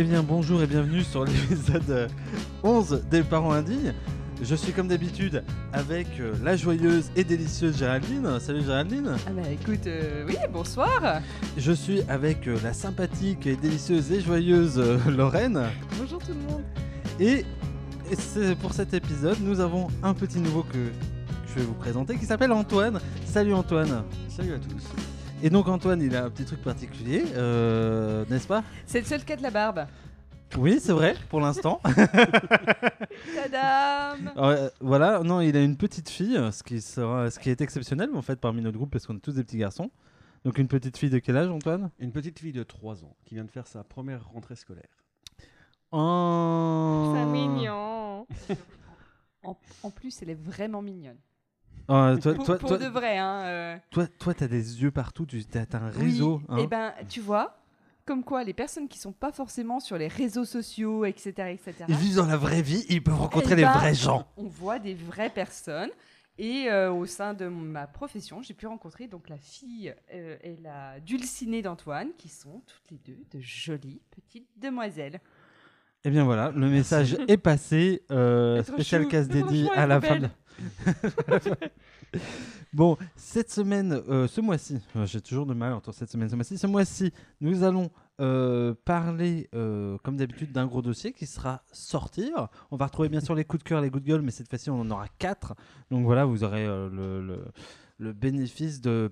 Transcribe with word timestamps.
Eh 0.00 0.04
bien 0.04 0.22
bonjour 0.22 0.62
et 0.62 0.66
bienvenue 0.68 1.02
sur 1.02 1.24
l'épisode 1.24 1.90
euh, 1.90 2.08
11 2.62 3.02
des 3.10 3.22
parents 3.22 3.50
indignes. 3.52 3.92
Je 4.40 4.54
suis 4.54 4.70
comme 4.72 4.86
d'habitude 4.86 5.42
avec 5.72 6.06
euh, 6.20 6.34
la 6.44 6.54
joyeuse 6.56 7.10
et 7.16 7.24
délicieuse 7.24 7.76
Géraldine. 7.78 8.38
Salut 8.38 8.62
Géraldine. 8.62 9.16
Ah 9.26 9.30
bah 9.34 9.42
écoute, 9.50 9.88
euh, 9.88 10.24
oui, 10.28 10.36
bonsoir. 10.52 11.20
Je 11.56 11.72
suis 11.72 12.02
avec 12.08 12.46
euh, 12.46 12.56
la 12.62 12.72
sympathique 12.72 13.48
et 13.48 13.56
délicieuse 13.56 14.12
et 14.12 14.20
joyeuse 14.20 14.78
euh, 14.78 14.98
Lorraine. 15.10 15.60
Bonjour 15.98 16.20
tout 16.20 16.28
le 16.32 16.52
monde. 16.52 16.62
Et, 17.18 17.44
et 18.12 18.16
c'est- 18.16 18.54
pour 18.54 18.74
cet 18.74 18.94
épisode, 18.94 19.38
nous 19.42 19.58
avons 19.58 19.88
un 20.04 20.14
petit 20.14 20.38
nouveau 20.38 20.62
que 20.62 20.78
je 21.48 21.54
vais 21.58 21.66
vous 21.66 21.74
présenter 21.74 22.14
qui 22.16 22.26
s'appelle 22.26 22.52
Antoine. 22.52 23.00
Salut 23.26 23.54
Antoine. 23.54 24.04
Salut 24.28 24.52
à 24.52 24.58
tous. 24.58 24.84
Et 25.40 25.50
donc 25.50 25.68
Antoine, 25.68 26.02
il 26.02 26.16
a 26.16 26.24
un 26.24 26.30
petit 26.30 26.44
truc 26.44 26.62
particulier, 26.62 27.24
euh, 27.36 28.24
n'est-ce 28.28 28.48
pas? 28.48 28.64
C'est 28.86 28.98
le 28.98 29.06
seul 29.06 29.24
cas 29.24 29.36
de 29.36 29.42
la 29.42 29.50
barbe. 29.50 29.86
Oui, 30.56 30.78
c'est 30.80 30.92
vrai, 30.92 31.14
pour 31.28 31.40
l'instant. 31.40 31.80
Tadam 33.34 34.32
Euh, 34.36 34.68
voilà, 34.80 35.20
non, 35.22 35.40
il 35.40 35.56
a 35.56 35.62
une 35.62 35.76
petite 35.76 36.08
fille, 36.08 36.36
ce 36.50 36.62
qui, 36.64 36.80
sera, 36.80 37.30
ce 37.30 37.38
qui 37.38 37.50
est 37.50 37.60
exceptionnel 37.60 38.10
en 38.14 38.22
fait 38.22 38.40
parmi 38.40 38.62
notre 38.62 38.76
groupe 38.78 38.90
parce 38.90 39.06
qu'on 39.06 39.16
est 39.16 39.20
tous 39.20 39.34
des 39.34 39.44
petits 39.44 39.58
garçons. 39.58 39.90
Donc 40.44 40.58
une 40.58 40.68
petite 40.68 40.96
fille 40.96 41.10
de 41.10 41.18
quel 41.18 41.36
âge 41.36 41.50
Antoine? 41.50 41.90
Une 42.00 42.10
petite 42.12 42.38
fille 42.38 42.52
de 42.52 42.62
3 42.64 43.04
ans 43.04 43.14
qui 43.24 43.34
vient 43.34 43.44
de 43.44 43.50
faire 43.50 43.66
sa 43.66 43.84
première 43.84 44.28
rentrée 44.28 44.56
scolaire. 44.56 44.88
Oh. 45.92 47.12
C'est 47.14 47.26
mignon. 47.26 48.26
en, 49.44 49.56
en 49.82 49.90
plus, 49.90 50.20
elle 50.22 50.30
est 50.30 50.40
vraiment 50.40 50.82
mignonne. 50.82 51.18
Oh, 51.88 52.14
toi, 52.20 52.34
Pour, 52.34 52.44
toi, 52.44 52.58
pour 52.58 52.68
toi, 52.68 52.78
de 52.78 52.86
vrai, 52.86 53.16
hein. 53.18 53.40
euh, 53.44 53.76
toi, 53.90 54.06
toi, 54.06 54.34
t'as 54.34 54.48
des 54.48 54.82
yeux 54.82 54.90
partout, 54.90 55.24
tu 55.26 55.42
as, 55.54 55.76
un 55.76 55.90
oui. 55.92 56.04
réseau. 56.04 56.42
hein. 56.48 56.58
Et 56.58 56.66
ben, 56.66 56.92
tu 57.08 57.20
vois, 57.20 57.56
comme 58.04 58.22
quoi, 58.24 58.44
les 58.44 58.52
personnes 58.52 58.88
qui 58.88 58.98
sont 58.98 59.12
pas 59.12 59.32
forcément 59.32 59.80
sur 59.80 59.96
les 59.96 60.08
réseaux 60.08 60.44
sociaux, 60.44 61.04
etc., 61.04 61.32
etc. 61.52 61.74
Ils 61.88 61.94
vivent 61.96 62.16
dans 62.16 62.26
la 62.26 62.36
vraie 62.36 62.62
vie, 62.62 62.84
ils 62.88 63.02
peuvent 63.02 63.18
rencontrer 63.18 63.54
Eh 63.54 63.56
les 63.56 63.62
ben, 63.62 63.72
vrais 63.72 63.94
gens. 63.94 64.26
On 64.36 64.48
voit 64.48 64.78
des 64.78 64.94
vraies 64.94 65.30
personnes. 65.30 65.90
Et 66.40 66.70
euh, 66.70 66.92
au 66.92 67.04
sein 67.04 67.34
de 67.34 67.46
ma 67.48 67.88
profession, 67.88 68.42
j'ai 68.42 68.54
pu 68.54 68.68
rencontrer 68.68 69.08
donc 69.08 69.28
la 69.28 69.38
fille 69.38 69.92
euh, 70.14 70.36
et 70.44 70.56
la 70.62 71.00
dulcinée 71.00 71.62
d'Antoine, 71.62 72.10
qui 72.16 72.28
sont 72.28 72.62
toutes 72.64 72.90
les 72.92 72.98
deux 72.98 73.18
de 73.32 73.40
jolies 73.40 74.00
petites 74.12 74.46
demoiselles. 74.56 75.20
Et 76.04 76.10
bien 76.10 76.24
voilà, 76.24 76.50
le 76.52 76.68
message 76.68 77.16
est 77.28 77.36
passé. 77.36 78.02
euh, 78.10 78.62
spécial 78.64 79.08
casse 79.08 79.28
dédié 79.28 79.68
à 79.74 79.86
la 79.86 80.00
fin. 80.00 80.18
de 80.20 80.28
bon, 82.72 82.96
cette 83.16 83.50
semaine, 83.50 84.00
euh, 84.08 84.26
ce 84.26 84.40
mois-ci, 84.40 84.78
euh, 84.96 85.06
j'ai 85.06 85.20
toujours 85.20 85.46
de 85.46 85.54
mal 85.54 85.72
entre 85.72 85.92
cette 85.92 86.10
semaine 86.10 86.28
ce 86.28 86.34
mois-ci. 86.36 86.56
Ce 86.58 86.66
mois-ci, 86.66 87.12
nous 87.40 87.62
allons 87.64 87.90
euh, 88.20 88.74
parler, 88.84 89.48
euh, 89.54 89.98
comme 90.02 90.16
d'habitude, 90.16 90.52
d'un 90.52 90.66
gros 90.66 90.82
dossier 90.82 91.12
qui 91.12 91.26
sera 91.26 91.62
sortir. 91.72 92.48
On 92.70 92.76
va 92.76 92.86
retrouver 92.86 93.08
bien 93.08 93.20
sûr 93.20 93.34
les 93.34 93.44
coups 93.44 93.62
de 93.62 93.68
cœur, 93.68 93.80
les 93.80 93.90
coups 93.90 94.02
de 94.04 94.08
gueule, 94.08 94.22
mais 94.22 94.30
cette 94.30 94.48
fois-ci, 94.48 94.70
on 94.70 94.80
en 94.80 94.90
aura 94.90 95.06
quatre. 95.18 95.54
Donc 95.90 96.04
voilà, 96.04 96.24
vous 96.24 96.44
aurez 96.44 96.64
euh, 96.66 96.88
le, 96.90 97.20
le- 97.26 97.44
le 98.00 98.12
bénéfice 98.12 98.80
de 98.80 99.10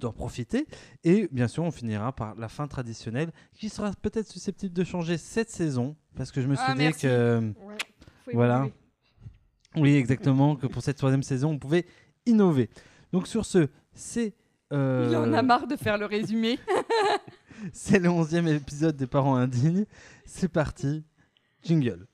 d'en 0.00 0.12
profiter 0.12 0.66
et 1.04 1.28
bien 1.30 1.46
sûr 1.48 1.62
on 1.62 1.70
finira 1.70 2.12
par 2.14 2.34
la 2.36 2.48
fin 2.48 2.66
traditionnelle 2.66 3.30
qui 3.54 3.68
sera 3.68 3.90
peut-être 4.00 4.28
susceptible 4.28 4.72
de 4.72 4.84
changer 4.84 5.18
cette 5.18 5.50
saison 5.50 5.94
parce 6.16 6.32
que 6.32 6.40
je 6.40 6.46
me 6.48 6.54
suis 6.54 6.64
Ah, 6.66 6.72
dit 6.74 6.78
merci. 6.84 7.02
que 7.02 7.52
Voilà. 8.32 8.68
oui, 9.76 9.94
exactement, 9.96 10.56
que 10.56 10.66
pour 10.66 10.82
cette 10.82 10.96
troisième 10.96 11.22
saison, 11.22 11.50
on 11.50 11.58
pouvait 11.58 11.86
innover. 12.26 12.70
Donc 13.12 13.26
sur 13.26 13.44
ce, 13.44 13.68
c'est 13.92 14.34
euh, 14.72 15.06
Il 15.10 15.16
en 15.16 15.32
a 15.32 15.42
marre 15.42 15.66
de 15.66 15.76
faire 15.76 15.98
le 15.98 16.06
résumé. 16.06 16.58
c'est 17.72 17.98
le 17.98 18.08
onzième 18.08 18.48
épisode 18.48 18.96
des 18.96 19.06
Parents 19.06 19.36
Indignes. 19.36 19.84
C'est 20.24 20.48
parti, 20.48 21.04
jingle. 21.62 22.06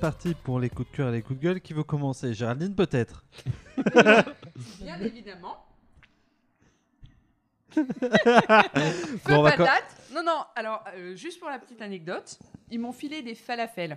Parti 0.00 0.34
pour 0.34 0.58
les 0.60 0.68
coups 0.70 0.90
de 0.90 0.96
cœur 0.96 1.08
et 1.10 1.12
les 1.12 1.22
coups 1.22 1.38
de 1.38 1.44
gueule. 1.44 1.60
Qui 1.60 1.72
veut 1.72 1.84
commencer 1.84 2.34
Géraldine 2.34 2.74
peut-être 2.74 3.24
Bien 4.80 5.00
évidemment. 5.00 5.64
Bon, 7.76 7.82
Feu 7.84 9.34
on 9.36 9.42
va 9.42 9.52
co- 9.52 9.58
patate. 9.64 9.96
Non, 10.12 10.22
non, 10.24 10.40
alors, 10.56 10.82
euh, 10.96 11.14
juste 11.14 11.38
pour 11.38 11.48
la 11.48 11.58
petite 11.58 11.80
anecdote, 11.82 12.38
ils 12.70 12.80
m'ont 12.80 12.92
filé 12.92 13.22
des 13.22 13.34
falafels. 13.36 13.96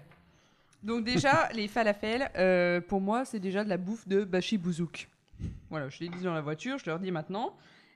Donc 0.84 1.04
déjà, 1.04 1.50
les 1.54 1.68
falafels, 1.68 2.30
euh, 2.36 2.82
pour 2.82 3.02
moi, 3.02 3.26
c'est 3.26 3.40
déjà 3.40 3.64
de 3.64 3.70
la 3.70 3.78
bouffe 3.78 4.08
de 4.08 4.24
Bashi 4.24 4.58
Bouzouk. 4.58 5.10
Voilà, 5.72 5.90
je 5.90 6.00
l'ai 6.02 6.10
dit 6.10 6.22
dans 6.22 6.34
la 6.34 6.42
voiture, 6.42 6.78
je 6.78 6.86
leur 6.86 7.00
dis 7.00 7.10
maintenant. 7.12 7.56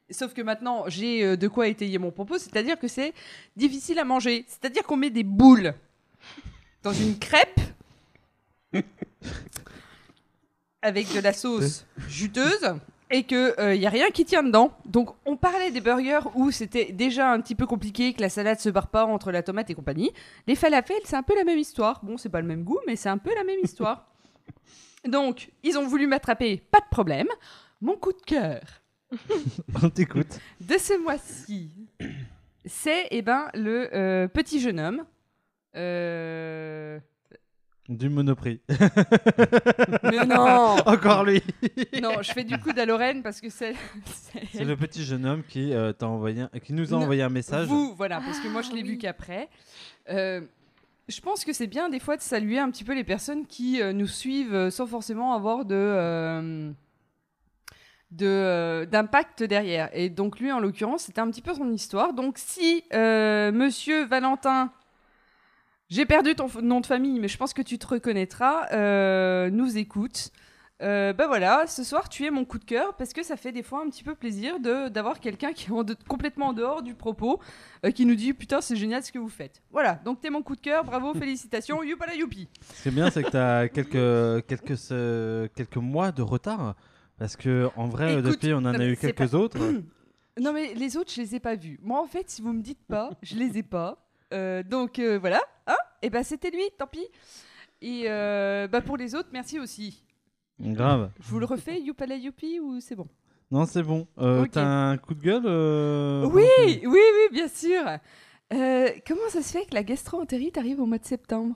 Sauf 0.10 0.34
que 0.34 0.42
maintenant, 0.42 0.86
j'ai 0.88 1.24
euh, 1.24 1.38
de 1.38 1.48
quoi 1.48 1.68
étayer 1.68 1.98
mon 2.00 2.12
propos, 2.12 2.38
c'est-à-dire 2.40 2.80
que 2.80 2.88
c'est 2.88 3.14
difficile 3.56 4.00
à 4.00 4.04
manger. 4.06 4.46
C'est-à-dire 4.48 4.84
qu'on 4.84 4.98
met 4.98 5.10
des 5.12 5.24
boules 5.24 5.74
dans 6.82 6.94
une 6.94 7.20
crêpe 7.20 7.60
avec 10.82 11.14
de 11.14 11.20
la 11.20 11.34
sauce 11.34 11.86
juteuse 12.08 12.76
et 13.10 13.24
que 13.24 13.74
il 13.74 13.82
y 13.82 13.86
a 13.86 13.90
rien 13.90 14.10
qui 14.10 14.26
tient 14.26 14.44
dedans. 14.44 14.72
Donc 14.86 15.16
on 15.26 15.38
parlait 15.38 15.72
des 15.72 15.82
burgers 15.82 16.28
où 16.36 16.52
c'était 16.52 16.92
déjà 16.92 17.32
un 17.32 17.42
petit 17.42 17.56
peu 17.56 17.66
compliqué 17.66 18.14
que 18.14 18.22
la 18.22 18.30
salade 18.30 18.60
se 18.60 18.70
barre 18.70 18.88
pas 18.88 19.06
entre 19.06 19.32
la 19.32 19.44
tomate 19.44 19.70
et 19.70 19.76
compagnie. 19.76 20.12
Les 20.46 20.56
falafels, 20.56 20.98
c'est 21.06 21.16
un 21.16 21.24
peu 21.24 21.36
la 21.36 21.44
même 21.44 21.60
histoire. 21.60 22.04
Bon, 22.04 22.18
c'est 22.18 22.30
pas 22.30 22.42
le 22.42 22.48
même 22.48 22.64
goût, 22.64 22.80
mais 22.86 22.96
c'est 22.96 23.10
un 23.10 23.18
peu 23.18 23.34
la 23.36 23.44
même 23.44 23.60
histoire. 23.64 24.08
Donc, 25.08 25.52
ils 25.64 25.78
ont 25.78 25.88
voulu 25.88 26.08
m'attraper, 26.08 26.58
pas 26.72 26.80
de 26.80 26.90
problème. 26.90 27.28
Mon 27.82 27.96
coup 27.96 28.12
de 28.12 28.22
cœur 28.26 28.62
On 29.84 29.90
t'écoute. 29.90 30.40
de 30.60 30.78
ce 30.78 31.02
mois-ci, 31.02 31.72
c'est 32.66 33.08
eh 33.12 33.22
ben 33.22 33.50
le 33.54 33.90
euh, 33.96 34.28
petit 34.28 34.60
jeune 34.60 34.80
homme. 34.80 35.06
Euh... 35.76 37.00
Du 37.90 38.10
Monoprix. 38.10 38.60
Mais 40.04 40.26
non, 40.26 40.76
Encore 40.86 41.24
lui. 41.24 41.42
non, 42.02 42.22
je 42.22 42.32
fais 42.34 42.44
du 42.44 42.58
coup 42.60 42.72
à 42.76 42.86
Lorraine 42.86 43.24
parce 43.24 43.40
que 43.40 43.50
c'est 43.50 43.76
c'est 44.52 44.66
le 44.66 44.76
petit 44.76 45.04
jeune 45.04 45.26
homme 45.26 45.44
qui 45.48 45.74
euh, 45.74 45.94
t'a 45.94 46.08
envoyé, 46.08 46.42
un- 46.42 46.60
qui 46.64 46.74
nous 46.74 46.94
a 46.94 46.98
Non, 46.98 47.04
envoyé 47.04 47.24
un 47.24 47.30
message. 47.30 47.68
Vous, 47.68 47.94
voilà, 47.96 48.20
parce 48.20 48.40
que 48.40 48.48
moi 48.50 48.62
je 48.62 48.72
l'ai 48.72 48.82
Ah, 48.82 48.86
vu 48.86 48.92
oui. 48.92 48.98
qu'après. 48.98 49.48
Euh, 50.10 50.42
je 51.08 51.22
pense 51.22 51.46
que 51.46 51.54
c'est 51.54 51.68
bien 51.68 51.88
des 51.90 52.00
fois 52.00 52.18
de 52.18 52.22
saluer 52.22 52.60
un 52.60 52.70
petit 52.70 52.84
peu 52.84 52.94
les 52.94 53.06
personnes 53.06 53.46
qui 53.46 53.82
euh, 53.82 53.94
nous 53.94 54.08
suivent 54.08 54.54
euh, 54.54 54.70
sans 54.70 54.86
forcément 54.86 55.34
avoir 55.34 55.64
de 55.64 55.76
euh, 55.76 56.72
de, 58.12 58.26
euh, 58.26 58.86
d'impact 58.86 59.44
derrière. 59.44 59.90
Et 59.94 60.10
donc 60.10 60.40
lui, 60.40 60.52
en 60.52 60.60
l'occurrence, 60.60 61.04
c'était 61.04 61.20
un 61.22 61.30
petit 61.30 61.42
peu 61.42 61.54
son 61.54 61.72
histoire. 61.72 62.14
Donc 62.14 62.38
si 62.38 62.84
euh, 62.94 63.52
Monsieur 63.54 64.06
Valentin, 64.06 64.72
j'ai 65.90 66.06
perdu 66.06 66.36
ton 66.36 66.48
nom 66.62 66.82
de 66.82 66.86
famille, 66.86 67.20
mais 67.20 67.28
je 67.28 67.38
pense 67.38 67.54
que 67.54 67.62
tu 67.62 67.78
te 67.78 67.88
reconnaîtras, 67.88 68.68
euh, 68.74 69.50
nous 69.50 69.78
écoute. 69.78 70.32
Euh, 70.84 71.12
bah 71.12 71.26
voilà, 71.26 71.66
ce 71.66 71.84
soir 71.84 72.08
tu 72.08 72.24
es 72.26 72.30
mon 72.30 72.46
coup 72.46 72.60
de 72.60 72.64
cœur 72.64 72.96
parce 72.98 73.12
que 73.12 73.24
ça 73.24 73.36
fait 73.36 73.52
des 73.52 73.64
fois 73.64 73.82
un 73.84 73.90
petit 73.90 74.04
peu 74.04 74.14
plaisir 74.14 74.60
de 74.60 74.90
d'avoir 74.90 75.20
quelqu'un 75.20 75.52
qui 75.52 75.70
est 75.70 75.72
en 75.72 75.84
de- 75.84 75.96
complètement 76.08 76.50
en 76.50 76.54
dehors 76.54 76.84
du 76.84 76.94
propos, 76.94 77.40
euh, 77.84 77.90
qui 77.90 78.06
nous 78.06 78.14
dit 78.14 78.32
putain 78.34 78.62
c'est 78.62 78.76
génial 78.76 79.02
ce 79.02 79.12
que 79.12 79.18
vous 79.18 79.28
faites. 79.28 79.64
Voilà, 79.72 79.96
donc 80.06 80.22
t'es 80.22 80.30
mon 80.30 80.44
coup 80.44 80.56
de 80.56 80.62
cœur, 80.62 80.84
bravo, 80.84 81.14
félicitations, 81.20 81.82
youpala 81.82 82.14
youpi. 82.14 82.48
Ce 82.76 82.84
qui 82.84 82.90
est 82.90 82.92
bien, 82.92 83.10
c'est 83.10 83.24
que 83.24 83.32
tu 83.32 83.38
as 83.38 83.70
quelques, 83.70 84.46
quelques, 84.46 84.92
euh, 84.92 85.48
quelques 85.56 85.78
mois 85.78 86.12
de 86.12 86.22
retard. 86.22 86.76
Parce 87.18 87.36
que 87.36 87.70
en 87.76 87.88
vrai, 87.88 88.14
Écoute, 88.20 88.26
depuis, 88.26 88.54
on 88.54 88.58
en 88.58 88.66
a 88.66 88.86
eu 88.86 88.96
quelques 88.98 89.18
pas- 89.32 89.36
autres. 89.36 89.58
Non 90.40 90.54
mais 90.54 90.76
les 90.76 90.96
autres 90.98 91.12
je 91.12 91.20
les 91.22 91.34
ai 91.34 91.40
pas 91.40 91.56
vus. 91.56 91.80
Moi 91.82 92.00
en 92.00 92.06
fait 92.06 92.30
si 92.30 92.44
vous 92.44 92.54
me 92.54 92.62
dites 92.62 92.86
pas, 92.88 93.10
je 93.24 93.36
les 93.38 93.58
ai 93.58 93.64
pas. 93.64 94.07
Euh, 94.34 94.64
donc 94.64 95.00
euh, 95.00 95.18
voilà, 95.18 95.42
hein 95.68 95.76
Et 96.02 96.10
bah 96.10 96.24
c'était 96.24 96.50
lui, 96.52 96.64
tant 96.78 96.88
pis. 96.88 97.06
Et 97.82 98.04
euh, 98.08 98.68
bah 98.68 98.82
pour 98.82 98.98
les 98.98 99.16
autres 99.16 99.30
merci 99.32 99.60
aussi. 99.60 100.04
Grave. 100.60 101.12
Je 101.20 101.30
vous 101.30 101.40
le 101.40 101.46
refais, 101.46 101.80
youpala 101.82 102.16
youpi 102.16 102.60
ou 102.60 102.80
c'est 102.80 102.96
bon 102.96 103.08
Non, 103.52 103.66
c'est 103.66 103.84
bon. 103.84 104.08
Euh. 104.18 104.46
T'as 104.52 104.66
un 104.66 104.98
coup 104.98 105.14
de 105.14 105.22
gueule 105.22 105.46
Oui, 106.34 106.44
oui, 106.68 106.88
oui, 106.88 107.28
bien 107.32 107.48
sûr. 107.48 107.84
Comment 108.50 109.30
ça 109.30 109.42
se 109.42 109.52
fait 109.52 109.66
que 109.66 109.76
la 109.76 109.84
gastro-entérite 109.84 110.58
arrive 110.58 110.80
au 110.82 110.86
mois 110.86 110.98
de 110.98 111.06
septembre? 111.06 111.56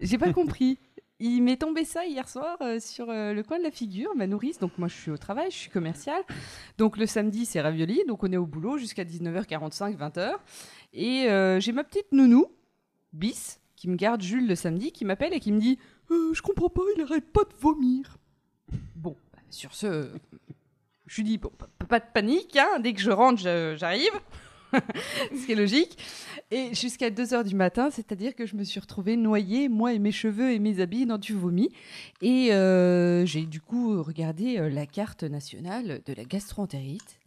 J'ai 0.00 0.18
pas 0.18 0.32
compris. 0.32 0.78
il 1.20 1.42
m'est 1.42 1.56
tombé 1.58 1.84
ça 1.84 2.04
hier 2.04 2.28
soir 2.28 2.56
euh, 2.60 2.80
sur 2.80 3.08
euh, 3.08 3.32
le 3.32 3.42
coin 3.44 3.58
de 3.58 3.62
la 3.62 3.70
figure, 3.70 4.10
ma 4.16 4.26
nourrice. 4.26 4.58
Donc 4.58 4.76
moi, 4.78 4.88
je 4.88 4.96
suis 4.96 5.10
au 5.12 5.16
travail, 5.16 5.50
je 5.50 5.56
suis 5.56 5.70
commerciale. 5.70 6.22
Donc 6.78 6.96
le 6.96 7.06
samedi, 7.06 7.46
c'est 7.46 7.60
ravioli. 7.60 8.02
Donc 8.08 8.24
on 8.24 8.32
est 8.32 8.36
au 8.36 8.46
boulot 8.46 8.76
jusqu'à 8.78 9.04
19h45, 9.04 9.96
20h. 9.96 10.32
Et 10.94 11.28
euh, 11.28 11.58
j'ai 11.58 11.72
ma 11.72 11.82
petite 11.82 12.12
nounou, 12.12 12.46
Bis, 13.12 13.60
qui 13.74 13.88
me 13.88 13.96
garde 13.96 14.22
Jules 14.22 14.46
le 14.46 14.54
samedi, 14.54 14.92
qui 14.92 15.04
m'appelle 15.04 15.34
et 15.34 15.40
qui 15.40 15.50
me 15.50 15.60
dit 15.60 15.78
Euh, 16.10 16.32
Je 16.32 16.40
comprends 16.40 16.70
pas, 16.70 16.82
il 16.96 17.02
arrête 17.02 17.30
pas 17.32 17.42
de 17.42 17.54
vomir. 17.60 18.16
Bon, 18.94 19.16
sur 19.50 19.74
ce, 19.74 20.08
je 21.06 21.16
lui 21.16 21.24
dis 21.24 21.38
bon, 21.38 21.50
pas, 21.88 21.98
de 21.98 22.04
panique, 22.14 22.56
hein, 22.56 22.78
dès 22.80 22.92
que 22.92 23.00
je 23.00 23.10
rentre, 23.10 23.42
j'arrive. 23.42 24.12
Ce 25.32 25.46
qui 25.46 25.52
est 25.52 25.56
logique. 25.56 25.98
Et 26.50 26.74
jusqu'à 26.74 27.10
2h 27.10 27.44
du 27.44 27.54
matin, 27.54 27.90
c'est-à-dire 27.90 28.34
que 28.34 28.46
je 28.46 28.56
me 28.56 28.64
suis 28.64 28.80
retrouvée 28.80 29.16
noyée, 29.16 29.68
moi 29.68 29.92
et 29.92 30.00
mes 30.00 30.10
cheveux 30.12 30.52
et 30.52 30.58
mes 30.58 30.80
habits, 30.80 31.06
dans 31.06 31.18
du 31.18 31.32
vomi. 31.34 31.70
Et 32.22 32.52
euh, 32.52 33.24
j'ai 33.26 33.46
du 33.46 33.60
coup 33.60 34.02
regardé 34.02 34.56
la 34.70 34.86
carte 34.86 35.22
nationale 35.22 36.02
de 36.04 36.12
la 36.12 36.24
gastroentérite, 36.24 37.20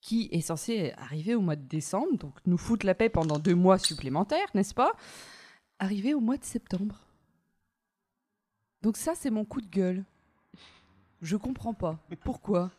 qui 0.00 0.28
est 0.32 0.40
censée 0.40 0.92
arriver 0.96 1.34
au 1.34 1.40
mois 1.40 1.56
de 1.56 1.66
décembre, 1.66 2.16
donc 2.16 2.34
nous 2.46 2.56
foutre 2.58 2.86
la 2.86 2.94
paix 2.94 3.08
pendant 3.08 3.38
deux 3.38 3.54
mois 3.54 3.78
supplémentaires, 3.78 4.48
n'est-ce 4.54 4.74
pas? 4.74 4.92
Arriver 5.78 6.14
au 6.14 6.20
mois 6.20 6.36
de 6.38 6.44
septembre. 6.44 7.00
Donc 8.82 8.96
ça, 8.96 9.12
c'est 9.14 9.30
mon 9.30 9.44
coup 9.44 9.60
de 9.60 9.66
gueule. 9.68 10.04
Je 11.20 11.36
comprends 11.36 11.74
pas. 11.74 11.98
Pourquoi? 12.24 12.70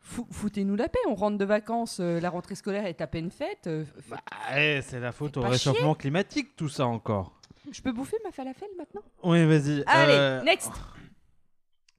Fou- 0.00 0.26
Foutez-nous 0.30 0.74
la 0.76 0.88
paix, 0.88 0.98
on 1.08 1.14
rentre 1.14 1.38
de 1.38 1.44
vacances, 1.44 1.98
euh, 2.00 2.20
la 2.20 2.30
rentrée 2.30 2.54
scolaire 2.56 2.86
est 2.86 3.00
à 3.00 3.06
peine 3.06 3.30
faite. 3.30 3.66
euh, 3.66 3.84
f- 3.84 4.18
Ah, 4.30 4.60
eh, 4.60 4.82
c'est 4.82 5.00
la 5.00 5.12
faute 5.12 5.36
au 5.36 5.42
pas 5.42 5.48
réchauffement 5.50 5.94
climatique, 5.94 6.54
tout 6.56 6.68
ça 6.68 6.86
encore. 6.86 7.40
Je 7.72 7.80
peux 7.82 7.92
bouffer 7.92 8.16
ma 8.24 8.30
falafel 8.30 8.68
maintenant? 8.78 9.02
Oui, 9.24 9.44
vas-y. 9.46 9.82
Allez, 9.86 10.12
euh, 10.14 10.42
next 10.44 10.72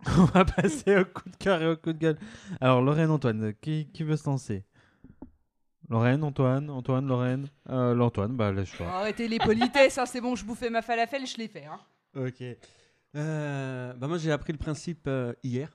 On 0.17 0.25
va 0.25 0.45
passer 0.45 0.97
au 0.97 1.05
coup 1.05 1.29
de 1.29 1.35
cœur 1.37 1.61
et 1.61 1.67
au 1.67 1.75
coup 1.75 1.93
de 1.93 1.97
gueule. 1.97 2.17
Alors, 2.61 2.81
Lorraine, 2.81 3.09
Antoine, 3.09 3.53
qui, 3.61 3.87
qui 3.93 4.03
veut 4.03 4.17
se 4.17 4.29
lancer? 4.29 4.63
Lorraine, 5.89 6.23
Antoine, 6.23 6.69
Antoine, 6.69 7.07
Lorraine? 7.07 7.47
Euh, 7.69 7.93
L'Antoine, 7.93 8.35
bah 8.35 8.51
laisse 8.51 8.71
toi. 8.71 8.87
Arrêtez 8.87 9.27
les 9.27 9.39
politesses, 9.39 9.97
hein, 9.97 10.05
c'est 10.05 10.21
bon, 10.21 10.35
je 10.35 10.43
bouffais 10.45 10.69
ma 10.69 10.81
falafel, 10.81 11.25
je 11.25 11.37
l'ai 11.37 11.47
fait. 11.47 11.65
Hein. 11.65 11.79
Ok. 12.15 12.43
Euh, 13.15 13.93
bah 13.93 14.07
moi 14.07 14.17
j'ai 14.17 14.31
appris 14.31 14.51
le 14.51 14.59
principe 14.59 15.05
euh, 15.07 15.33
hier 15.41 15.71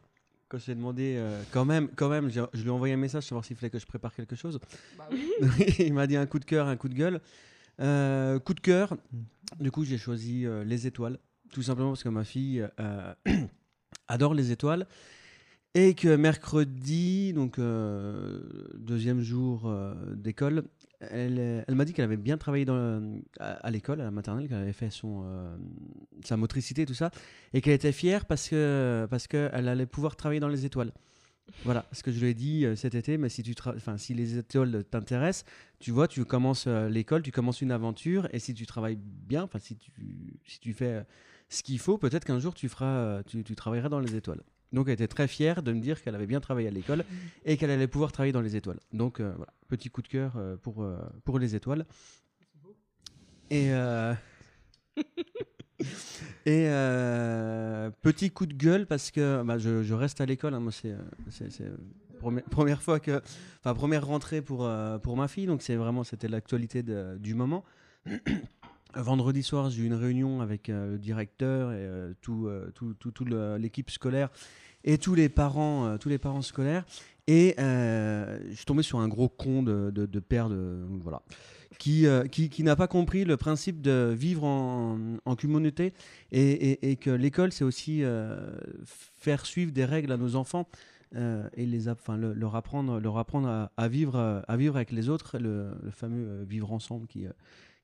quand 0.49 0.59
j'ai 0.59 0.75
demandé 0.75 1.15
euh, 1.17 1.43
quand 1.51 1.65
même 1.65 1.89
quand 1.97 2.11
même 2.11 2.29
je 2.31 2.61
lui 2.61 2.69
ai 2.69 2.71
envoyé 2.71 2.93
un 2.93 2.99
message 2.99 3.25
savoir 3.25 3.43
s'il 3.43 3.57
fallait 3.57 3.71
que 3.71 3.79
je 3.79 3.87
prépare 3.87 4.15
quelque 4.15 4.37
chose. 4.37 4.61
Bah 4.99 5.09
oui. 5.11 5.33
il 5.79 5.95
m'a 5.95 6.07
dit 6.07 6.17
un 6.17 6.27
coup 6.27 6.39
de 6.39 6.45
cœur 6.45 6.67
un 6.69 6.77
coup 6.77 6.89
de 6.89 6.95
gueule. 6.95 7.21
Euh, 7.81 8.39
coup 8.39 8.53
de 8.53 8.61
cœur. 8.61 8.97
Du 9.59 9.71
coup 9.71 9.85
j'ai 9.85 9.97
choisi 9.99 10.45
euh, 10.47 10.63
les 10.63 10.87
étoiles 10.87 11.19
tout 11.53 11.63
simplement 11.63 11.91
parce 11.91 12.03
que 12.03 12.11
ma 12.11 12.25
fille 12.25 12.67
euh, 12.81 13.15
adore 14.09 14.35
les 14.35 14.53
étoiles 14.53 14.87
et 15.75 15.95
que 15.95 16.17
mercredi 16.17 17.33
donc 17.33 17.59
euh, 17.59 18.41
deuxième 18.75 19.21
jour 19.21 19.63
euh, 19.67 19.95
d'école 20.15 20.65
elle, 21.01 21.39
euh, 21.39 21.63
elle 21.67 21.75
m'a 21.75 21.85
dit 21.85 21.93
qu'elle 21.95 22.05
avait 22.05 22.17
bien 22.17 22.37
travaillé 22.37 22.65
à, 23.41 23.71
l'école, 23.71 24.01
à 24.01 24.05
la 24.05 24.13
maternelle, 24.13 24.49
qu'elle 24.49 24.59
avait 24.59 24.73
fait 24.73 24.91
son, 24.91 25.25
sa 26.25 26.37
motricité 26.37 26.87
tout 26.87 26.95
ça, 26.95 27.11
et 27.53 27.61
qu'elle 27.61 27.73
était 27.73 27.91
fière 27.91 28.25
parce 28.25 28.49
que 28.49 29.09
parce 29.11 29.27
qu'elle 29.27 29.67
allait 29.67 29.87
pouvoir 29.87 30.15
travailler 30.15 30.39
dans 30.39 30.49
les 30.49 30.65
étoiles. 30.65 30.93
Voilà, 31.65 31.87
ce 31.91 32.05
que 32.05 32.13
je 32.13 32.21
lui 32.21 32.29
ai 32.29 32.35
dit 32.35 32.65
cet 32.77 32.95
été, 32.95 33.19
mais 33.19 33.29
si, 33.29 33.43
tu 33.43 33.53
enfin, 33.67 33.99
si 33.99 34.15
les 34.15 34.39
étoiles 34.39 34.85
t'intéressent, 34.85 35.45
tu 35.81 35.91
vois, 35.91 36.07
tu 36.07 36.25
commences 36.25 36.69
l'école, 36.69 37.23
tu 37.23 37.33
commences 37.33 37.63
une 37.63 37.73
aventure, 37.73 38.29
et 38.33 38.39
si 38.39 38.55
tu 38.55 38.65
travailles 38.65 38.97
bien, 38.97 39.49
si 39.59 39.77
tu, 39.77 39.91
si 40.47 40.61
tu 40.61 40.73
fais 40.73 41.05
ce 41.53 41.63
qu'il 41.63 41.79
faut, 41.79 41.99
peut-être 41.99 42.25
qu'un 42.25 42.39
jour 42.39 42.55
tu, 42.55 42.69
feras, 42.69 42.87
euh, 42.87 43.23
tu, 43.27 43.45
travailleras 43.55 43.89
dans 43.89 44.01
les 44.01 44.17
étoiles. 44.17 44.43
Donc 44.73 44.89
elle 44.89 44.95
était 44.95 45.09
très 45.09 45.29
fière 45.29 45.63
de 45.63 45.73
me 45.73 45.81
dire 45.81 46.03
qu'elle 46.03 46.15
avait 46.15 46.27
bien 46.27 46.41
travaillé 46.41 46.67
à 46.69 46.71
l'école 46.71 47.05
et 47.45 47.59
qu'elle 47.59 47.71
allait 47.71 47.87
pouvoir 47.87 48.11
travailler 48.11 48.33
dans 48.33 48.41
les 48.41 48.57
étoiles. 48.57 48.81
Donc 48.93 49.21
euh, 49.21 49.35
voilà, 49.37 49.53
petit 49.69 49.91
coup 49.91 50.01
de 50.01 50.09
cœur 50.09 50.33
euh, 50.37 50.57
pour, 50.57 50.87
pour 51.25 51.39
les 51.39 51.55
étoiles. 51.55 51.85
Et, 53.51 53.69
et 56.47 56.69
petit 58.01 58.31
coup 58.31 58.47
de 58.47 58.55
gueule 58.55 58.87
parce 58.87 59.11
que 59.11 59.43
bah, 59.43 59.59
je, 59.59 59.93
reste 59.93 60.23
à 60.23 60.27
l'école. 60.27 60.55
hein, 60.55 60.61
moi, 60.61 60.73
c'est, 60.73 60.97
première, 62.19 62.45
première 62.45 62.81
fois 62.81 62.99
que, 62.99 63.21
enfin 63.59 63.75
première 63.75 64.07
rentrée 64.07 64.41
pour, 64.41 64.71
pour 65.03 65.19
ma 65.19 65.29
fille. 65.29 65.45
Donc 65.45 65.61
c'est 65.61 65.77
vraiment, 65.77 66.03
c'était 66.03 66.29
l'actualité 66.29 66.83
du 66.83 67.35
moment. 67.35 67.63
Vendredi 68.95 69.43
soir, 69.43 69.71
j'ai 69.71 69.83
eu 69.83 69.87
une 69.87 69.95
réunion 69.95 70.43
avec 70.43 70.69
euh, 70.69 70.93
le 70.93 70.99
directeur 70.99 71.73
et 71.73 71.77
euh, 71.77 72.13
euh, 72.29 73.59
l'équipe 73.59 73.91
scolaire 73.91 74.29
et 74.85 74.99
tous 74.99 75.15
les 75.15 75.29
parents, 75.29 75.87
euh, 75.87 75.97
tous 75.97 76.11
les 76.11 76.19
parents 76.19 76.43
scolaires. 76.43 76.85
Et 77.27 77.55
je 77.57 78.55
suis 78.55 78.65
tombé 78.67 78.83
sur 78.83 78.99
un 78.99 79.09
gros 79.09 79.29
con 79.29 79.63
de, 79.63 80.19
père 80.19 80.51
voilà, 81.01 81.23
qui, 81.79 82.05
n'a 82.59 82.77
pas 82.77 82.89
compris 82.89 83.25
le 83.25 83.37
principe 83.37 83.81
de 83.81 84.13
vivre 84.15 84.45
en, 84.45 85.37
communauté 85.37 85.95
et, 86.33 86.97
que 86.97 87.11
l'école, 87.11 87.53
c'est 87.53 87.63
aussi 87.63 88.03
faire 89.17 89.47
suivre 89.47 89.71
des 89.71 89.85
règles 89.85 90.11
à 90.11 90.17
nos 90.17 90.35
enfants 90.35 90.69
et 91.15 91.65
les, 91.65 91.85
leur 92.35 92.57
apprendre, 92.57 92.99
leur 92.99 93.17
apprendre 93.19 93.71
à, 93.77 93.89
vivre, 93.89 94.43
à 94.49 94.57
vivre 94.57 94.75
avec 94.75 94.91
les 94.91 95.09
autres, 95.09 95.39
le, 95.39 95.71
fameux 95.93 96.43
vivre 96.43 96.73
ensemble 96.73 97.07
qui, 97.07 97.29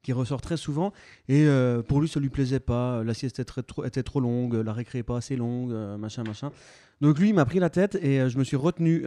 qui 0.03 0.13
ressort 0.13 0.41
très 0.41 0.57
souvent. 0.57 0.93
Et 1.29 1.45
euh, 1.47 1.83
pour 1.83 2.01
lui, 2.01 2.09
ça 2.09 2.21
lui 2.21 2.29
plaisait 2.31 2.61
pas. 2.61 3.03
La 3.05 3.15
sieste 3.15 3.41
était, 3.41 4.03
trop, 4.03 4.21
longue, 4.21 4.55
la 4.55 4.73
récré 4.73 5.03
pas 5.03 5.17
assez 5.19 5.37
longue, 5.37 5.73
euh, 5.73 5.97
machin, 5.97 6.23
machin. 6.25 6.51
Donc 7.01 7.19
lui, 7.19 7.29
il 7.31 7.35
m'a 7.35 7.45
pris 7.45 7.59
la 7.59 7.71
tête 7.71 7.97
et 8.01 8.21
euh, 8.21 8.29
je 8.29 8.39
me 8.39 8.45
suis 8.45 8.57
retenu 8.57 9.05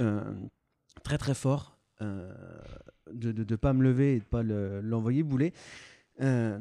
très 1.03 1.17
très 1.17 1.33
fort 1.33 1.77
de 2.01 3.31
ne 3.31 3.55
pas 3.55 3.73
me 3.73 3.83
lever 3.83 4.15
et 4.15 4.19
de 4.19 4.25
pas 4.25 4.43
le- 4.43 4.81
l'envoyer 4.81 5.23
bouler. 5.23 5.53
Euh, 6.21 6.57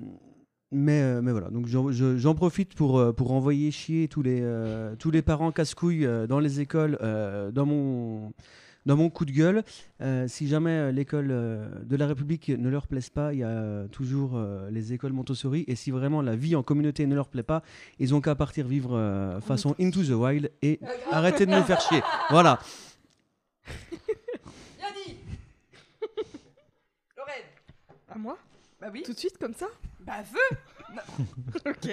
mais, 0.73 1.21
mais 1.21 1.33
voilà, 1.33 1.51
donc 1.51 1.67
j'en 1.67 1.91
je- 1.91 2.17
j'en 2.17 2.35
profite 2.35 2.75
pour, 2.75 3.15
pour 3.17 3.33
envoyer 3.33 3.71
chier 3.73 4.07
tous 4.07 4.23
les, 4.23 4.43
tous 5.01 5.11
les 5.11 5.23
parents 5.23 5.51
casse-couilles 5.51 6.09
dans 6.29 6.39
les 6.39 6.61
écoles, 6.61 6.97
dans, 7.53 7.67
mon, 7.67 8.33
dans 8.91 8.97
mon 8.97 9.09
coup 9.09 9.25
de 9.25 9.31
gueule. 9.31 9.63
Euh, 10.01 10.27
si 10.27 10.49
jamais 10.49 10.73
euh, 10.73 10.91
l'école 10.91 11.29
euh, 11.31 11.69
de 11.85 11.95
la 11.95 12.09
République 12.09 12.49
ne 12.49 12.69
leur 12.69 12.89
plaise 12.89 13.09
pas, 13.09 13.33
il 13.33 13.39
y 13.39 13.45
a 13.45 13.87
toujours 13.93 14.33
euh, 14.35 14.69
les 14.71 14.93
écoles 14.93 15.13
Montessori. 15.13 15.65
Et 15.69 15.77
si 15.77 15.93
vraiment 15.93 16.23
la 16.23 16.35
vie 16.35 16.57
en 16.57 16.65
communauté 16.65 17.07
ne 17.07 17.15
leur 17.15 17.29
plaît 17.29 17.45
pas, 17.45 17.63
ils 18.01 18.17
ont 18.17 18.21
qu'à 18.21 18.35
partir 18.35 18.67
vivre 18.67 18.97
euh, 18.97 19.41
façon 19.41 19.77
Into 19.81 20.03
the 20.03 20.11
Wild 20.11 20.51
et 20.61 20.81
arrêter 21.13 21.47
de 21.47 21.53
nous 21.55 21.63
faire 21.63 21.81
chier. 21.81 22.03
Voilà. 22.31 22.59
Bien 24.77 24.89
dit 25.07 25.17
Lorraine 27.17 27.45
À 28.09 28.19
moi? 28.19 28.39
Bah 28.81 28.89
oui 28.93 29.03
Tout 29.05 29.13
de 29.13 29.19
suite, 29.19 29.39
comme 29.39 29.55
ça? 29.55 29.67
Bah 30.01 30.25
feu 30.25 30.57
Ok. 31.67 31.87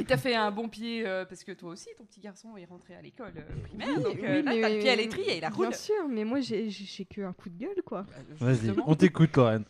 Et 0.00 0.04
t'as 0.04 0.16
fait 0.16 0.34
un 0.34 0.50
bon 0.50 0.68
pied, 0.68 1.06
euh, 1.06 1.24
parce 1.24 1.44
que 1.44 1.52
toi 1.52 1.70
aussi, 1.70 1.88
ton 1.96 2.04
petit 2.04 2.20
garçon 2.20 2.56
est 2.56 2.64
rentré 2.64 2.94
à 2.94 3.02
l'école 3.02 3.32
euh, 3.36 3.62
primaire, 3.68 4.00
donc 4.00 4.16
euh, 4.22 4.36
Oui, 4.38 4.42
là, 4.42 4.52
mais- 4.54 4.60
t'as 4.60 4.68
le 4.68 4.78
pied 4.80 4.90
à 4.90 4.96
l'étrier, 4.96 5.36
il 5.38 5.44
a 5.44 5.48
roule 5.50 5.68
Bien 5.68 5.76
sûr, 5.76 6.08
mais 6.08 6.24
moi, 6.24 6.40
j'ai 6.40 6.68
j'ai- 6.70 7.04
que 7.04 7.22
un 7.22 7.32
coup 7.32 7.48
de 7.48 7.58
gueule, 7.58 7.82
quoi. 7.84 8.04
Vas-y, 8.38 8.56
Justement. 8.66 8.84
on 8.86 8.94
t'écoute, 8.94 9.36
Lorraine. 9.36 9.64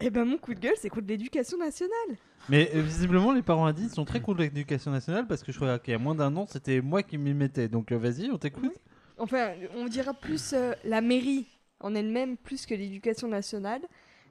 Eh 0.00 0.10
ben, 0.10 0.24
mon 0.24 0.38
coup 0.38 0.54
de 0.54 0.60
gueule, 0.60 0.74
c'est 0.76 0.88
contre 0.88 1.08
l'éducation 1.08 1.58
nationale. 1.58 2.16
Mais 2.48 2.70
euh, 2.74 2.80
visiblement, 2.82 3.32
les 3.32 3.42
parents 3.42 3.66
adultes 3.66 3.92
sont 3.94 4.04
très 4.04 4.20
contre 4.20 4.40
l'éducation 4.40 4.92
nationale 4.92 5.26
parce 5.26 5.42
que 5.42 5.50
je 5.50 5.56
crois 5.56 5.78
qu'il 5.80 5.90
y 5.92 5.94
a 5.94 5.98
moins 5.98 6.14
d'un 6.14 6.34
an, 6.36 6.46
c'était 6.46 6.80
moi 6.80 7.02
qui 7.02 7.18
m'y 7.18 7.34
mettais. 7.34 7.66
Donc 7.68 7.90
euh, 7.90 7.98
vas-y, 7.98 8.30
on 8.30 8.38
t'écoute. 8.38 8.72
Enfin, 9.18 9.54
on 9.74 9.86
dira 9.88 10.14
plus 10.14 10.52
euh, 10.52 10.72
la 10.84 11.00
mairie 11.00 11.46
en 11.80 11.96
elle-même 11.96 12.36
plus 12.36 12.64
que 12.64 12.74
l'éducation 12.74 13.26
nationale, 13.26 13.80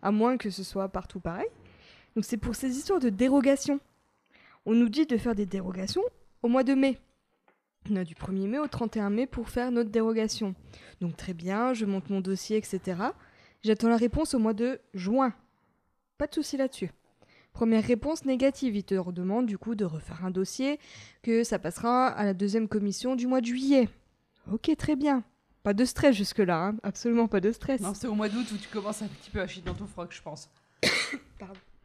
à 0.02 0.12
moins 0.12 0.38
que 0.38 0.50
ce 0.50 0.64
soit 0.64 0.88
partout 0.88 1.20
pareil. 1.20 1.48
Donc 2.18 2.26
c'est 2.26 2.38
pour 2.38 2.56
ces 2.56 2.76
histoires 2.76 3.00
de 3.00 3.10
dérogation. 3.10 3.80
On 4.66 4.74
nous 4.74 4.90
dit 4.90 5.06
de 5.06 5.18
faire 5.18 5.36
des 5.36 5.46
dérogations 5.46 6.02
au 6.42 6.48
mois 6.48 6.64
de 6.64 6.74
mai. 6.74 6.98
On 7.92 7.96
a 7.96 8.04
du 8.04 8.16
1er 8.16 8.48
mai 8.48 8.58
au 8.58 8.66
31 8.66 9.12
mai 9.12 9.28
pour 9.28 9.50
faire 9.50 9.70
notre 9.70 9.92
dérogation. 9.92 10.56
Donc 11.00 11.16
très 11.16 11.36
bien, 11.36 11.76
je 11.76 11.86
monte 11.86 12.10
mon 12.10 12.20
dossier, 12.20 12.58
etc. 12.58 13.00
J'attends 13.62 13.90
la 13.90 13.98
réponse 13.98 14.34
au 14.34 14.40
mois 14.40 14.56
de 14.56 14.80
juin. 14.96 15.32
Pas 16.18 16.26
de 16.26 16.34
souci 16.34 16.58
là-dessus. 16.58 16.90
Première 17.54 17.84
réponse 17.84 18.26
négative, 18.26 18.76
il 18.76 18.84
te 18.84 18.96
redemande 18.96 19.46
du 19.46 19.60
coup 19.60 19.76
de 19.76 19.86
refaire 19.86 20.26
un 20.26 20.32
dossier, 20.32 20.80
que 21.22 21.44
ça 21.44 21.60
passera 21.60 22.08
à 22.08 22.26
la 22.26 22.34
deuxième 22.34 22.68
commission 22.68 23.16
du 23.16 23.28
mois 23.28 23.42
de 23.42 23.46
juillet. 23.46 23.90
Ok, 24.52 24.72
très 24.76 24.96
bien. 24.96 25.24
Pas 25.62 25.76
de 25.76 25.86
stress 25.86 26.16
jusque-là, 26.16 26.70
hein. 26.70 26.78
absolument 26.82 27.28
pas 27.28 27.42
de 27.42 27.52
stress. 27.52 27.80
Non, 27.80 27.94
c'est 27.94 28.08
au 28.08 28.16
mois 28.16 28.28
d'août 28.28 28.48
où 28.52 28.58
tu 28.58 28.70
commences 28.70 29.04
un 29.04 29.08
petit 29.08 29.30
peu 29.30 29.40
à 29.40 29.46
chier 29.46 29.62
dans 29.62 29.76
ton 29.76 29.86
froc, 29.86 30.12
je 30.12 30.22
pense. 30.24 30.50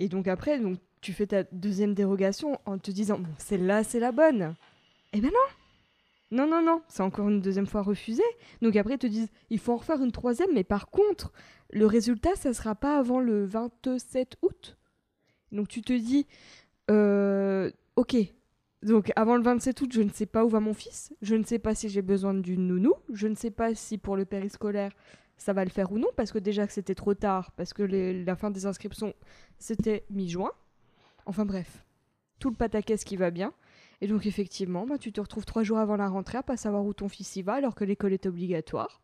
Et 0.00 0.08
donc 0.08 0.26
après, 0.26 0.58
donc, 0.58 0.78
tu 1.02 1.12
fais 1.12 1.26
ta 1.26 1.44
deuxième 1.44 1.94
dérogation 1.94 2.58
en 2.64 2.78
te 2.78 2.90
disant, 2.90 3.18
bon, 3.18 3.28
celle-là, 3.38 3.84
c'est 3.84 4.00
la 4.00 4.12
bonne. 4.12 4.54
Eh 5.12 5.20
ben 5.20 5.30
non 5.30 6.38
Non, 6.38 6.50
non, 6.50 6.62
non, 6.64 6.82
c'est 6.88 7.02
encore 7.02 7.28
une 7.28 7.42
deuxième 7.42 7.66
fois 7.66 7.82
refusé. 7.82 8.22
Donc 8.62 8.76
après, 8.76 8.94
ils 8.94 8.98
te 8.98 9.06
disent, 9.06 9.28
il 9.50 9.58
faut 9.58 9.74
en 9.74 9.76
refaire 9.76 10.02
une 10.02 10.10
troisième, 10.10 10.48
mais 10.54 10.64
par 10.64 10.88
contre, 10.88 11.32
le 11.70 11.84
résultat, 11.84 12.34
ça 12.34 12.54
sera 12.54 12.74
pas 12.74 12.98
avant 12.98 13.20
le 13.20 13.44
27 13.44 14.38
août. 14.40 14.78
Donc 15.52 15.68
tu 15.68 15.82
te 15.82 15.92
dis, 15.92 16.26
euh, 16.90 17.70
ok, 17.96 18.16
Donc 18.82 19.12
avant 19.16 19.36
le 19.36 19.42
27 19.42 19.82
août, 19.82 19.90
je 19.92 20.00
ne 20.00 20.10
sais 20.10 20.24
pas 20.24 20.46
où 20.46 20.48
va 20.48 20.60
mon 20.60 20.72
fils. 20.72 21.12
Je 21.20 21.34
ne 21.34 21.44
sais 21.44 21.58
pas 21.58 21.74
si 21.74 21.90
j'ai 21.90 22.02
besoin 22.02 22.32
d'une 22.32 22.66
nounou. 22.66 22.94
Je 23.12 23.26
ne 23.26 23.34
sais 23.34 23.50
pas 23.50 23.74
si 23.74 23.98
pour 23.98 24.16
le 24.16 24.24
périscolaire, 24.24 24.92
ça 25.40 25.54
va 25.54 25.64
le 25.64 25.70
faire 25.70 25.90
ou 25.90 25.98
non, 25.98 26.08
parce 26.16 26.32
que 26.32 26.38
déjà 26.38 26.66
que 26.66 26.72
c'était 26.72 26.94
trop 26.94 27.14
tard, 27.14 27.50
parce 27.52 27.72
que 27.72 27.82
la 27.82 28.36
fin 28.36 28.50
des 28.50 28.66
inscriptions, 28.66 29.14
c'était 29.58 30.04
mi-juin. 30.10 30.52
Enfin 31.24 31.46
bref, 31.46 31.86
tout 32.38 32.50
le 32.50 32.56
pataquès 32.56 33.02
qui 33.04 33.16
va 33.16 33.30
bien. 33.30 33.54
Et 34.02 34.06
donc 34.06 34.26
effectivement, 34.26 34.86
bah, 34.86 34.98
tu 34.98 35.12
te 35.12 35.20
retrouves 35.20 35.46
trois 35.46 35.62
jours 35.62 35.78
avant 35.78 35.96
la 35.96 36.08
rentrée 36.08 36.36
à 36.36 36.42
pas 36.42 36.58
savoir 36.58 36.84
où 36.84 36.92
ton 36.92 37.08
fils 37.08 37.36
y 37.36 37.42
va, 37.42 37.54
alors 37.54 37.74
que 37.74 37.84
l'école 37.84 38.12
est 38.12 38.26
obligatoire. 38.26 39.00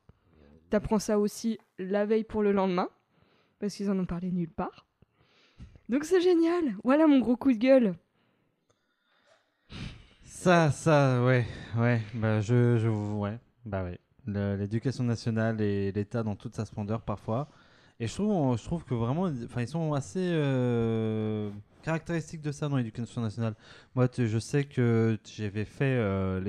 T'apprends 0.68 0.98
ça 0.98 1.18
aussi 1.18 1.58
la 1.78 2.04
veille 2.04 2.24
pour 2.24 2.42
le 2.42 2.52
lendemain, 2.52 2.90
parce 3.58 3.74
qu'ils 3.74 3.90
en 3.90 3.98
ont 3.98 4.06
parlé 4.06 4.30
nulle 4.30 4.52
part. 4.52 4.86
Donc 5.88 6.04
c'est 6.04 6.20
génial. 6.20 6.76
Voilà 6.84 7.06
mon 7.06 7.18
gros 7.18 7.36
coup 7.36 7.52
de 7.52 7.58
gueule. 7.58 7.94
Ça, 10.22 10.70
ça, 10.70 11.24
ouais, 11.24 11.46
ouais, 11.78 12.02
bah 12.12 12.42
je, 12.42 12.76
je, 12.76 12.88
ouais, 12.88 13.38
bah 13.64 13.84
ouais. 13.84 13.98
L'éducation 14.26 15.04
nationale 15.04 15.60
et 15.60 15.92
l'État 15.92 16.22
dans 16.22 16.34
toute 16.36 16.54
sa 16.56 16.64
splendeur 16.64 17.02
parfois. 17.02 17.48
Et 18.00 18.06
je 18.06 18.14
trouve, 18.14 18.58
je 18.58 18.64
trouve 18.64 18.84
que 18.84 18.94
vraiment, 18.94 19.30
enfin, 19.44 19.62
ils 19.62 19.68
sont 19.68 19.94
assez 19.94 20.20
euh, 20.20 21.50
caractéristiques 21.82 22.42
de 22.42 22.52
ça 22.52 22.68
dans 22.68 22.76
l'éducation 22.76 23.22
nationale. 23.22 23.54
Moi, 23.94 24.08
je 24.18 24.38
sais 24.38 24.64
que 24.64 25.18
j'avais 25.24 25.64
fait 25.64 25.96
euh, 25.96 26.40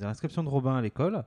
l'inscription 0.00 0.42
de 0.44 0.48
Robin 0.48 0.76
à 0.76 0.82
l'école. 0.82 1.24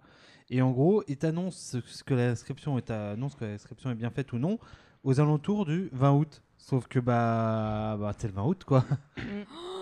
Et 0.49 0.61
en 0.61 0.71
gros, 0.71 1.03
ils 1.07 1.17
t'annoncent 1.17 1.79
ce- 1.79 1.87
ce 1.87 2.03
que 2.03 2.13
l'inscription 2.13 2.77
est, 2.77 2.91
annonce 2.91 3.35
que 3.35 3.45
l'inscription 3.45 3.89
est 3.89 3.95
bien 3.95 4.09
faite 4.11 4.33
ou 4.33 4.37
non 4.37 4.59
aux 5.03 5.19
alentours 5.19 5.65
du 5.65 5.89
20 5.93 6.11
août. 6.11 6.41
Sauf 6.57 6.87
que 6.87 6.99
bah, 6.99 7.97
bah 7.99 8.13
c'est 8.17 8.27
le 8.27 8.33
20 8.33 8.43
août 8.43 8.63
quoi. 8.65 8.85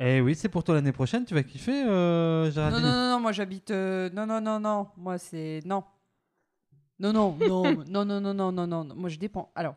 Eh 0.00 0.20
oui, 0.20 0.34
c'est 0.36 0.48
pour 0.48 0.62
toi 0.62 0.74
l'année 0.76 0.92
prochaine, 0.92 1.24
tu 1.24 1.34
vas 1.34 1.42
kiffer, 1.42 1.84
euh, 1.86 2.44
Non, 2.44 2.50
Géraldine 2.50 2.82
non, 2.82 2.88
non, 2.92 3.10
non, 3.16 3.20
moi 3.20 3.32
j'habite. 3.32 3.70
euh, 3.72 4.08
Non, 4.10 4.26
non, 4.26 4.40
non, 4.40 4.60
non. 4.60 4.86
Moi 4.96 5.18
c'est. 5.18 5.60
Non. 5.64 5.82
Non, 7.00 7.12
non, 7.12 7.36
non, 7.38 7.74
non, 7.88 8.04
non, 8.04 8.20
non, 8.20 8.34
non, 8.34 8.52
non, 8.52 8.66
non, 8.66 8.84
non. 8.84 8.94
Moi 8.94 9.08
je 9.08 9.18
dépends. 9.18 9.50
Alors, 9.56 9.74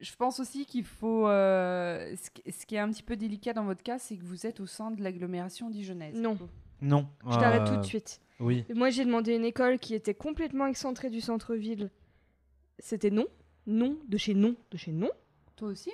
je 0.00 0.14
pense 0.16 0.40
aussi 0.40 0.64
qu'il 0.66 0.84
faut. 0.84 1.28
euh, 1.28 2.14
Ce 2.16 2.30
qui- 2.30 2.50
ce 2.52 2.64
qui 2.66 2.74
est 2.76 2.78
un 2.78 2.90
petit 2.90 3.02
peu 3.02 3.16
délicat 3.16 3.52
dans 3.52 3.64
votre 3.64 3.82
cas, 3.82 3.98
c'est 3.98 4.16
que 4.16 4.24
vous 4.24 4.46
êtes 4.46 4.60
au 4.60 4.66
sein 4.66 4.90
de 4.90 5.02
l'agglomération 5.02 5.68
dijonnaise. 5.68 6.14
Non. 6.16 6.38
Non. 6.80 7.06
Je 7.30 7.38
t'arrête 7.38 7.62
euh, 7.68 7.74
tout 7.74 7.80
de 7.80 7.86
suite. 7.86 8.20
Oui. 8.40 8.64
Moi, 8.74 8.90
j'ai 8.90 9.04
demandé 9.04 9.36
une 9.36 9.44
école 9.44 9.78
qui 9.78 9.94
était 9.94 10.14
complètement 10.14 10.66
excentrée 10.66 11.10
du 11.10 11.20
centre-ville. 11.20 11.90
C'était 12.78 13.10
non. 13.10 13.26
Non, 13.66 13.96
de 14.08 14.16
chez 14.16 14.34
non, 14.34 14.56
de 14.72 14.76
chez 14.76 14.90
non. 14.90 15.10
Toi 15.54 15.68
aussi 15.68 15.90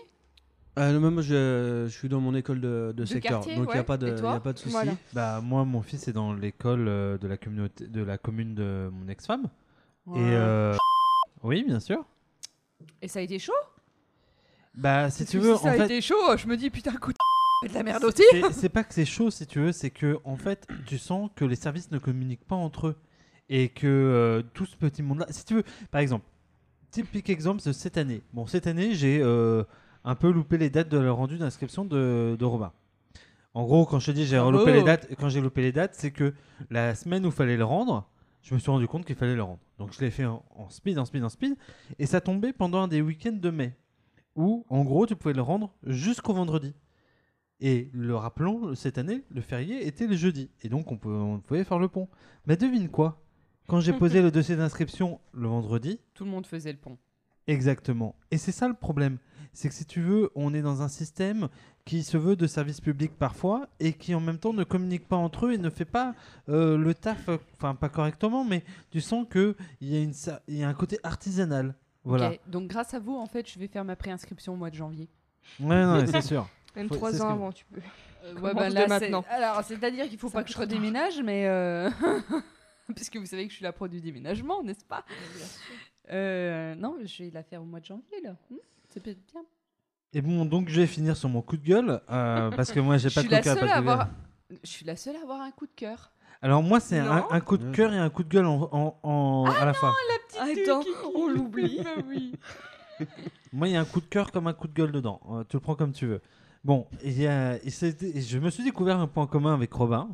Euh, 0.78 1.10
moi, 1.10 1.22
je, 1.22 1.86
je 1.88 1.92
suis 1.92 2.08
dans 2.08 2.20
mon 2.20 2.34
école 2.34 2.60
de, 2.60 2.92
de 2.96 3.00
De 3.00 3.04
secteur, 3.04 3.40
quartier, 3.40 3.56
donc 3.56 3.66
il 3.68 3.72
n'y 3.72 3.74
a 3.74 3.78
ouais. 3.78 3.84
pas 3.84 3.96
de, 3.96 4.08
y 4.08 4.26
a 4.26 4.40
pas 4.40 4.52
de 4.52 4.58
souci. 4.58 4.70
Voilà. 4.72 4.92
Bah 5.12 5.40
moi, 5.42 5.64
mon 5.64 5.82
fils 5.82 6.06
est 6.08 6.12
dans 6.12 6.32
l'école 6.32 6.86
euh, 6.88 7.18
de 7.18 7.26
la 7.26 7.36
communauté, 7.36 7.86
de 7.86 8.02
la 8.02 8.18
commune 8.18 8.54
de 8.54 8.88
mon 8.92 9.08
ex-femme. 9.08 9.48
Ouais. 10.06 10.20
Et 10.20 10.22
euh, 10.34 10.74
oui, 11.42 11.64
bien 11.66 11.80
sûr. 11.80 12.04
Et 13.02 13.08
ça 13.08 13.18
a 13.18 13.22
été 13.22 13.38
chaud? 13.38 13.52
Bah 14.74 15.10
si 15.10 15.24
Parce 15.24 15.30
tu 15.30 15.38
veux, 15.38 15.56
si 15.56 15.62
ça 15.62 15.68
en 15.68 15.72
a 15.72 15.76
fait, 15.76 15.84
été 15.86 16.00
chaud, 16.00 16.36
je 16.36 16.46
me 16.46 16.56
dis 16.56 16.70
putain, 16.70 16.92
coup 16.92 17.12
de 17.12 17.16
c'est 17.62 17.68
de 17.70 17.74
la 17.74 17.82
merde 17.82 18.04
aussi. 18.04 18.22
c'est- 18.52 18.68
pas 18.68 18.84
que 18.84 18.94
c'est 18.94 19.04
chaud 19.04 19.30
si 19.30 19.46
tu 19.46 19.58
veux, 19.58 19.72
c'est 19.72 19.90
que 19.90 20.18
en 20.24 20.36
fait, 20.36 20.66
tu 20.86 20.98
sens 20.98 21.30
que 21.34 21.44
les 21.44 21.56
services 21.56 21.90
ne 21.90 21.98
communiquent 21.98 22.46
pas 22.46 22.54
entre 22.54 22.88
eux 22.88 22.96
et 23.48 23.70
que 23.70 23.86
euh, 23.86 24.42
tout 24.54 24.66
ce 24.66 24.76
petit 24.76 25.02
monde-là, 25.02 25.26
si 25.30 25.44
tu 25.44 25.54
veux, 25.54 25.64
par 25.90 26.00
exemple, 26.00 26.24
typique 26.92 27.28
exemple 27.30 27.62
de 27.64 27.72
cette 27.72 27.96
année. 27.98 28.22
Bon, 28.32 28.46
cette 28.46 28.66
année, 28.68 28.94
j'ai 28.94 29.20
euh, 29.20 29.64
un 30.08 30.14
peu 30.14 30.30
loupé 30.30 30.56
les 30.58 30.70
dates 30.70 30.88
de 30.88 30.98
le 30.98 31.12
rendu 31.12 31.36
d'inscription 31.38 31.84
de, 31.84 32.36
de 32.38 32.44
Robin. 32.44 32.72
En 33.54 33.64
gros, 33.64 33.84
quand 33.86 33.98
je 33.98 34.06
te 34.06 34.10
dis 34.12 34.26
j'ai 34.26 34.38
loupé 34.58 34.72
les 34.72 34.82
dates, 34.84 35.08
quand 35.18 35.28
j'ai 35.28 35.40
loupé 35.40 35.62
les 35.62 35.72
dates, 35.72 35.94
c'est 35.94 36.10
que 36.10 36.32
la 36.70 36.94
semaine 36.94 37.24
où 37.24 37.28
il 37.28 37.32
fallait 37.34 37.56
le 37.56 37.64
rendre, 37.64 38.08
je 38.42 38.54
me 38.54 38.58
suis 38.58 38.70
rendu 38.70 38.86
compte 38.88 39.04
qu'il 39.04 39.16
fallait 39.16 39.34
le 39.34 39.42
rendre. 39.42 39.60
Donc 39.78 39.92
je 39.92 40.00
l'ai 40.00 40.10
fait 40.10 40.24
en, 40.24 40.42
en 40.54 40.68
speed, 40.70 40.98
en 40.98 41.04
speed, 41.04 41.24
en 41.24 41.28
speed, 41.28 41.56
et 41.98 42.06
ça 42.06 42.20
tombait 42.20 42.52
pendant 42.52 42.80
un 42.82 42.88
des 42.88 43.02
week-ends 43.02 43.32
de 43.32 43.50
mai, 43.50 43.76
où 44.34 44.64
en 44.68 44.82
gros 44.84 45.06
tu 45.06 45.14
pouvais 45.16 45.34
le 45.34 45.42
rendre 45.42 45.72
jusqu'au 45.84 46.32
vendredi. 46.34 46.74
Et 47.60 47.90
le 47.92 48.14
rappelons, 48.14 48.74
cette 48.76 48.98
année, 48.98 49.24
le 49.30 49.40
férié 49.40 49.86
était 49.86 50.06
le 50.06 50.14
jeudi, 50.16 50.50
et 50.62 50.68
donc 50.68 50.92
on, 50.92 50.96
peut- 50.96 51.08
on 51.10 51.40
pouvait 51.40 51.64
faire 51.64 51.78
le 51.80 51.88
pont. 51.88 52.08
Mais 52.46 52.56
devine 52.56 52.88
quoi? 52.88 53.20
Quand 53.66 53.80
j'ai 53.80 53.92
posé 53.98 54.22
le 54.22 54.30
dossier 54.30 54.56
d'inscription 54.56 55.20
le 55.32 55.48
vendredi, 55.48 55.98
Tout 56.14 56.24
le 56.24 56.30
monde 56.30 56.46
faisait 56.46 56.72
le 56.72 56.78
pont. 56.78 56.96
Exactement. 57.48 58.14
Et 58.30 58.38
c'est 58.38 58.52
ça 58.52 58.68
le 58.68 58.74
problème. 58.74 59.18
C'est 59.52 59.68
que 59.68 59.74
si 59.74 59.84
tu 59.86 60.00
veux, 60.00 60.30
on 60.36 60.54
est 60.54 60.62
dans 60.62 60.82
un 60.82 60.88
système 60.88 61.48
qui 61.84 62.02
se 62.04 62.16
veut 62.18 62.36
de 62.36 62.46
service 62.46 62.80
public 62.80 63.12
parfois 63.18 63.66
et 63.80 63.94
qui 63.94 64.14
en 64.14 64.20
même 64.20 64.38
temps 64.38 64.52
ne 64.52 64.62
communique 64.62 65.08
pas 65.08 65.16
entre 65.16 65.46
eux 65.46 65.54
et 65.54 65.58
ne 65.58 65.70
fait 65.70 65.86
pas 65.86 66.14
euh, 66.50 66.76
le 66.76 66.94
taf, 66.94 67.28
enfin 67.56 67.74
pas 67.74 67.88
correctement, 67.88 68.44
mais 68.44 68.62
tu 68.90 69.00
sens 69.00 69.26
qu'il 69.32 69.54
y, 69.80 69.96
a 69.96 70.00
une 70.00 70.12
sa- 70.12 70.42
il 70.46 70.58
y 70.58 70.62
a 70.62 70.68
un 70.68 70.74
côté 70.74 70.98
artisanal. 71.02 71.74
Voilà. 72.04 72.32
Donc 72.46 72.68
grâce 72.68 72.92
à 72.94 73.00
vous, 73.00 73.16
en 73.16 73.26
fait, 73.26 73.50
je 73.50 73.58
vais 73.58 73.66
faire 73.68 73.84
ma 73.84 73.96
préinscription 73.96 74.52
au 74.52 74.56
mois 74.56 74.70
de 74.70 74.74
janvier. 74.76 75.08
Ouais, 75.58 75.82
non, 75.84 76.04
c'est 76.06 76.20
sûr. 76.20 76.46
Même 76.76 76.88
trois 76.90 77.14
ans 77.22 77.28
que- 77.28 77.32
avant, 77.32 77.52
tu 77.52 77.64
peux. 77.64 77.80
Euh, 78.24 78.34
Commence 78.34 78.54
bah, 78.54 78.68
là, 78.68 78.86
maintenant. 78.86 79.24
Alors, 79.30 79.64
c'est-à-dire 79.64 80.08
qu'il 80.08 80.18
faut 80.18 80.28
pas 80.30 80.44
que 80.44 80.52
je 80.52 80.58
redéménage, 80.58 81.20
mais 81.24 81.46
euh, 81.48 81.88
puisque 82.94 83.16
vous 83.16 83.26
savez 83.26 83.44
que 83.46 83.50
je 83.50 83.56
suis 83.56 83.64
la 83.64 83.72
pro 83.72 83.88
du 83.88 84.00
déménagement, 84.00 84.62
n'est-ce 84.62 84.84
pas? 84.84 85.04
Euh, 86.10 86.74
Non, 86.74 86.96
je 87.04 87.24
vais 87.24 87.30
la 87.30 87.42
faire 87.42 87.62
au 87.62 87.64
mois 87.64 87.80
de 87.80 87.84
janvier 87.86 88.20
là. 88.22 88.30
Hmm, 88.50 88.56
c'est 88.88 89.02
peut-être 89.02 89.20
bien. 89.32 89.42
Et 90.14 90.22
bon, 90.22 90.44
donc 90.46 90.68
je 90.70 90.80
vais 90.80 90.86
finir 90.86 91.16
sur 91.16 91.28
mon 91.28 91.42
coup 91.42 91.56
de 91.56 91.64
gueule 91.66 92.00
euh, 92.10 92.50
parce 92.56 92.72
que 92.72 92.80
moi 92.80 92.96
j'ai 92.98 93.08
Je 93.10 93.14
pas 93.14 93.20
suis 93.20 93.28
de 93.28 93.34
la 93.34 93.42
parce 93.42 93.56
à 93.56 93.60
que- 93.60 93.70
avoir. 93.70 94.08
Je 94.62 94.68
suis 94.68 94.86
la 94.86 94.96
seule 94.96 95.16
à 95.16 95.22
avoir 95.22 95.40
un 95.42 95.50
coup 95.50 95.66
de 95.66 95.72
cœur. 95.76 96.12
Alors 96.40 96.62
moi 96.62 96.80
c'est 96.80 96.98
un, 96.98 97.16
Non. 97.20 97.30
un 97.30 97.40
coup 97.40 97.58
de 97.58 97.70
cœur 97.72 97.92
et 97.92 97.98
un 97.98 98.08
coup 98.10 98.22
de 98.24 98.28
gueule 98.28 98.46
en, 98.46 98.68
en- 98.72 98.98
en- 99.02 99.44
à 99.50 99.64
la 99.64 99.74
fois. 99.74 99.94
Attends, 100.40 100.82
on 101.14 101.28
l'oublie. 101.28 101.80
Ah 101.86 102.00
oui. 102.06 102.32
Moi, 103.52 103.68
il 103.68 103.74
y 103.74 103.76
a 103.76 103.80
un 103.80 103.84
coup 103.84 104.00
de 104.00 104.06
cœur 104.06 104.32
comme 104.32 104.46
un 104.48 104.52
coup 104.52 104.66
de 104.66 104.72
gueule 104.74 104.90
dedans. 104.92 105.20
Euh, 105.30 105.44
tu 105.48 105.56
le 105.56 105.60
prends 105.60 105.76
comme 105.76 105.92
tu 105.92 106.06
veux. 106.06 106.20
Bon, 106.64 106.86
il 107.04 107.16
y 107.20 107.26
a, 107.28 107.56
il 107.62 107.70
s'est- 107.70 107.96
je 108.20 108.38
me 108.38 108.50
suis 108.50 108.64
découvert 108.64 108.98
un 108.98 109.06
point 109.06 109.26
commun 109.28 109.54
avec 109.54 109.72
Robin. 109.72 110.08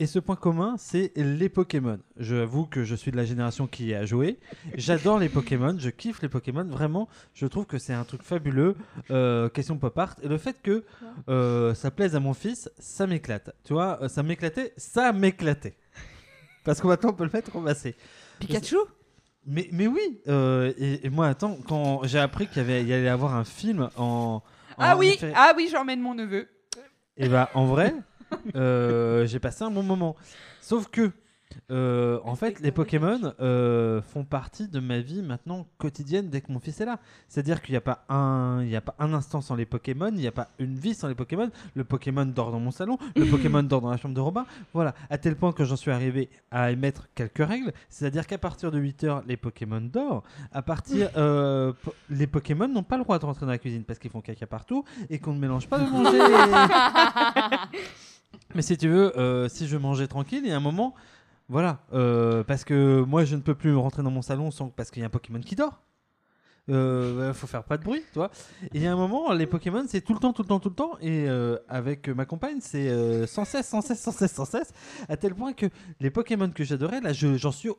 Et 0.00 0.06
ce 0.06 0.20
point 0.20 0.36
commun, 0.36 0.76
c'est 0.78 1.10
les 1.16 1.48
Pokémon. 1.48 1.98
J'avoue 2.16 2.66
que 2.66 2.84
je 2.84 2.94
suis 2.94 3.10
de 3.10 3.16
la 3.16 3.24
génération 3.24 3.66
qui 3.66 3.86
y 3.86 3.94
a 3.94 4.04
joué. 4.04 4.38
J'adore 4.76 5.18
les 5.18 5.28
Pokémon, 5.28 5.74
je 5.76 5.90
kiffe 5.90 6.22
les 6.22 6.28
Pokémon. 6.28 6.62
Vraiment, 6.64 7.08
je 7.34 7.46
trouve 7.46 7.66
que 7.66 7.78
c'est 7.78 7.94
un 7.94 8.04
truc 8.04 8.22
fabuleux. 8.22 8.76
Euh, 9.10 9.48
question 9.48 9.76
pop 9.76 9.98
art. 9.98 10.14
Et 10.22 10.28
le 10.28 10.38
fait 10.38 10.62
que 10.62 10.84
euh, 11.28 11.74
ça 11.74 11.90
plaise 11.90 12.14
à 12.14 12.20
mon 12.20 12.32
fils, 12.32 12.70
ça 12.78 13.08
m'éclate. 13.08 13.50
Tu 13.64 13.72
vois, 13.72 13.98
euh, 14.00 14.08
ça 14.08 14.22
m'éclatait, 14.22 14.72
ça 14.76 15.12
m'éclatait. 15.12 15.76
Parce 16.64 16.80
que 16.80 16.86
maintenant, 16.86 17.10
on 17.10 17.14
peut 17.14 17.24
le 17.24 17.30
mettre 17.32 17.56
en 17.56 17.60
massé. 17.60 17.96
Pikachu 18.38 18.76
Mais, 19.46 19.68
mais 19.72 19.88
oui, 19.88 20.20
euh, 20.28 20.72
et, 20.78 21.06
et 21.06 21.10
moi, 21.10 21.26
attends, 21.26 21.58
quand 21.66 22.02
j'ai 22.04 22.20
appris 22.20 22.46
qu'il 22.46 22.58
y, 22.58 22.60
avait, 22.60 22.82
il 22.82 22.88
y 22.88 22.92
allait 22.92 23.08
avoir 23.08 23.34
un 23.34 23.44
film 23.44 23.90
en. 23.96 24.44
Ah 24.78 24.96
oui, 24.96 25.18
ah 25.34 25.54
oui, 25.56 25.68
j'emmène 25.72 26.00
mon 26.00 26.14
neveu. 26.14 26.46
Et 27.16 27.28
bah, 27.28 27.50
en 27.54 27.66
vrai, 27.66 27.92
euh, 28.54 29.26
j'ai 29.26 29.38
passé 29.38 29.64
un 29.64 29.70
bon 29.70 29.82
moment. 29.82 30.16
Sauf 30.60 30.88
que, 30.88 31.10
euh, 31.70 32.20
en 32.24 32.34
fait, 32.34 32.60
les 32.60 32.70
Pokémon 32.72 33.18
euh, 33.40 34.02
font 34.02 34.22
partie 34.24 34.68
de 34.68 34.80
ma 34.80 35.00
vie 35.00 35.22
maintenant 35.22 35.66
quotidienne 35.78 36.28
dès 36.28 36.42
que 36.42 36.52
mon 36.52 36.60
fils 36.60 36.78
est 36.82 36.84
là. 36.84 36.98
C'est-à-dire 37.26 37.62
qu'il 37.62 37.72
n'y 37.72 37.78
a, 37.78 37.80
pas 37.80 38.04
un- 38.10 38.60
il 38.62 38.68
y 38.68 38.76
a 38.76 38.82
pas 38.82 38.94
un 38.98 39.14
instant 39.14 39.40
sans 39.40 39.54
les 39.56 39.64
Pokémon, 39.64 40.08
il 40.08 40.18
n'y 40.20 40.26
a 40.26 40.30
pas 40.32 40.48
une 40.58 40.74
vie 40.78 40.94
sans 40.94 41.08
les 41.08 41.14
Pokémon. 41.14 41.50
Le 41.74 41.84
Pokémon 41.84 42.26
dort 42.26 42.52
dans 42.52 42.60
mon 42.60 42.70
salon, 42.70 42.98
le 43.16 43.24
Pokémon 43.30 43.62
dort 43.62 43.80
dans 43.80 43.90
la 43.90 43.96
chambre 43.96 44.14
de 44.14 44.20
Robin. 44.20 44.44
Voilà, 44.74 44.94
à 45.08 45.16
tel 45.16 45.36
point 45.36 45.52
que 45.52 45.64
j'en 45.64 45.76
suis 45.76 45.90
arrivé 45.90 46.28
à 46.50 46.70
émettre 46.70 47.08
quelques 47.14 47.38
règles. 47.44 47.72
C'est-à-dire 47.88 48.26
qu'à 48.26 48.38
partir 48.38 48.70
de 48.70 48.78
8h, 48.78 49.22
les 49.26 49.38
Pokémon 49.38 49.80
dorment. 49.80 50.20
À 50.52 50.60
partir. 50.60 51.08
euh, 51.16 51.72
po- 51.82 51.94
les 52.10 52.26
Pokémon 52.26 52.68
n'ont 52.68 52.82
pas 52.82 52.98
le 52.98 53.04
droit 53.04 53.18
de 53.18 53.24
rentrer 53.24 53.46
dans 53.46 53.52
la 53.52 53.58
cuisine 53.58 53.84
parce 53.84 53.98
qu'ils 53.98 54.10
font 54.10 54.20
caca 54.20 54.46
partout 54.46 54.84
et 55.08 55.18
qu'on 55.18 55.32
ne 55.32 55.40
mélange 55.40 55.66
pas 55.66 55.78
de 55.78 55.88
manger. 55.90 56.18
Mais 58.54 58.62
si 58.62 58.76
tu 58.76 58.88
veux, 58.88 59.16
euh, 59.18 59.48
si 59.48 59.66
je 59.66 59.76
mangeais 59.76 60.06
tranquille, 60.08 60.40
il 60.44 60.48
y 60.48 60.52
a 60.52 60.56
un 60.56 60.60
moment, 60.60 60.94
voilà, 61.48 61.80
euh, 61.92 62.42
parce 62.44 62.64
que 62.64 63.00
moi 63.02 63.24
je 63.24 63.36
ne 63.36 63.40
peux 63.40 63.54
plus 63.54 63.74
rentrer 63.74 64.02
dans 64.02 64.10
mon 64.10 64.22
salon 64.22 64.50
parce 64.76 64.90
qu'il 64.90 65.00
y 65.00 65.04
a 65.04 65.06
un 65.06 65.10
Pokémon 65.10 65.40
qui 65.40 65.54
dort. 65.56 65.82
Euh, 66.70 67.32
faut 67.32 67.46
faire 67.46 67.64
pas 67.64 67.78
de 67.78 67.82
bruit. 67.82 68.02
Et 68.64 68.68
il 68.74 68.82
y 68.82 68.86
a 68.86 68.92
un 68.92 68.96
moment, 68.96 69.32
les 69.32 69.46
Pokémon, 69.46 69.84
c'est 69.88 70.02
tout 70.02 70.12
le 70.12 70.18
temps, 70.20 70.34
tout 70.34 70.42
le 70.42 70.48
temps, 70.48 70.60
tout 70.60 70.68
le 70.68 70.74
temps. 70.74 70.98
Et 71.00 71.26
euh, 71.26 71.56
avec 71.66 72.08
ma 72.10 72.26
compagne, 72.26 72.58
c'est 72.60 73.26
sans 73.26 73.46
cesse, 73.46 73.66
sans 73.68 73.80
cesse, 73.80 73.98
sans 74.02 74.12
cesse, 74.12 74.32
sans 74.34 74.44
cesse. 74.44 74.74
À 75.08 75.16
tel 75.16 75.34
point 75.34 75.54
que 75.54 75.64
les 75.98 76.10
Pokémon 76.10 76.50
que 76.50 76.64
j'adorais, 76.64 77.00
là, 77.00 77.14
je- 77.14 77.38
j'en 77.38 77.52
suis 77.52 77.70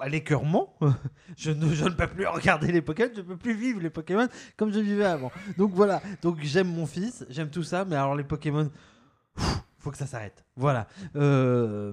à 0.00 0.08
l'écœurement. 0.08 0.74
je, 1.36 1.50
ne, 1.50 1.74
je 1.74 1.84
ne 1.84 1.90
peux 1.90 2.06
plus 2.06 2.26
regarder 2.26 2.72
les 2.72 2.80
Pokémon, 2.80 3.10
je 3.14 3.20
ne 3.20 3.26
peux 3.26 3.36
plus 3.36 3.52
vivre 3.54 3.80
les 3.82 3.90
Pokémon 3.90 4.28
comme 4.56 4.72
je 4.72 4.80
vivais 4.80 5.04
avant. 5.04 5.30
Donc 5.58 5.72
voilà, 5.74 6.00
donc 6.22 6.38
j'aime 6.40 6.72
mon 6.72 6.86
fils, 6.86 7.26
j'aime 7.28 7.50
tout 7.50 7.64
ça, 7.64 7.84
mais 7.84 7.96
alors 7.96 8.14
les 8.16 8.24
Pokémon, 8.24 8.70
faut 9.86 9.92
que 9.92 9.98
ça 9.98 10.06
s'arrête. 10.08 10.44
Voilà. 10.56 10.88
Euh, 11.14 11.92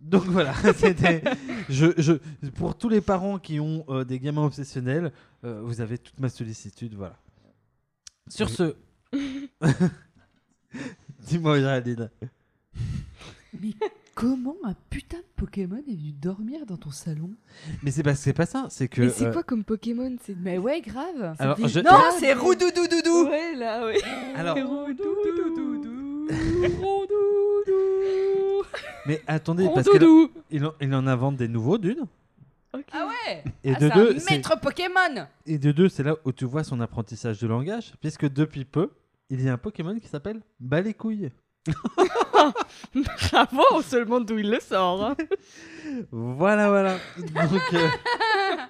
donc 0.00 0.24
voilà, 0.24 0.52
c'était. 0.76 1.22
Je, 1.68 1.86
je, 1.96 2.14
pour 2.56 2.76
tous 2.76 2.88
les 2.88 3.00
parents 3.00 3.38
qui 3.38 3.60
ont 3.60 3.84
euh, 3.88 4.02
des 4.02 4.18
gamins 4.18 4.44
obsessionnels, 4.44 5.12
euh, 5.44 5.60
vous 5.62 5.80
avez 5.80 5.98
toute 5.98 6.18
ma 6.18 6.28
sollicitude. 6.30 6.94
Voilà. 6.96 7.16
Sur 8.26 8.48
ce. 8.50 8.74
Dis-moi, 11.28 11.60
Géraldine. 11.60 12.10
Mais 13.60 13.70
comment 14.16 14.56
un 14.64 14.74
putain 14.90 15.18
de 15.18 15.24
Pokémon 15.36 15.76
est 15.88 15.94
venu 15.94 16.10
dormir 16.12 16.66
dans 16.66 16.76
ton 16.76 16.90
salon? 16.90 17.30
Mais 17.84 17.92
c'est 17.92 18.02
pas, 18.02 18.16
c'est 18.16 18.32
pas 18.32 18.46
ça, 18.46 18.66
c'est 18.70 18.88
que. 18.88 19.02
Mais 19.02 19.10
c'est 19.10 19.26
euh, 19.26 19.32
quoi 19.32 19.44
comme 19.44 19.62
Pokémon? 19.62 20.16
C'est 20.24 20.36
Mais 20.36 20.58
ouais, 20.58 20.80
grave. 20.80 21.36
Alors, 21.38 21.56
je- 21.68 21.78
Non, 21.78 21.92
c'est 22.18 22.34
des- 22.34 22.40
Roudoudoudou. 22.40 23.28
Ouais, 23.28 23.54
là, 23.54 23.86
ouais. 23.86 23.98
Alors. 24.34 24.56
Mais 29.06 29.22
attendez, 29.26 29.68
parce 29.74 29.88
qu'il 29.88 30.64
en, 30.66 30.74
il 30.80 30.94
en 30.94 31.06
invente 31.06 31.36
des 31.36 31.48
nouveaux 31.48 31.78
d'une. 31.78 32.04
Ah 32.92 33.06
ouais. 33.06 33.42
Et 33.64 33.74
Ah, 33.74 33.78
de 33.78 33.88
deux, 33.88 34.16
un 34.16 34.30
maître 34.30 34.60
Pokémon. 34.60 35.26
Et 35.46 35.58
de 35.58 35.72
deux, 35.72 35.88
c'est 35.88 36.02
là 36.02 36.16
où 36.24 36.32
tu 36.32 36.44
vois 36.44 36.64
son 36.64 36.80
apprentissage 36.80 37.40
de 37.40 37.46
langage, 37.46 37.94
puisque 38.00 38.30
depuis 38.30 38.64
peu, 38.66 38.90
il 39.30 39.42
y 39.42 39.48
a 39.48 39.54
un 39.54 39.58
Pokémon 39.58 39.98
qui 39.98 40.08
s'appelle 40.08 40.40
Balécouille. 40.60 41.30
Bravo, 42.94 43.82
seulement 43.82 44.20
d'où 44.20 44.38
il 44.38 44.50
le 44.50 44.60
sort. 44.60 45.04
hein. 45.04 45.16
Voilà, 46.12 46.68
voilà. 46.68 46.96
Donc, 47.18 47.62
euh, 47.74 47.88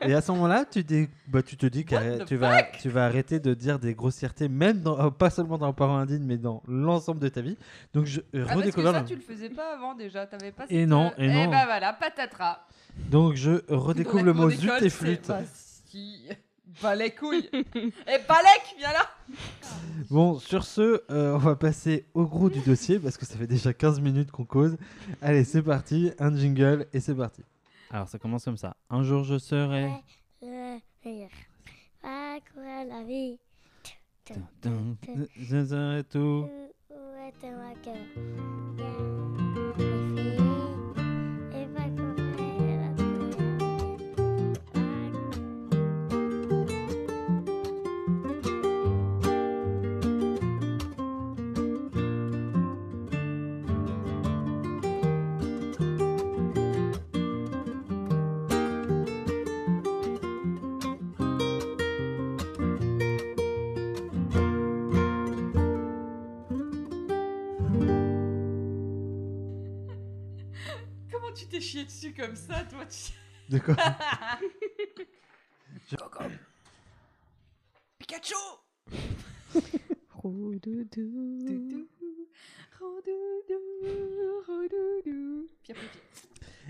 et 0.03 0.15
à 0.15 0.21
ce 0.21 0.31
moment-là, 0.33 0.65
tu, 0.65 0.85
dis- 0.85 1.09
bah, 1.27 1.43
tu 1.43 1.57
te 1.57 1.67
dis 1.67 1.85
que 1.85 2.25
tu 2.25 2.37
vas, 2.37 2.63
tu 2.63 2.89
vas 2.89 3.07
arrêter 3.07 3.41
de 3.41 3.55
dire 3.55 3.79
des 3.79 3.95
grossièretés, 3.95 4.49
même 4.49 4.81
dans, 4.81 4.99
euh, 5.07 5.11
pas 5.11 5.31
seulement 5.31 5.59
dans 5.59 5.67
le 5.67 5.73
parent 5.73 5.99
indigne, 5.99 6.23
mais 6.25 6.37
dans 6.37 6.63
l'ensemble 6.69 7.21
de 7.21 7.29
ta 7.29 7.41
vie. 7.41 7.57
Donc, 7.95 8.07
je 8.07 8.21
Ah, 8.21 8.39
parce 8.39 8.51
que 8.53 8.57
redécouvre 8.59 8.93
ça, 8.93 9.01
le- 9.01 9.07
tu 9.07 9.15
le 9.17 9.21
faisais 9.21 9.51
pas 9.51 9.75
avant 9.75 9.95
déjà, 9.95 10.27
t'avais 10.27 10.53
pas 10.53 10.65
Et 10.71 10.81
cette, 10.81 10.89
non, 10.89 11.07
euh, 11.19 11.23
et 11.23 11.29
non. 11.33 11.51
Ben 11.51 11.65
voilà, 11.67 11.93
patatras. 11.93 12.61
Donc, 13.11 13.35
je 13.35 13.63
redécouvre 13.69 14.25
le 14.25 14.33
mot 14.33 14.51
zut 14.51 14.71
et 14.71 14.81
c'est 14.81 14.91
flûte. 14.91 15.29
Bastille. 15.29 16.37
Bah 16.83 16.95
les 16.95 17.11
couilles 17.11 17.49
Et 17.53 18.19
Balek, 18.29 18.75
viens 18.79 18.93
là 18.93 19.11
Bon, 20.11 20.39
sur 20.39 20.65
ce, 20.65 21.03
euh, 21.11 21.35
on 21.35 21.39
va 21.39 21.57
passer 21.57 22.07
au 22.15 22.25
gros 22.25 22.51
du 22.51 22.61
dossier 22.61 22.99
parce 22.99 23.17
que 23.17 23.27
ça 23.27 23.37
fait 23.37 23.47
déjà 23.47 23.73
15 23.73 24.01
minutes 24.01 24.31
qu'on 24.31 24.45
cause. 24.45 24.77
Allez, 25.21 25.45
c'est 25.45 25.63
parti, 25.63 26.13
un 26.19 26.35
jingle 26.37 26.87
et 26.93 27.01
c'est 27.01 27.15
parti. 27.15 27.43
Alors, 27.91 28.09
ça 28.09 28.19
commence 28.19 28.45
comme 28.45 28.57
ça. 28.57 28.77
Un 28.91 29.03
jour, 29.03 29.25
je 29.25 29.39
serai. 29.39 29.91
À 32.03 32.37
quoi 32.55 32.85
la 32.85 33.03
vie 33.03 33.39
Je 35.37 35.65
serai 35.65 36.05
tout. 36.05 36.49
Dessus 71.89 72.13
comme 72.13 72.37
ça, 72.37 72.63
toi 72.65 72.85
tu... 72.87 73.13
De 73.49 73.59
quoi 73.59 73.75
Coco 75.97 76.25
Pikachu 77.99 78.35
Roudoudou. 80.11 81.47
Doudou, 81.47 81.89
rodoudou, 82.79 84.43
rodoudou. 84.47 85.47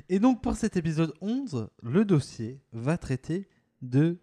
Et 0.08 0.20
donc, 0.20 0.40
pour 0.40 0.54
cet 0.54 0.76
épisode 0.76 1.12
11, 1.20 1.68
le 1.82 2.04
dossier 2.04 2.60
va 2.72 2.96
traiter 2.96 3.48
de 3.82 4.20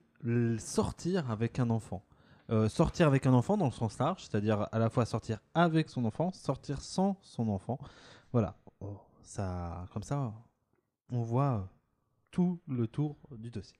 sortir 0.57 1.29
avec 1.29 1.59
un 1.59 1.69
enfant. 1.69 2.05
Euh, 2.51 2.69
sortir 2.69 3.07
avec 3.07 3.25
un 3.25 3.33
enfant 3.33 3.57
dans 3.57 3.65
le 3.65 3.71
sens 3.71 3.97
large, 3.97 4.21
c'est-à-dire 4.21 4.69
à 4.71 4.79
la 4.79 4.89
fois 4.89 5.05
sortir 5.05 5.39
avec 5.55 5.89
son 5.89 6.05
enfant, 6.05 6.31
sortir 6.31 6.79
sans 6.81 7.17
son 7.21 7.49
enfant. 7.49 7.79
Voilà. 8.31 8.55
Oh, 8.79 9.01
ça, 9.23 9.85
comme 9.91 10.03
ça, 10.03 10.31
on 11.11 11.21
voit 11.21 11.53
euh, 11.53 11.61
tout 12.31 12.59
le 12.67 12.87
tour 12.87 13.17
du 13.31 13.49
dossier. 13.49 13.77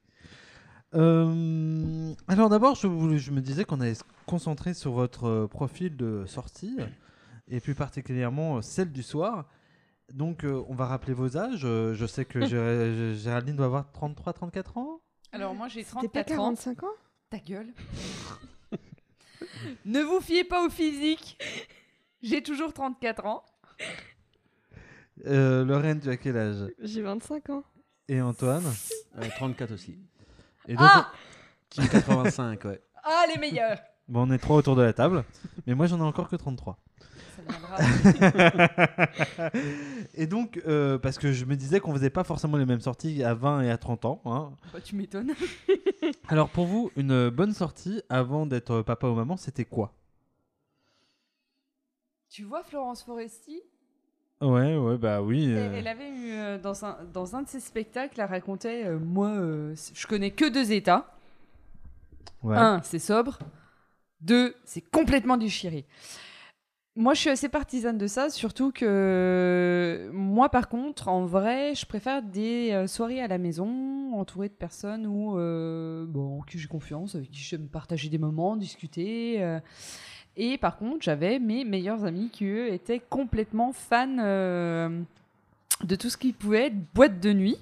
Euh, 0.93 2.13
alors 2.27 2.49
d'abord, 2.49 2.75
je, 2.75 2.88
me 2.88 3.41
disais 3.41 3.65
qu'on 3.65 3.81
allait 3.81 3.95
se 3.95 4.03
concentrer 4.25 4.73
sur 4.73 4.91
votre 4.91 5.25
euh, 5.25 5.47
profil 5.47 5.97
de 5.97 6.25
sortie, 6.25 6.77
et 7.47 7.59
plus 7.59 7.75
particulièrement 7.75 8.61
celle 8.61 8.91
du 8.91 9.03
soir. 9.03 9.45
Donc, 10.13 10.43
euh, 10.43 10.63
on 10.69 10.75
va 10.75 10.85
rappeler 10.85 11.13
vos 11.13 11.35
âges. 11.35 11.61
Je 11.61 12.05
sais 12.05 12.25
que 12.25 12.39
Gé- 12.45 13.15
Géraldine 13.15 13.55
doit 13.55 13.65
avoir 13.65 13.85
33-34 13.93 14.79
ans. 14.79 15.01
Alors 15.31 15.53
moi 15.53 15.67
j'ai 15.67 15.83
C'était 15.83 16.07
pas 16.07 16.23
34 16.23 16.31
ans. 16.39 16.55
45 16.55 16.83
ans? 16.83 16.93
Ta 17.29 17.39
gueule. 17.39 17.73
ne 19.85 20.01
vous 20.01 20.21
fiez 20.21 20.45
pas 20.45 20.65
au 20.65 20.69
physique. 20.69 21.38
J'ai 22.21 22.41
toujours 22.41 22.71
34 22.71 23.25
ans. 23.25 23.43
Euh, 25.25 25.65
Lorraine, 25.65 25.99
tu 25.99 26.09
as 26.09 26.17
quel 26.17 26.38
âge? 26.38 26.57
J'ai 26.79 27.01
25 27.01 27.49
ans. 27.49 27.63
Et 28.07 28.21
Antoine? 28.21 28.65
Euh, 29.17 29.27
34 29.38 29.71
aussi. 29.71 29.97
Et 30.67 30.75
donc, 30.75 30.83
Ah 30.83 31.11
Team 31.69 31.88
85, 31.88 32.63
ouais. 32.65 32.81
Ah 33.03 33.25
les 33.33 33.39
meilleurs 33.39 33.77
bon, 34.07 34.27
on 34.27 34.31
est 34.31 34.38
trois 34.38 34.57
autour 34.57 34.75
de 34.75 34.81
la 34.81 34.93
table. 34.93 35.23
Mais 35.65 35.75
moi, 35.75 35.88
j'en 35.88 35.99
ai 35.99 36.03
encore 36.03 36.29
que 36.29 36.35
33. 36.35 36.77
Ça 37.35 37.41
viendra. 37.41 37.77
et 40.13 40.27
donc, 40.27 40.61
euh, 40.67 40.97
parce 40.97 41.17
que 41.17 41.31
je 41.31 41.45
me 41.45 41.55
disais 41.55 41.79
qu'on 41.79 41.93
faisait 41.93 42.09
pas 42.09 42.23
forcément 42.23 42.57
les 42.57 42.65
mêmes 42.65 42.81
sorties 42.81 43.23
à 43.23 43.33
20 43.33 43.61
et 43.61 43.71
à 43.71 43.77
30 43.77 44.05
ans. 44.05 44.21
hein. 44.25 44.53
Bah, 44.73 44.81
tu 44.81 44.95
m'étonnes. 44.95 45.33
Alors, 46.27 46.49
pour 46.49 46.65
vous, 46.65 46.91
une 46.95 47.29
bonne 47.29 47.53
sortie 47.53 48.01
avant 48.09 48.45
d'être 48.45 48.81
papa 48.81 49.07
ou 49.07 49.15
maman, 49.15 49.38
c'était 49.38 49.65
quoi? 49.65 49.93
Tu 52.29 52.43
vois 52.43 52.63
Florence 52.63 53.03
Foresti? 53.03 53.61
Ouais, 54.41 54.76
ouais, 54.76 54.98
bah 54.98 55.21
oui. 55.21 55.45
Elle- 55.45 55.58
euh, 55.58 55.76
Elle 55.78 55.88
avait 55.88 56.10
eu 56.10 56.32
euh, 56.32 56.58
dans 56.58 56.86
un, 56.86 56.98
dans 57.13 57.36
un 57.36 57.43
de 57.43 57.48
ses 57.48 57.60
spectacles, 57.60 58.19
elle 58.19 58.28
racontait 58.30 58.86
euh, 58.86 59.00
Moi, 59.00 59.30
euh, 59.30 59.76
je 59.93 60.08
connais 60.08 60.32
que 60.32 60.45
deux 60.50 60.71
états. 60.71 61.08
ouais. 62.43 62.56
Un, 62.58 62.82
c'est 62.84 63.00
sobre. 63.00 63.39
Deux, 64.21 64.56
c'est 64.65 64.82
complètement 64.82 65.38
déchiré. 65.38 65.86
Moi, 66.98 67.13
je 67.13 67.19
suis 67.19 67.30
assez 67.30 67.50
partisane 67.50 67.98
de 67.98 68.08
ça, 68.08 68.30
surtout 68.30 68.71
que 68.71 70.10
moi, 70.13 70.48
par 70.48 70.69
contre, 70.69 71.10
en 71.10 71.26
vrai, 71.26 71.76
je 71.76 71.86
préfère 71.86 72.24
des 72.24 72.71
euh, 72.71 72.88
soirées 72.88 73.19
à 73.21 73.28
la 73.28 73.38
maison, 73.38 74.13
entourées 74.13 74.48
de 74.48 74.54
personnes 74.54 75.06
où, 75.06 75.38
euh, 75.38 76.06
bon, 76.08 76.39
en 76.39 76.41
qui 76.43 76.58
j'ai 76.58 76.69
confiance, 76.69 77.15
avec 77.15 77.30
qui 77.32 77.39
j'aime 77.41 77.67
partager 77.67 78.08
des 78.08 78.17
moments, 78.17 78.56
discuter. 78.56 79.43
euh. 79.43 79.60
Et 80.38 80.58
par 80.58 80.78
contre, 80.78 81.02
j'avais 81.02 81.39
mes 81.39 81.63
meilleurs 81.65 82.06
amis 82.06 82.30
qui, 82.32 82.45
eux, 82.45 82.71
étaient 82.74 83.00
complètement 83.00 83.71
fans 83.71 84.17
euh, 84.19 85.02
de 85.84 85.95
tout 85.95 86.10
ce 86.10 86.17
qui 86.17 86.34
pouvait 86.34 86.67
être 86.67 86.93
boîte 86.93 87.19
de 87.19 87.34
nuit. 87.34 87.58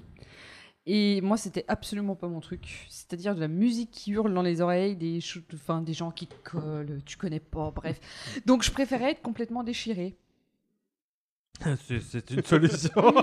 Et 0.86 1.22
moi, 1.22 1.38
c'était 1.38 1.64
absolument 1.68 2.14
pas 2.14 2.28
mon 2.28 2.40
truc. 2.40 2.84
C'est-à-dire 2.90 3.34
de 3.34 3.40
la 3.40 3.48
musique 3.48 3.90
qui 3.90 4.10
hurle 4.12 4.34
dans 4.34 4.42
les 4.42 4.60
oreilles, 4.60 4.96
des, 4.96 5.18
enfin, 5.54 5.80
des 5.80 5.94
gens 5.94 6.10
qui 6.10 6.28
collent, 6.42 7.00
tu 7.06 7.16
connais 7.16 7.40
pas, 7.40 7.70
bref. 7.70 7.98
Donc, 8.44 8.62
je 8.64 8.70
préférais 8.70 9.12
être 9.12 9.22
complètement 9.22 9.62
déchirée. 9.62 10.14
C'est- 11.86 12.00
C'est 12.00 12.30
une 12.32 12.42
solution. 12.44 12.90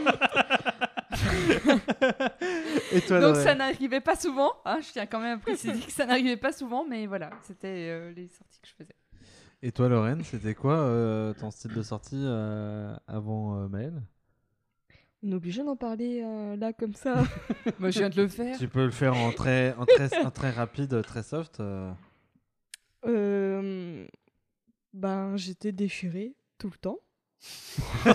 et 2.94 3.02
toi, 3.02 3.20
Donc, 3.20 3.36
ça 3.36 3.56
n'arrivait 3.56 4.02
pas 4.02 4.16
souvent. 4.16 4.54
hein, 4.66 4.80
je 4.82 4.92
tiens 4.92 5.06
quand 5.06 5.20
même 5.20 5.38
à 5.38 5.42
préciser 5.42 5.80
que 5.80 5.92
ça 5.92 6.06
n'arrivait 6.06 6.38
pas 6.38 6.52
souvent, 6.52 6.86
mais 6.88 7.06
voilà, 7.06 7.30
c'était 7.44 7.68
euh, 7.90 8.12
les 8.14 8.28
sorties 8.30 8.60
que 8.62 8.68
je 8.68 8.74
faisais. 8.74 8.96
Et 9.63 9.71
toi, 9.71 9.88
Lorraine, 9.89 10.24
c'était 10.24 10.56
quoi 10.56 10.80
euh, 10.80 11.34
ton 11.34 11.52
style 11.52 11.74
de 11.74 11.84
sortie 11.84 12.15
euh, 12.26 12.95
avant 13.08 13.58
euh, 13.62 13.67
Maël 13.67 14.02
On 15.24 15.32
est 15.32 15.36
obligé 15.36 15.63
d'en 15.63 15.76
parler 15.76 16.21
euh, 16.24 16.56
là 16.56 16.74
comme 16.74 16.95
ça. 16.95 17.24
Moi, 17.80 17.91
je 17.91 18.00
viens 18.00 18.10
de 18.10 18.15
le 18.21 18.28
faire. 18.28 18.58
Tu 18.58 18.67
peux 18.67 18.86
le 18.86 18.91
faire 18.91 19.15
en 19.15 19.32
très, 19.32 19.74
en 19.76 19.86
très, 19.86 20.26
en 20.26 20.32
très 20.32 20.50
rapide, 20.50 21.02
très 21.04 21.21
soft. 21.21 21.60
euh. 21.60 21.91
Euh, 23.06 24.08
ben, 24.93 25.38
j'étais 25.38 25.71
déchirée 25.71 26.34
tout 26.58 26.69
le 26.71 26.78
temps. 26.78 26.97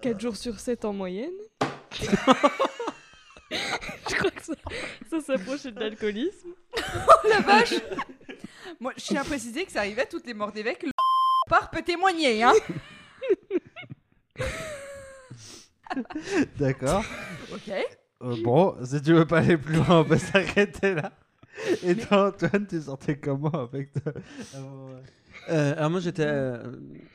Quatre 0.00 0.20
jours 0.20 0.36
sur 0.36 0.58
7 0.58 0.84
en 0.84 0.92
moyenne. 0.92 1.30
Je 2.00 2.06
crois 4.16 4.30
que 4.30 4.31
ça, 5.10 5.20
s'approchait 5.20 5.72
de 5.72 5.80
l'alcoolisme. 5.80 6.50
la 7.28 7.40
vache 7.40 7.74
Moi, 8.80 8.92
je 8.96 9.04
tiens 9.04 9.20
à 9.20 9.24
préciser 9.24 9.64
que 9.64 9.72
ça 9.72 9.80
arrivait 9.80 10.06
toutes 10.06 10.26
les 10.26 10.34
morts 10.34 10.52
d'évêque. 10.52 10.82
Le 10.82 10.90
part 11.48 11.70
peut 11.70 11.82
témoigner, 11.82 12.42
hein 12.42 12.52
D'accord. 16.58 17.04
Ok. 17.52 17.70
Euh, 18.22 18.36
bon, 18.42 18.74
si 18.84 19.02
tu 19.02 19.12
veux 19.12 19.26
pas 19.26 19.38
aller 19.38 19.56
plus 19.58 19.74
loin, 19.74 20.00
on 20.00 20.04
peut 20.04 20.16
s'arrêter 20.18 20.94
là. 20.94 21.12
Et 21.82 21.94
toi, 21.96 22.28
Antoine, 22.28 22.66
tu 22.66 22.80
sortais 22.80 23.16
comment 23.18 23.50
avec 23.50 23.92
ta- 23.92 24.12
avant, 24.56 24.88
euh, 24.90 25.00
Euh, 25.50 25.72
alors 25.76 25.90
moi 25.90 25.98
j'étais 26.00 26.24
euh, 26.24 26.62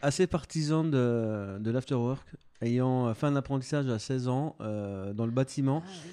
assez 0.02 0.28
partisan 0.28 0.84
de, 0.84 1.58
de 1.60 1.72
l'afterwork, 1.72 2.28
ayant 2.62 3.13
fait 3.13 3.26
un 3.28 3.36
apprentissage 3.38 3.88
à 3.88 4.00
16 4.00 4.28
ans 4.28 4.56
euh, 4.60 5.13
dans 5.13 5.26
le 5.26 5.32
bâtiment, 5.32 5.82
euh, 5.88 6.10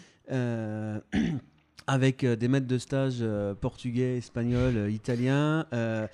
avec 1.87 2.25
euh, 2.25 2.37
des 2.37 2.49
maîtres 2.49 2.67
de 2.67 2.79
stage 2.79 3.19
euh, 3.21 3.55
portugais, 3.55 4.19
espagnols, 4.19 4.77
euh, 4.77 4.91
italiens. 4.91 5.67
euh, 5.73 6.07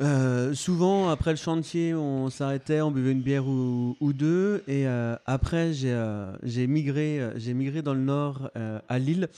euh, 0.00 0.54
souvent 0.54 1.08
après 1.08 1.32
le 1.32 1.36
chantier 1.36 1.92
on 1.92 2.30
s'arrêtait, 2.30 2.80
on 2.80 2.92
buvait 2.92 3.10
une 3.10 3.20
bière 3.20 3.48
ou, 3.48 4.12
deux 4.12 4.62
et 4.68 4.86
euh, 4.86 5.16
après 5.26 5.72
j'ai 5.72 5.90
euh, 5.90 6.36
migré, 6.68 7.18
euh, 7.20 7.54
migré 7.54 7.82
dans 7.82 7.94
le 7.94 8.02
nord 8.02 8.48
euh, 8.56 8.78
à 8.88 9.00
Lille 9.00 9.28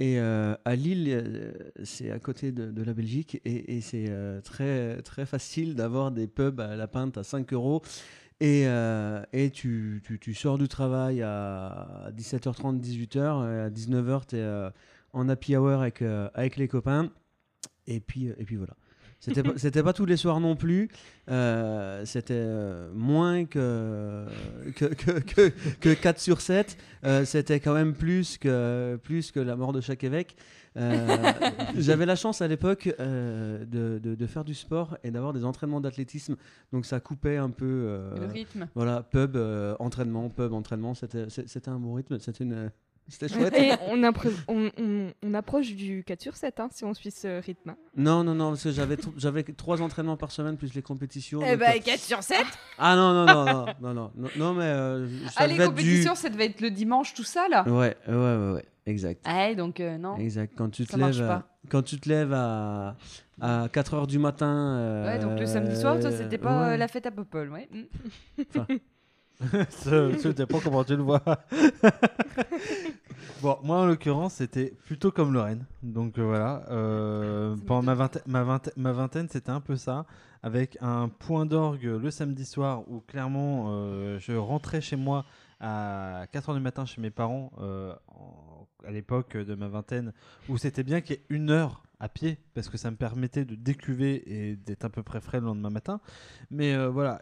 et 0.00 0.20
euh, 0.20 0.54
à 0.64 0.76
Lille, 0.76 1.08
euh, 1.10 1.52
c'est 1.82 2.12
à 2.12 2.20
côté 2.20 2.52
de, 2.52 2.82
la 2.82 2.94
Belgique 2.94 3.40
et, 3.44 3.80
c'est 3.80 4.06
euh, 4.08 4.40
très, 4.40 5.02
très 5.02 5.26
facile 5.26 5.74
d'avoir 5.74 6.12
des 6.12 6.28
pubs 6.28 6.60
à 6.60 6.76
la 6.76 6.86
pinte 6.86 7.18
à 7.18 7.24
5 7.24 7.52
euros. 7.52 7.82
Et, 8.40 8.66
euh, 8.66 9.22
et 9.32 9.50
tu, 9.50 10.00
tu, 10.04 10.18
tu 10.18 10.32
sors 10.32 10.58
du 10.58 10.68
travail 10.68 11.22
à 11.22 12.10
17h30, 12.16 12.80
18h, 12.80 13.18
et 13.18 13.60
à 13.62 13.70
19h, 13.70 14.26
tu 14.28 14.36
es 14.36 14.70
en 15.12 15.28
happy 15.28 15.56
hour 15.56 15.80
avec, 15.80 16.02
euh, 16.02 16.28
avec 16.34 16.56
les 16.56 16.68
copains. 16.68 17.10
Et 17.86 18.00
puis, 18.00 18.26
et 18.26 18.44
puis 18.44 18.56
voilà. 18.56 18.74
C'était 19.20 19.42
pas, 19.42 19.52
c'était 19.56 19.82
pas 19.82 19.92
tous 19.92 20.06
les 20.06 20.16
soirs 20.16 20.40
non 20.40 20.56
plus. 20.56 20.88
Euh, 21.30 22.04
c'était 22.04 22.34
euh, 22.34 22.90
moins 22.94 23.44
que, 23.44 24.26
que, 24.76 24.86
que, 24.86 25.18
que, 25.20 25.52
que 25.80 25.94
4 25.94 26.20
sur 26.20 26.40
7. 26.40 26.76
Euh, 27.04 27.24
c'était 27.24 27.60
quand 27.60 27.74
même 27.74 27.94
plus 27.94 28.38
que, 28.38 28.98
plus 29.02 29.32
que 29.32 29.40
la 29.40 29.56
mort 29.56 29.72
de 29.72 29.80
chaque 29.80 30.04
évêque. 30.04 30.36
Euh, 30.76 31.32
j'avais 31.76 32.06
la 32.06 32.16
chance 32.16 32.42
à 32.42 32.48
l'époque 32.48 32.94
euh, 33.00 33.64
de, 33.64 34.26
faire 34.26 34.44
du 34.44 34.54
sport 34.54 34.96
et 35.02 35.10
d'avoir 35.10 35.32
des 35.32 35.44
entraînements 35.44 35.80
d'athlétisme. 35.80 36.36
Donc 36.72 36.86
ça 36.86 37.00
coupait 37.00 37.36
un 37.36 37.50
peu. 37.50 37.66
Euh, 37.66 38.18
le 38.18 38.26
rythme. 38.26 38.68
Voilà, 38.74 39.02
pub, 39.02 39.36
entraînement, 39.78 40.28
pub, 40.28 40.52
entraînement. 40.52 40.94
C'était 40.94 41.68
un 41.68 41.78
bon 41.78 41.94
rythme. 41.94 42.18
C'était 42.18 43.28
chouette. 43.28 43.54
Et 43.56 43.72
on, 45.22 45.34
approche 45.34 45.74
du 45.74 46.04
4 46.04 46.20
sur 46.20 46.36
7 46.36 46.60
hein, 46.60 46.68
si 46.70 46.84
on 46.84 46.92
suit 46.92 47.10
ce 47.10 47.40
rythme. 47.40 47.74
Non, 47.96 48.22
non, 48.22 48.34
non, 48.34 48.50
parce 48.50 48.64
que 48.64 48.70
j'avais, 48.70 48.96
j'avais 49.16 49.42
3 49.44 49.80
entraînements 49.80 50.16
par 50.16 50.30
semaine 50.30 50.56
plus 50.56 50.74
les 50.74 50.82
compétitions. 50.82 51.40
Eh 51.42 51.56
bah, 51.56 51.72
ben, 51.72 51.80
4 51.80 52.00
sur 52.00 52.22
7 52.22 52.38
Ah 52.76 52.96
non, 52.96 53.14
non, 53.14 53.26
non, 53.26 53.44
non, 53.44 53.66
non, 53.80 53.94
non, 53.94 54.10
non, 54.14 54.28
non 54.36 54.54
mais. 54.54 54.64
Euh, 54.64 55.08
ah, 55.36 55.46
les 55.46 55.56
compétitions, 55.56 56.14
ça 56.14 56.28
devait 56.28 56.46
être 56.46 56.60
le 56.60 56.70
dimanche, 56.70 57.14
tout 57.14 57.24
ça 57.24 57.48
là 57.48 57.66
Ouais, 57.66 57.96
ouais, 58.08 58.14
ouais. 58.14 58.52
ouais 58.52 58.64
exact. 58.88 59.26
Ouais, 59.26 59.54
donc 59.54 59.80
euh, 59.80 59.98
non. 59.98 60.16
Exact. 60.16 60.52
Quand 60.56 60.70
tu 60.70 60.86
te 60.86 60.96
lèves, 60.96 61.22
à- 61.22 61.26
pas. 61.28 61.48
quand 61.70 61.82
tu 61.82 61.98
te 62.00 62.08
lèves 62.08 62.32
à, 62.32 62.96
à 63.40 63.68
4 63.72 63.94
heures 63.94 64.06
du 64.06 64.18
matin. 64.18 65.04
Ouais, 65.06 65.18
donc 65.18 65.38
le 65.38 65.46
samedi 65.46 65.72
euh, 65.76 65.80
soir, 65.80 66.00
toi, 66.00 66.10
c'était 66.10 66.38
pas 66.38 66.68
ouais. 66.68 66.74
euh, 66.74 66.76
la 66.76 66.88
fête 66.88 67.06
à 67.06 67.10
Popol, 67.10 67.50
ouais. 67.50 67.68
Mm. 67.72 68.58
Ça 69.70 70.18
ça 70.18 70.32
dépend 70.32 70.58
comment 70.58 70.82
tu 70.82 70.96
le 70.96 71.02
vois. 71.04 71.22
bon, 73.42 73.58
moi 73.62 73.78
en 73.78 73.86
l'occurrence, 73.86 74.34
c'était 74.34 74.72
plutôt 74.86 75.10
comme 75.12 75.32
Lorraine. 75.32 75.64
Donc 75.82 76.18
euh, 76.18 76.24
voilà. 76.24 76.62
euh, 76.70 77.56
pendant 77.66 77.82
ma, 77.82 77.94
vingtaine, 77.94 78.22
ma, 78.26 78.42
vingtaine, 78.42 78.72
ma 78.76 78.92
vingtaine, 78.92 79.28
c'était 79.30 79.50
un 79.50 79.60
peu 79.60 79.76
ça. 79.76 80.04
Avec 80.42 80.78
un 80.80 81.08
point 81.08 81.46
d'orgue 81.46 81.84
le 82.00 82.10
samedi 82.10 82.44
soir 82.44 82.82
où 82.88 83.00
clairement 83.00 83.66
euh, 83.70 84.18
je 84.20 84.32
rentrais 84.32 84.80
chez 84.80 84.96
moi 84.96 85.24
à 85.60 86.24
4h 86.32 86.54
du 86.54 86.60
matin 86.60 86.84
chez 86.84 87.00
mes 87.00 87.10
parents 87.10 87.50
euh, 87.60 87.92
en- 88.08 88.57
à 88.86 88.90
l'époque 88.90 89.36
de 89.36 89.54
ma 89.54 89.68
vingtaine 89.68 90.12
où 90.48 90.58
c'était 90.58 90.84
bien 90.84 91.00
qu'il 91.00 91.16
y 91.16 91.18
ait 91.18 91.24
une 91.28 91.50
heure 91.50 91.82
à 92.00 92.08
pied 92.08 92.38
parce 92.54 92.68
que 92.68 92.78
ça 92.78 92.90
me 92.90 92.96
permettait 92.96 93.44
de 93.44 93.54
décuver 93.54 94.22
et 94.26 94.56
d'être 94.56 94.84
à 94.84 94.90
peu 94.90 95.02
près 95.02 95.20
frais 95.20 95.40
le 95.40 95.46
lendemain 95.46 95.70
matin. 95.70 96.00
Mais 96.50 96.74
euh, 96.74 96.88
voilà, 96.88 97.20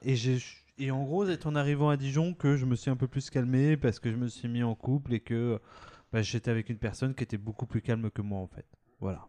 et 0.79 0.91
en 0.91 1.05
gros, 1.05 1.27
c'est 1.27 1.47
en 1.47 1.55
arrivant 1.55 1.89
à 1.89 1.97
Dijon 1.97 2.35
que 2.35 2.57
je 2.57 2.67
me 2.67 2.75
suis 2.75 2.91
un 2.91 2.97
peu 2.97 3.09
plus 3.09 3.31
calmé 3.31 3.77
parce 3.77 3.99
que 3.99 4.11
je 4.11 4.17
me 4.17 4.29
suis 4.29 4.49
mis 4.49 4.63
en 4.63 4.75
couple 4.75 5.15
et 5.15 5.21
que 5.21 5.61
bah, 6.13 6.23
j'étais 6.23 6.51
avec 6.51 6.69
une 6.69 6.79
personne 6.79 7.15
qui 7.15 7.25
était 7.25 7.39
beaucoup 7.39 7.67
plus 7.67 7.81
calme 7.81 8.11
que 8.11 8.23
moi 8.23 8.41
en 8.41 8.47
fait. 8.47 8.67
Voilà. 9.01 9.27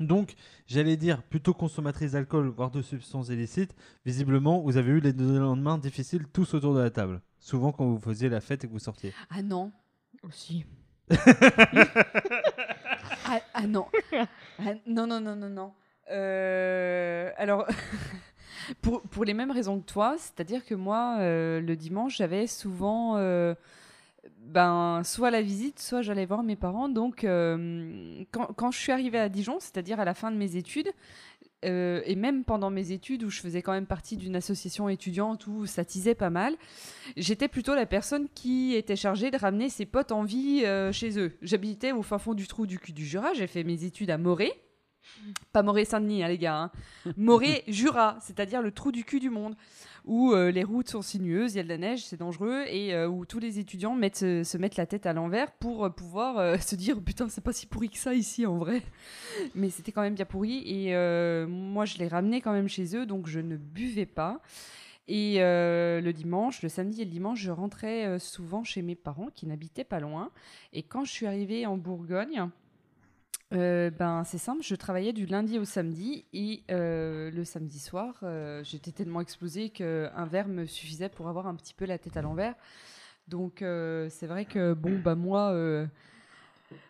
Donc, 0.00 0.34
j'allais 0.66 0.96
dire 0.96 1.22
plutôt 1.22 1.52
consommatrice 1.52 2.12
d'alcool, 2.12 2.48
voire 2.48 2.70
de 2.70 2.80
substances 2.80 3.28
illicites. 3.28 3.74
Visiblement, 4.06 4.60
vous 4.60 4.76
avez 4.76 4.92
eu 4.92 5.00
les 5.00 5.12
deux 5.12 5.38
lendemains 5.38 5.78
difficiles 5.78 6.26
tous 6.32 6.54
autour 6.54 6.74
de 6.74 6.80
la 6.80 6.90
table. 6.90 7.20
Souvent 7.40 7.72
quand 7.72 7.86
vous 7.86 7.98
faisiez 7.98 8.28
la 8.28 8.40
fête 8.40 8.64
et 8.64 8.68
que 8.68 8.72
vous 8.72 8.78
sortiez. 8.78 9.12
Ah 9.30 9.42
non. 9.42 9.72
Aussi. 10.22 10.64
Ah, 13.32 13.40
ah 13.54 13.66
non. 13.66 13.86
Ah, 14.58 14.74
non, 14.86 15.06
non, 15.06 15.20
non, 15.20 15.36
non, 15.36 15.48
non. 15.48 15.72
Euh, 16.10 17.30
alors, 17.36 17.66
pour, 18.82 19.02
pour 19.02 19.24
les 19.24 19.34
mêmes 19.34 19.50
raisons 19.50 19.80
que 19.80 19.86
toi, 19.86 20.16
c'est-à-dire 20.18 20.64
que 20.64 20.74
moi, 20.74 21.18
euh, 21.20 21.60
le 21.60 21.76
dimanche, 21.76 22.16
j'avais 22.16 22.46
souvent 22.48 23.16
euh, 23.16 23.54
ben, 24.38 25.02
soit 25.04 25.30
la 25.30 25.42
visite, 25.42 25.78
soit 25.78 26.02
j'allais 26.02 26.26
voir 26.26 26.42
mes 26.42 26.56
parents. 26.56 26.88
Donc, 26.88 27.20
quand, 27.22 28.46
quand 28.56 28.70
je 28.70 28.78
suis 28.78 28.92
arrivée 28.92 29.18
à 29.18 29.28
Dijon, 29.28 29.58
c'est-à-dire 29.60 30.00
à 30.00 30.04
la 30.04 30.14
fin 30.14 30.32
de 30.32 30.36
mes 30.36 30.56
études, 30.56 30.90
euh, 31.64 32.00
et 32.04 32.16
même 32.16 32.44
pendant 32.44 32.70
mes 32.70 32.92
études 32.92 33.22
où 33.24 33.30
je 33.30 33.40
faisais 33.40 33.62
quand 33.62 33.72
même 33.72 33.86
partie 33.86 34.16
d'une 34.16 34.36
association 34.36 34.88
étudiante 34.88 35.46
où 35.46 35.66
ça 35.66 35.84
tisait 35.84 36.14
pas 36.14 36.30
mal, 36.30 36.56
j'étais 37.16 37.48
plutôt 37.48 37.74
la 37.74 37.86
personne 37.86 38.28
qui 38.34 38.74
était 38.74 38.96
chargée 38.96 39.30
de 39.30 39.36
ramener 39.36 39.68
ses 39.68 39.86
potes 39.86 40.12
en 40.12 40.24
vie 40.24 40.62
euh, 40.64 40.92
chez 40.92 41.18
eux. 41.18 41.32
J'habitais 41.42 41.92
au 41.92 42.02
fin 42.02 42.18
fond 42.18 42.34
du 42.34 42.46
trou 42.46 42.66
du 42.66 42.78
cul 42.78 42.92
du 42.92 43.04
Jura, 43.04 43.34
j'ai 43.34 43.46
fait 43.46 43.64
mes 43.64 43.84
études 43.84 44.10
à 44.10 44.18
Morée. 44.18 44.52
Pas 45.52 45.62
Morée-Saint-Denis, 45.62 46.22
hein, 46.22 46.28
les 46.28 46.38
gars. 46.38 46.70
Hein. 47.06 47.12
Morée-Jura, 47.16 48.18
c'est-à-dire 48.22 48.62
le 48.62 48.70
trou 48.72 48.92
du 48.92 49.04
cul 49.04 49.20
du 49.20 49.30
monde, 49.30 49.54
où 50.04 50.32
euh, 50.32 50.50
les 50.50 50.64
routes 50.64 50.88
sont 50.88 51.02
sinueuses, 51.02 51.54
il 51.54 51.56
y 51.58 51.60
a 51.60 51.62
de 51.62 51.68
la 51.68 51.78
neige, 51.78 52.04
c'est 52.04 52.16
dangereux, 52.16 52.64
et 52.68 52.94
euh, 52.94 53.08
où 53.08 53.26
tous 53.26 53.38
les 53.38 53.58
étudiants 53.58 53.94
mettent, 53.94 54.16
se, 54.16 54.44
se 54.44 54.58
mettent 54.58 54.76
la 54.76 54.86
tête 54.86 55.06
à 55.06 55.12
l'envers 55.12 55.52
pour 55.52 55.84
euh, 55.84 55.90
pouvoir 55.90 56.38
euh, 56.38 56.56
se 56.60 56.74
dire 56.74 57.00
putain, 57.00 57.28
c'est 57.28 57.44
pas 57.44 57.52
si 57.52 57.66
pourri 57.66 57.90
que 57.90 57.98
ça 57.98 58.14
ici 58.14 58.46
en 58.46 58.56
vrai. 58.56 58.82
Mais 59.54 59.70
c'était 59.70 59.92
quand 59.92 60.02
même 60.02 60.14
bien 60.14 60.24
pourri, 60.24 60.62
et 60.66 60.94
euh, 60.94 61.46
moi 61.46 61.84
je 61.84 61.98
les 61.98 62.08
ramenais 62.08 62.40
quand 62.40 62.52
même 62.52 62.68
chez 62.68 62.96
eux, 62.96 63.06
donc 63.06 63.26
je 63.26 63.40
ne 63.40 63.56
buvais 63.56 64.06
pas. 64.06 64.40
Et 65.12 65.42
euh, 65.42 66.00
le 66.00 66.12
dimanche, 66.12 66.62
le 66.62 66.68
samedi 66.68 67.02
et 67.02 67.04
le 67.04 67.10
dimanche, 67.10 67.40
je 67.40 67.50
rentrais 67.50 68.06
euh, 68.06 68.18
souvent 68.20 68.62
chez 68.62 68.80
mes 68.80 68.94
parents 68.94 69.26
qui 69.34 69.44
n'habitaient 69.44 69.82
pas 69.82 69.98
loin. 69.98 70.30
Et 70.72 70.84
quand 70.84 71.04
je 71.04 71.10
suis 71.10 71.26
arrivée 71.26 71.66
en 71.66 71.76
Bourgogne, 71.76 72.48
euh, 73.52 73.90
ben 73.90 74.22
c'est 74.24 74.38
simple, 74.38 74.62
je 74.62 74.74
travaillais 74.76 75.12
du 75.12 75.26
lundi 75.26 75.58
au 75.58 75.64
samedi 75.64 76.24
et 76.32 76.62
euh, 76.70 77.30
le 77.32 77.44
samedi 77.44 77.80
soir, 77.80 78.20
euh, 78.22 78.62
j'étais 78.62 78.92
tellement 78.92 79.20
explosée 79.20 79.70
qu'un 79.70 80.26
verre 80.26 80.46
me 80.46 80.66
suffisait 80.66 81.08
pour 81.08 81.28
avoir 81.28 81.48
un 81.48 81.56
petit 81.56 81.74
peu 81.74 81.84
la 81.84 81.98
tête 81.98 82.16
à 82.16 82.22
l'envers. 82.22 82.54
Donc 83.26 83.62
euh, 83.62 84.08
c'est 84.08 84.26
vrai 84.26 84.44
que 84.44 84.72
bon 84.72 84.98
bah 85.00 85.16
moi 85.16 85.54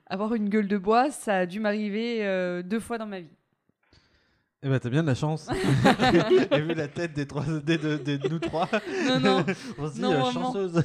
avoir 0.07 0.35
une 0.35 0.49
gueule 0.49 0.69
de 0.69 0.77
bois, 0.77 1.11
ça 1.11 1.39
a 1.39 1.47
dû 1.47 1.61
m'arriver 1.61 2.63
deux 2.65 2.81
fois 2.81 2.99
dans 2.99 3.07
ma 3.07 3.21
vie. 3.21 3.40
Eh 4.63 4.69
ben, 4.69 4.79
t'as 4.79 4.91
bien 4.91 5.03
de 5.03 5.07
la 5.07 5.15
chance. 5.15 5.49
Et 6.53 6.61
vu 6.61 6.75
la 6.75 6.87
tête 6.89 7.15
des 7.15 7.27
trois, 7.27 7.45
des, 7.65 7.79
de, 7.79 7.97
des- 7.97 8.19
nous 8.29 8.39
trois, 8.39 8.69
Non 9.09 9.19
non, 9.19 9.45
on 9.79 9.89
se 9.89 9.95
dit 9.95 10.01
Non, 10.03 10.13
euh, 10.27 10.31
chanceuse. 10.31 10.83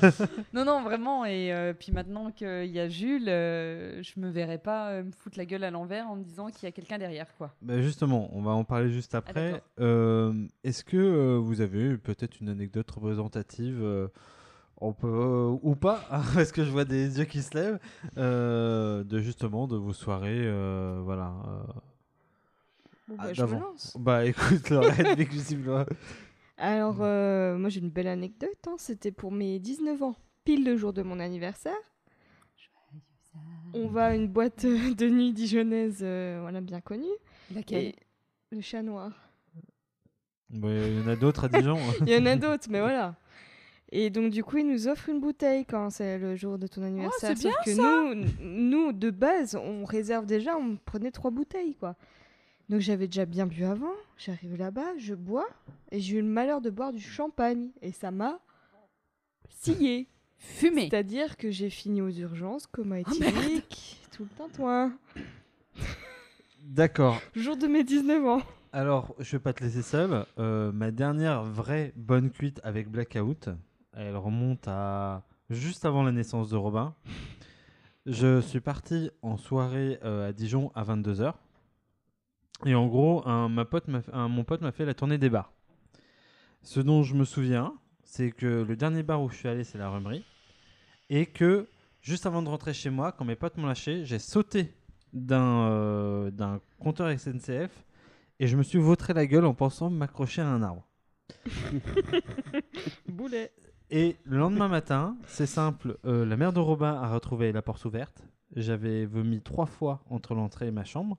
non 0.54 0.64
non 0.64 0.82
vraiment 0.82 1.26
et 1.26 1.52
euh, 1.54 1.74
puis 1.74 1.92
maintenant 1.92 2.32
qu'il 2.32 2.68
y 2.68 2.80
a 2.80 2.88
Jules, 2.88 3.28
euh, 3.28 4.02
je 4.02 4.18
me 4.20 4.30
verrais 4.30 4.60
pas 4.60 4.92
euh, 4.92 5.04
me 5.04 5.12
foutre 5.12 5.38
la 5.38 5.46
gueule 5.46 5.66
à 5.66 5.72
l'envers 5.72 6.08
en 6.08 6.16
me 6.16 6.24
disant 6.24 6.48
qu'il 6.48 6.64
y 6.64 6.68
a 6.68 6.72
quelqu'un 6.72 6.98
derrière 6.98 7.28
quoi. 7.38 7.54
Bah, 7.62 7.82
justement, 7.82 8.30
on 8.34 8.42
va 8.42 8.52
en 8.52 8.64
parler 8.64 8.90
juste 8.92 9.14
après. 9.14 9.52
d'accord. 9.52 9.68
Euh, 9.82 10.34
Est-ce 10.64 10.86
que 10.86 11.36
vous 11.36 11.60
avez 11.60 11.82
eu 11.82 11.98
peut-être 11.98 12.40
une 12.40 12.48
anecdote 12.50 12.90
représentative 12.92 13.84
on 14.82 14.92
peut, 14.92 15.08
euh, 15.08 15.58
ou 15.64 15.76
pas, 15.76 16.02
parce 16.34 16.52
que 16.52 16.64
je 16.66 16.70
vois 16.70 16.84
des 16.86 17.18
yeux 17.20 17.24
qui 17.26 17.42
se 17.42 17.58
lèvent, 17.58 17.80
euh, 18.18 19.04
de 19.06 19.20
justement 19.20 19.68
de 19.68 19.78
vos 19.78 19.94
soirées, 19.94 20.44
euh, 20.46 21.00
voilà. 21.04 21.34
Bon, 23.08 23.15
Ah, 23.20 23.26
bah, 23.28 23.34
je 23.34 23.44
me 23.44 23.54
lance. 23.60 23.96
Bah 24.00 24.26
écoute. 24.26 24.72
Alors, 26.58 26.98
euh, 27.02 27.58
moi 27.58 27.70
j'ai 27.70 27.80
une 27.82 27.89
belle 27.89 28.08
anecdote. 28.08 28.50
hein. 28.68 28.76
C'était 28.78 29.12
pour 29.12 29.32
mes 29.32 29.60
19 29.60 30.02
ans, 30.04 30.15
pile 30.44 30.63
le 30.65 30.76
jour 30.78 30.94
de 30.94 31.02
mon 31.04 31.20
anniversaire. 31.20 31.74
On 33.74 33.88
va 33.88 34.06
à 34.08 34.15
une 34.15 34.28
boîte 34.28 34.63
euh, 34.65 34.94
de 34.96 35.10
nuit 35.10 35.34
dijonnaise, 35.34 36.00
euh, 36.02 36.39
voilà, 36.41 36.62
bien 36.62 36.80
connue. 36.82 37.04
Laquelle? 37.54 37.84
Et 37.88 37.96
le 38.52 38.62
chat 38.62 38.82
noir. 38.82 39.12
Bah, 40.50 40.70
Il 40.72 41.00
y 41.00 41.02
en 41.02 41.08
a 41.10 41.15
d'autres 41.15 41.44
à 41.46 41.48
Dijon. 41.50 41.78
Il 42.08 42.10
y 42.10 42.18
en 42.18 42.26
a 42.26 42.36
d'autres, 42.38 42.68
mais 42.70 42.80
voilà. 42.80 43.15
Et 43.91 44.10
donc, 44.10 44.32
du 44.32 44.44
coup, 44.44 44.58
ils 44.58 44.68
nous 44.68 44.88
offrent 44.88 45.10
une 45.10 45.20
bouteille 45.20 45.65
quand 45.65 45.89
c'est 45.89 46.18
le 46.18 46.36
jour 46.36 46.58
de 46.58 46.68
ton 46.68 46.84
anniversaire. 46.84 47.32
Oh, 47.34 47.38
c'est 47.38 47.50
Sauf 47.50 47.56
que 47.63 48.15
nous, 48.15 48.26
nous, 48.39 48.94
de 48.94 49.10
base, 49.12 49.56
on 49.56 49.84
réserve 49.86 50.26
déjà, 50.26 50.58
on 50.58 50.78
prenait 50.78 51.12
trois 51.12 51.32
bouteilles, 51.32 51.76
quoi. 51.76 51.96
Donc, 52.69 52.82
j'avais 52.82 53.08
déjà 53.08 53.25
bien 53.25 53.45
bu 53.45 53.63
avant. 53.63 53.93
J'arrive 54.17 54.56
là-bas, 54.56 54.97
je 54.97 55.13
bois, 55.13 55.47
et 55.91 55.99
j'ai 55.99 56.17
eu 56.17 56.21
le 56.21 56.28
malheur 56.28 56.62
de 56.62 56.69
boire 56.69 56.93
du 56.93 57.01
champagne. 57.01 57.69
Et 57.82 57.91
ça 57.91 58.12
m'a 58.12 58.39
scié. 59.49 60.08
Fumée. 60.38 60.89
C'est-à-dire 60.89 61.38
que 61.38 61.49
j'ai 61.49 61.69
fini 61.69 62.01
aux 62.01 62.10
urgences, 62.10 62.67
coma 62.67 62.97
Oh, 62.99 63.12
éthylique, 63.12 64.01
tout 64.12 64.23
le 64.23 64.30
tintouin. 64.38 64.93
D'accord. 66.62 67.21
Jour 67.36 67.58
de 67.58 67.67
mes 67.67 67.84
19 67.84 68.25
ans. 68.25 68.41
Alors, 68.73 69.15
je 69.19 69.32
vais 69.38 69.41
pas 69.41 69.54
te 69.54 69.63
laisser 69.63 69.82
seul. 69.82 70.25
Euh, 70.38 70.71
ma 70.71 70.91
dernière 70.91 71.43
vraie 71.43 71.93
bonne 71.95 72.30
cuite 72.30 72.60
avec 72.63 72.89
Blackout, 72.89 73.49
elle 73.93 74.17
remonte 74.17 74.67
à 74.67 75.23
juste 75.49 75.86
avant 75.86 76.04
la 76.04 76.12
naissance 76.12 76.49
de 76.49 76.58
Robin. 76.58 76.93
Je 78.06 78.41
suis 78.41 78.60
parti 78.60 79.10
en 79.21 79.38
soirée 79.38 79.97
euh, 80.04 80.30
à 80.30 80.34
Dijon 80.34 80.71
à 80.75 80.84
22h. 80.84 81.34
Et 82.65 82.74
en 82.76 82.88
gros, 82.88 83.28
un, 83.28 83.50
ma 83.50 83.65
pote 83.65 83.88
m'a 83.88 84.02
fait- 84.02 84.13
un- 84.13 84.28
mon 84.30 84.44
pote 84.44 84.62
m'a 84.62 84.72
fait 84.72 84.86
la 84.86 84.94
tournée 84.94 85.18
des 85.18 85.30
bars. 85.30 85.52
Ce 86.63 86.80
dont 86.80 87.04
je 87.04 87.13
me 87.15 87.26
souviens, 87.26 87.74
c'est 88.04 88.32
que 88.32 88.63
le 88.63 88.76
dernier 88.76 89.04
bar 89.04 89.22
où 89.22 89.30
je 89.30 89.36
suis 89.36 89.48
allé, 89.48 89.63
c'est 89.63 89.78
la 89.78 89.89
Remerie. 89.89 90.24
Et 91.10 91.26
que 91.26 91.68
juste 92.02 92.26
avant 92.26 92.41
de 92.41 92.50
rentrer 92.50 92.74
chez 92.74 92.89
moi, 92.89 93.12
quand 93.12 93.26
mes 93.26 93.36
potes 93.36 93.58
m'ont 93.58 93.68
lâché, 93.68 94.06
j'ai 94.06 94.20
sauté 94.20 94.74
d'un 95.13 95.70
euh, 95.70 96.32
d'un 96.32 96.60
compteur 96.80 97.10
SNCF 97.10 97.72
et 98.39 98.48
je 98.48 98.58
me 98.58 98.63
suis 98.63 98.80
vautré 98.80 99.13
la 99.13 99.26
gueule 99.28 99.46
en 99.46 99.54
pensant 99.54 99.89
m'accrocher 99.89 100.41
à 100.41 100.48
un 100.48 100.62
arbre. 100.63 100.88
Boulet. 103.08 103.52
Et 103.91 104.18
le 104.24 104.38
lendemain 104.38 104.68
matin, 104.68 105.15
c'est 105.28 105.46
simple, 105.46 105.98
euh, 106.06 106.26
la 106.26 106.38
mère 106.38 106.54
de 106.54 106.60
Robin 106.60 106.94
a 106.96 107.08
retrouvé 107.13 107.52
la 107.52 107.62
porte 107.62 107.86
ouverte. 107.86 108.24
J'avais 108.56 109.06
vomi 109.06 109.41
trois 109.41 109.68
fois 109.68 110.04
entre 110.10 110.34
l'entrée 110.34 110.68
et 110.68 110.72
ma 110.72 110.84
chambre. 110.84 111.18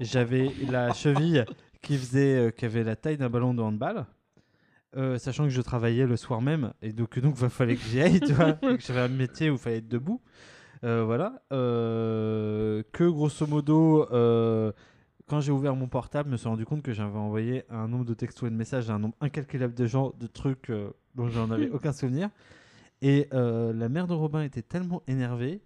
J'avais 0.00 0.50
la 0.68 0.92
cheville 0.92 1.44
qui 1.84 1.96
faisait, 1.96 2.46
euh, 2.46 2.50
qui 2.50 2.64
avait 2.64 2.82
la 2.82 2.96
taille 2.96 3.16
d'un 3.16 3.30
ballon 3.30 3.54
de 3.54 3.62
handball. 3.62 4.06
Euh, 4.96 5.18
sachant 5.18 5.44
que 5.44 5.50
je 5.50 5.60
travaillais 5.60 6.06
le 6.06 6.16
soir 6.16 6.40
même 6.40 6.72
et 6.80 6.92
donc 6.92 7.18
donc 7.18 7.34
il 7.42 7.48
fallait 7.48 7.74
que 7.74 7.82
j'y 7.82 8.00
aille, 8.00 8.20
tu 8.20 8.32
vois, 8.32 8.52
que 8.52 8.78
j'avais 8.78 9.00
un 9.00 9.08
métier 9.08 9.50
où 9.50 9.54
il 9.54 9.58
fallait 9.58 9.78
être 9.78 9.88
debout. 9.88 10.20
Euh, 10.84 11.02
voilà. 11.04 11.42
Que 11.50 13.08
grosso 13.08 13.46
modo, 13.46 14.06
quand 15.26 15.40
j'ai 15.40 15.52
ouvert 15.52 15.74
mon 15.74 15.88
portable, 15.88 16.28
je 16.28 16.32
me 16.32 16.36
suis 16.36 16.48
rendu 16.48 16.64
compte 16.64 16.82
que 16.82 16.92
j'avais 16.92 17.18
envoyé 17.18 17.64
un 17.70 17.88
nombre 17.88 18.04
de 18.04 18.14
textos 18.14 18.46
et 18.46 18.50
de 18.50 18.56
messages 18.56 18.88
à 18.88 18.94
un 18.94 18.98
nombre 18.98 19.16
incalculable 19.20 19.74
de 19.74 19.86
gens, 19.86 20.12
de 20.20 20.26
trucs 20.26 20.70
dont 21.14 21.28
j'en 21.28 21.50
avais 21.50 21.70
aucun 21.70 21.92
souvenir. 21.92 22.30
Et 23.02 23.28
la 23.32 23.88
mère 23.88 24.06
de 24.06 24.14
Robin 24.14 24.42
était 24.42 24.62
tellement 24.62 25.02
énervée 25.08 25.60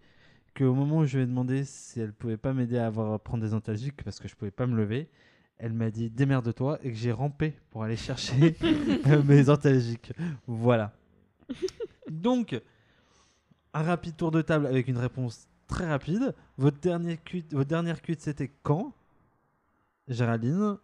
qu'au 0.59 0.75
moment 0.75 0.99
où 0.99 1.05
je 1.07 1.17
lui 1.19 1.25
ai 1.25 1.27
demandé 1.27 1.65
si 1.65 2.01
elle 2.01 2.13
pouvait 2.13 2.37
pas 2.37 2.53
m'aider 2.53 2.79
à, 2.79 2.87
avoir, 2.87 3.13
à 3.13 3.19
prendre 3.19 3.43
des 3.45 3.55
antalgiques 3.55 4.03
parce 4.03 4.19
que 4.19 4.29
je 4.29 4.35
pouvais 4.35 4.51
pas 4.51 4.67
me 4.67 4.77
lever, 4.77 5.09
elle 5.59 5.73
m'a 5.73 5.91
dit 5.91 6.11
démerde-toi 6.11 6.79
et 6.83 6.91
que 6.91 6.97
j'ai 6.97 7.13
rampé 7.13 7.55
pour 7.71 7.83
aller 7.85 7.97
chercher 7.97 8.57
mes 9.27 9.49
antalgiques. 9.51 10.13
Voilà. 10.47 10.93
Donc, 12.11 12.61
un 13.75 13.83
rapide 13.83 14.17
tour 14.17 14.31
de 14.31 14.43
table 14.43 14.67
avec 14.67 14.89
une 14.89 14.99
réponse 14.99 15.49
très 15.67 15.87
rapide. 15.89 16.35
Votre, 16.57 16.79
dernier 16.81 17.17
cuite, 17.19 17.53
votre 17.55 17.69
dernière 17.69 18.01
cuite, 18.03 18.21
c'était 18.21 18.51
quand? 18.63 18.93
Géraldine 20.09 20.79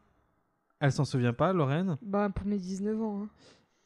Elle 0.80 0.92
s'en 0.92 1.04
souvient 1.04 1.32
pas, 1.32 1.52
Lorraine? 1.52 1.96
Bah, 2.02 2.28
pour 2.30 2.46
mes 2.46 2.58
19 2.58 3.02
ans. 3.02 3.22
hein. 3.24 3.28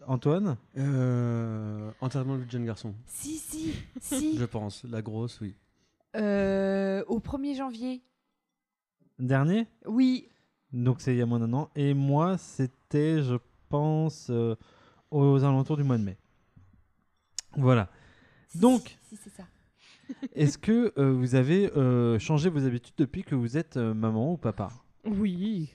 Antoine? 0.06 0.56
Euh, 0.76 1.90
enterrement 2.00 2.36
de 2.38 2.48
jeune 2.48 2.64
garçon, 2.64 2.94
Si, 3.06 3.36
si, 3.36 3.74
si. 4.00 4.38
je 4.38 4.44
pense. 4.44 4.84
La 4.84 5.02
grosse, 5.02 5.40
oui. 5.40 5.54
Euh, 6.16 7.04
au 7.06 7.20
1er 7.20 7.56
janvier. 7.56 8.02
Dernier? 9.18 9.66
Oui. 9.86 10.28
Donc 10.72 11.00
c'est 11.00 11.12
il 11.12 11.18
y 11.18 11.22
a 11.22 11.26
moins 11.26 11.40
d'un 11.40 11.52
an. 11.52 11.70
Et 11.74 11.94
moi, 11.94 12.38
c'était, 12.38 13.22
je 13.22 13.36
pense, 13.68 14.28
euh, 14.30 14.54
aux 15.10 15.42
alentours 15.44 15.76
du 15.76 15.84
mois 15.84 15.98
de 15.98 16.04
mai. 16.04 16.16
Voilà. 17.56 17.90
Donc, 18.54 18.96
Si, 19.02 19.16
c'est 19.16 19.30
ça. 19.30 19.44
est-ce 20.34 20.56
que 20.58 20.92
euh, 20.98 21.12
vous 21.12 21.34
avez 21.34 21.70
euh, 21.76 22.18
changé 22.18 22.48
vos 22.48 22.64
habitudes 22.64 22.94
depuis 22.96 23.22
que 23.24 23.34
vous 23.34 23.56
êtes 23.56 23.76
euh, 23.76 23.94
maman 23.94 24.32
ou 24.32 24.36
papa? 24.36 24.70
Oui. 25.04 25.74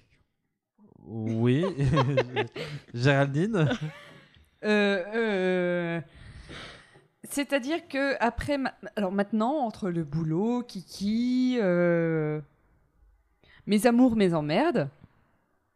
Oui. 1.06 1.66
Géraldine? 2.94 3.70
Euh, 4.64 5.04
euh, 5.16 6.02
C'est-à-dire 7.34 7.88
que 7.88 8.16
après, 8.20 8.60
ma- 8.60 8.76
alors 8.96 9.12
maintenant, 9.12 9.56
entre 9.66 9.90
le 9.90 10.04
boulot, 10.04 10.62
Kiki, 10.62 11.58
euh, 11.60 12.40
mes 13.66 13.88
amours, 13.88 14.16
mes 14.16 14.36
emmerdes, 14.36 14.88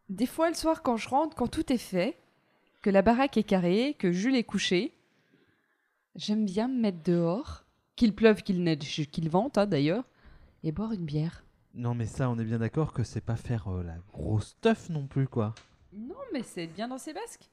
des 0.09 0.27
fois 0.27 0.49
le 0.49 0.53
soir 0.53 0.83
quand 0.83 0.97
je 0.97 1.09
rentre, 1.09 1.35
quand 1.35 1.47
tout 1.47 1.73
est 1.73 1.79
fait, 1.79 2.15
que 2.83 2.91
la 2.91 3.01
baraque 3.01 3.37
est 3.37 3.43
carrée, 3.43 3.95
que 3.97 4.11
Jules 4.11 4.35
est 4.35 4.43
couché, 4.43 4.93
j'aime 6.15 6.45
bien 6.45 6.67
me 6.67 6.79
mettre 6.79 7.01
dehors, 7.03 7.63
qu'il 7.95 8.13
pleuve, 8.13 8.43
qu'il 8.43 8.61
neige, 8.61 9.09
qu'il 9.11 9.27
vente 9.27 9.57
hein, 9.57 9.65
d'ailleurs, 9.65 10.03
et 10.63 10.71
boire 10.71 10.91
une 10.91 11.05
bière. 11.05 11.43
Non, 11.73 11.95
mais 11.95 12.05
ça, 12.05 12.29
on 12.29 12.37
est 12.37 12.45
bien 12.45 12.59
d'accord 12.59 12.93
que 12.93 13.03
c'est 13.03 13.19
pas 13.19 13.35
faire 13.35 13.67
euh, 13.69 13.81
la 13.81 13.97
grosse 14.13 14.49
stuff 14.49 14.89
non 14.89 15.07
plus, 15.07 15.27
quoi. 15.27 15.55
Non, 15.91 16.13
mais 16.33 16.43
c'est 16.43 16.67
bien 16.67 16.87
dans 16.87 16.99
ses 16.99 17.13
basques. 17.13 17.49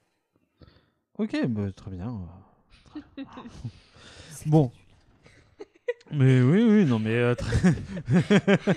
Ok, 1.16 1.46
bah, 1.46 1.72
très 1.72 1.90
bien. 1.90 2.20
euh, 4.46 4.50
bon. 4.50 4.70
Mais 6.12 6.40
oui, 6.42 6.62
oui, 6.68 6.84
non, 6.84 6.98
mais. 6.98 7.14
euh, 7.16 7.34
très- 7.34 7.74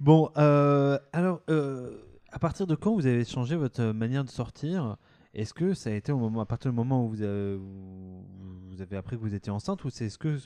bon, 0.00 0.30
euh, 0.36 0.98
alors, 1.12 1.40
euh, 1.50 1.96
à 2.32 2.38
partir 2.38 2.66
de 2.66 2.74
quand 2.74 2.94
vous 2.94 3.06
avez 3.06 3.24
changé 3.24 3.56
votre 3.56 3.80
euh, 3.82 3.92
manière 3.92 4.24
de 4.24 4.30
sortir? 4.30 4.96
Est-ce 5.34 5.52
que 5.52 5.74
ça 5.74 5.90
a 5.90 5.92
été 5.92 6.12
au 6.12 6.18
moment, 6.18 6.40
à 6.40 6.46
partir 6.46 6.70
du 6.70 6.76
moment 6.76 7.04
où 7.04 7.08
vous 7.10 7.22
avez, 7.22 7.54
où 7.56 8.24
vous 8.70 8.80
avez 8.80 8.96
appris 8.96 9.16
que 9.16 9.20
vous 9.20 9.34
étiez 9.34 9.52
enceinte 9.52 9.84
ou 9.84 9.90
c'est 9.90 10.08
ce 10.08 10.16
que. 10.18 10.38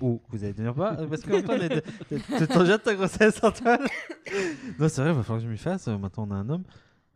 Ou 0.00 0.20
vous 0.28 0.42
avez 0.44 0.52
dire 0.52 0.74
pas 0.74 0.94
Parce 1.08 1.22
qu'Antoine, 1.22 1.62
est- 1.62 1.84
tu 2.38 2.46
t'en 2.48 2.64
jettes 2.64 2.82
ta 2.82 2.94
grossesse, 2.94 3.42
Antoine? 3.42 3.80
Non, 4.78 4.88
c'est 4.88 5.00
vrai, 5.02 5.10
il 5.10 5.16
va 5.16 5.22
falloir 5.22 5.38
que 5.38 5.44
je 5.46 5.48
m'y 5.50 5.56
fasse. 5.58 5.86
euh, 5.88 5.96
Maintenant, 5.98 6.26
on 6.28 6.32
a 6.32 6.36
un 6.36 6.48
homme. 6.48 6.64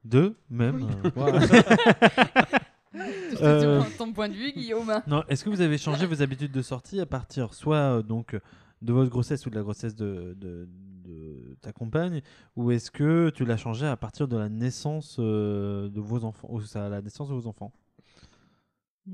Deux, 0.05 0.37
même. 0.51 0.88
euh, 1.05 1.11
voilà. 1.14 1.40
Euh, 3.42 3.83
ton 3.98 4.12
point 4.12 4.28
de 4.28 4.35
vue, 4.35 4.52
Guillaume. 4.52 5.02
Non, 5.09 5.24
est-ce 5.28 5.44
que 5.44 5.50
vous 5.50 5.61
avez 5.61 5.78
changé 5.78 6.07
vos 6.07 6.22
habitudes 6.22 6.52
de 6.52 6.62
sortie 6.62 7.00
à 7.00 7.07
partir 7.07 7.52
soit 7.52 7.98
euh, 7.98 8.02
donc 8.02 8.37
de 8.83 8.92
votre 8.92 9.11
grossesse 9.11 9.44
ou 9.46 9.50
de 9.50 9.57
la 9.57 9.62
grossesse 9.62 9.96
de, 9.96 10.37
de, 10.38 10.68
de 11.04 11.57
ta 11.61 11.72
compagne, 11.72 12.22
ou 12.57 12.70
est-ce 12.70 12.90
que 12.90 13.30
tu 13.30 13.44
l'as 13.44 13.57
changé 13.57 13.87
à 13.87 13.96
partir 13.96 14.28
de 14.28 14.37
la 14.37 14.48
naissance 14.48 15.16
euh, 15.18 15.88
de 15.88 16.00
vos 16.00 16.24
enfants, 16.24 16.48
ou 16.50 16.61
à 16.74 16.88
la 16.88 17.02
naissance 17.02 17.28
de 17.28 17.35
vos 17.35 17.46
enfants? 17.46 17.72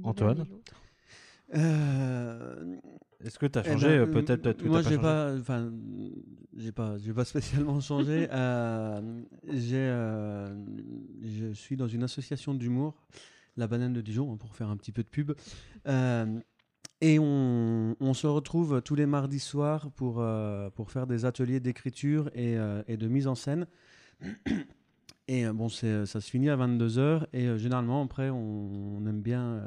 Antoine? 0.03 0.45
Euh, 1.55 2.77
Est-ce 3.25 3.38
que 3.38 3.47
tu 3.47 3.59
as 3.59 3.62
eh 3.64 3.71
changé 3.71 3.99
ben, 3.99 4.11
peut-être 4.25 4.53
que 4.53 4.69
Moi, 4.69 4.83
j'ai 4.83 4.99
pas, 4.99 5.35
enfin, 5.35 5.73
j'ai 6.57 6.73
pas, 6.73 6.97
j'ai 6.99 7.12
pas 7.12 7.25
spécialement 7.25 7.81
changé. 7.81 8.29
Euh, 8.31 9.23
j'ai, 9.49 9.77
euh, 9.79 10.55
je 11.23 11.53
suis 11.53 11.77
dans 11.77 11.88
une 11.88 12.05
association 12.05 12.55
d'humour, 12.55 12.95
la 13.57 13.67
Banane 13.67 13.93
de 13.93 14.01
Dijon, 14.01 14.33
hein, 14.33 14.37
pour 14.37 14.55
faire 14.55 14.69
un 14.69 14.77
petit 14.77 14.93
peu 14.93 15.03
de 15.03 15.09
pub. 15.09 15.33
Euh, 15.87 16.41
et 17.01 17.19
on, 17.19 18.13
se 18.13 18.27
retrouve 18.27 18.83
tous 18.83 18.95
les 18.95 19.07
mardis 19.07 19.39
soirs 19.39 19.91
pour, 19.93 20.21
euh, 20.21 20.69
pour 20.71 20.91
faire 20.91 21.07
des 21.07 21.25
ateliers 21.25 21.61
d'écriture 21.61 22.29
et, 22.35 22.59
euh, 22.59 22.83
de 22.89 23.09
mise 23.09 23.27
en 23.27 23.35
scène. 23.35 23.67
Et 25.29 25.47
bon, 25.47 25.69
ça 25.69 26.07
se 26.07 26.19
finit 26.31 26.51
à 26.51 26.57
22h. 26.57 27.27
Et 27.33 27.57
généralement, 27.57 28.03
après, 28.03 28.31
on, 28.31 29.07
aime 29.07 29.23
bien 29.23 29.63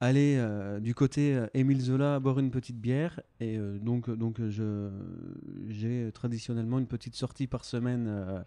aller 0.00 0.44
du 0.80 0.92
côté 0.92 1.40
Émile 1.54 1.80
Zola 1.80 2.18
boire 2.18 2.40
une 2.40 2.50
petite 2.50 2.80
bière. 2.80 3.20
Et 3.38 3.56
donc, 3.80 4.10
donc 4.10 4.40
j'ai 5.68 6.10
traditionnellement 6.12 6.80
une 6.80 6.88
petite 6.88 7.14
sortie 7.14 7.46
par 7.46 7.64
semaine. 7.64 8.44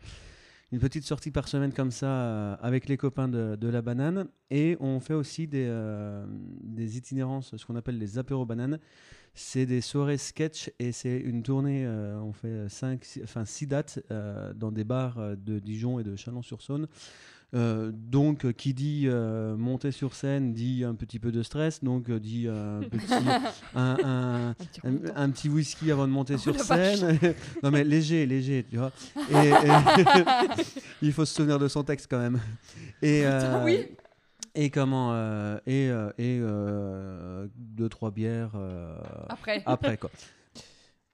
Une 0.72 0.80
petite 0.80 1.04
sortie 1.04 1.32
par 1.32 1.48
semaine 1.48 1.72
comme 1.72 1.92
ça 1.92 2.08
euh, 2.08 2.56
avec 2.62 2.88
les 2.90 2.98
copains 2.98 3.28
de, 3.28 3.68
la 3.68 3.82
banane. 3.82 4.28
Et 4.50 4.78
on 4.80 5.00
fait 5.00 5.14
aussi 5.14 5.48
des, 5.48 5.66
euh, 5.68 6.26
itinérances, 6.78 7.56
ce 7.56 7.66
qu'on 7.66 7.76
appelle 7.76 7.98
les 7.98 8.18
apéros 8.18 8.46
bananes. 8.46 8.80
C'est 9.34 9.66
des 9.66 9.82
soirées 9.82 10.18
sketch 10.18 10.72
et 10.80 10.92
c'est 10.92 11.18
une 11.18 11.44
tournée. 11.44 11.86
euh, 11.86 12.20
on 12.22 12.32
fait 12.32 12.70
cinq, 12.70 13.04
six- 13.04 13.22
enfin 13.24 13.46
six 13.46 13.68
dates 13.68 14.00
dans 14.56 14.72
des 14.72 14.84
bars 14.84 15.18
de 15.38 15.60
Dijon 15.60 16.00
et 16.00 16.04
de 16.04 16.16
Chalon-sur-Saône. 16.16 16.88
Euh, 17.56 17.92
donc, 17.94 18.44
euh, 18.46 18.52
qui 18.52 18.74
dit 18.74 19.04
euh, 19.06 19.56
monter 19.56 19.92
sur 19.92 20.14
scène 20.14 20.52
dit 20.54 20.84
un 20.84 20.94
petit 20.94 21.20
peu 21.20 21.32
de 21.32 21.42
stress, 21.42 21.82
donc 21.84 22.10
euh, 22.10 22.20
dit 22.20 22.48
un 22.50 22.82
petit, 22.92 23.14
un, 23.76 23.98
un- 24.04 24.56
Un 25.16 25.30
petit 25.30 25.48
un, 25.48 25.52
whisky 25.52 25.90
avant 25.92 26.06
de 26.06 26.12
monter 26.12 26.34
Oh 26.36 26.40
sur 26.40 26.60
scène. 26.60 27.18
non 27.64 27.72
mais 27.72 27.84
léger, 27.86 28.26
léger, 28.26 28.66
tu 28.70 28.76
vois. 28.78 28.92
Et, 29.32 29.48
et- 29.50 30.62
il 31.02 31.14
faut 31.14 31.24
se 31.24 31.34
souvenir 31.34 31.58
de 31.58 31.68
son 31.70 31.84
texte 31.84 32.08
quand 32.10 32.20
même. 32.20 32.40
Et, 33.02 33.22
Putain, 33.22 33.64
oui. 33.64 33.88
et 34.54 34.70
comment 34.70 35.14
et 35.66 35.92
et 36.18 36.40
deux 37.58 37.90
trois 37.90 38.12
bières 38.12 38.52
Après. 39.30 39.64
après 39.66 39.98
quoi. 39.98 40.10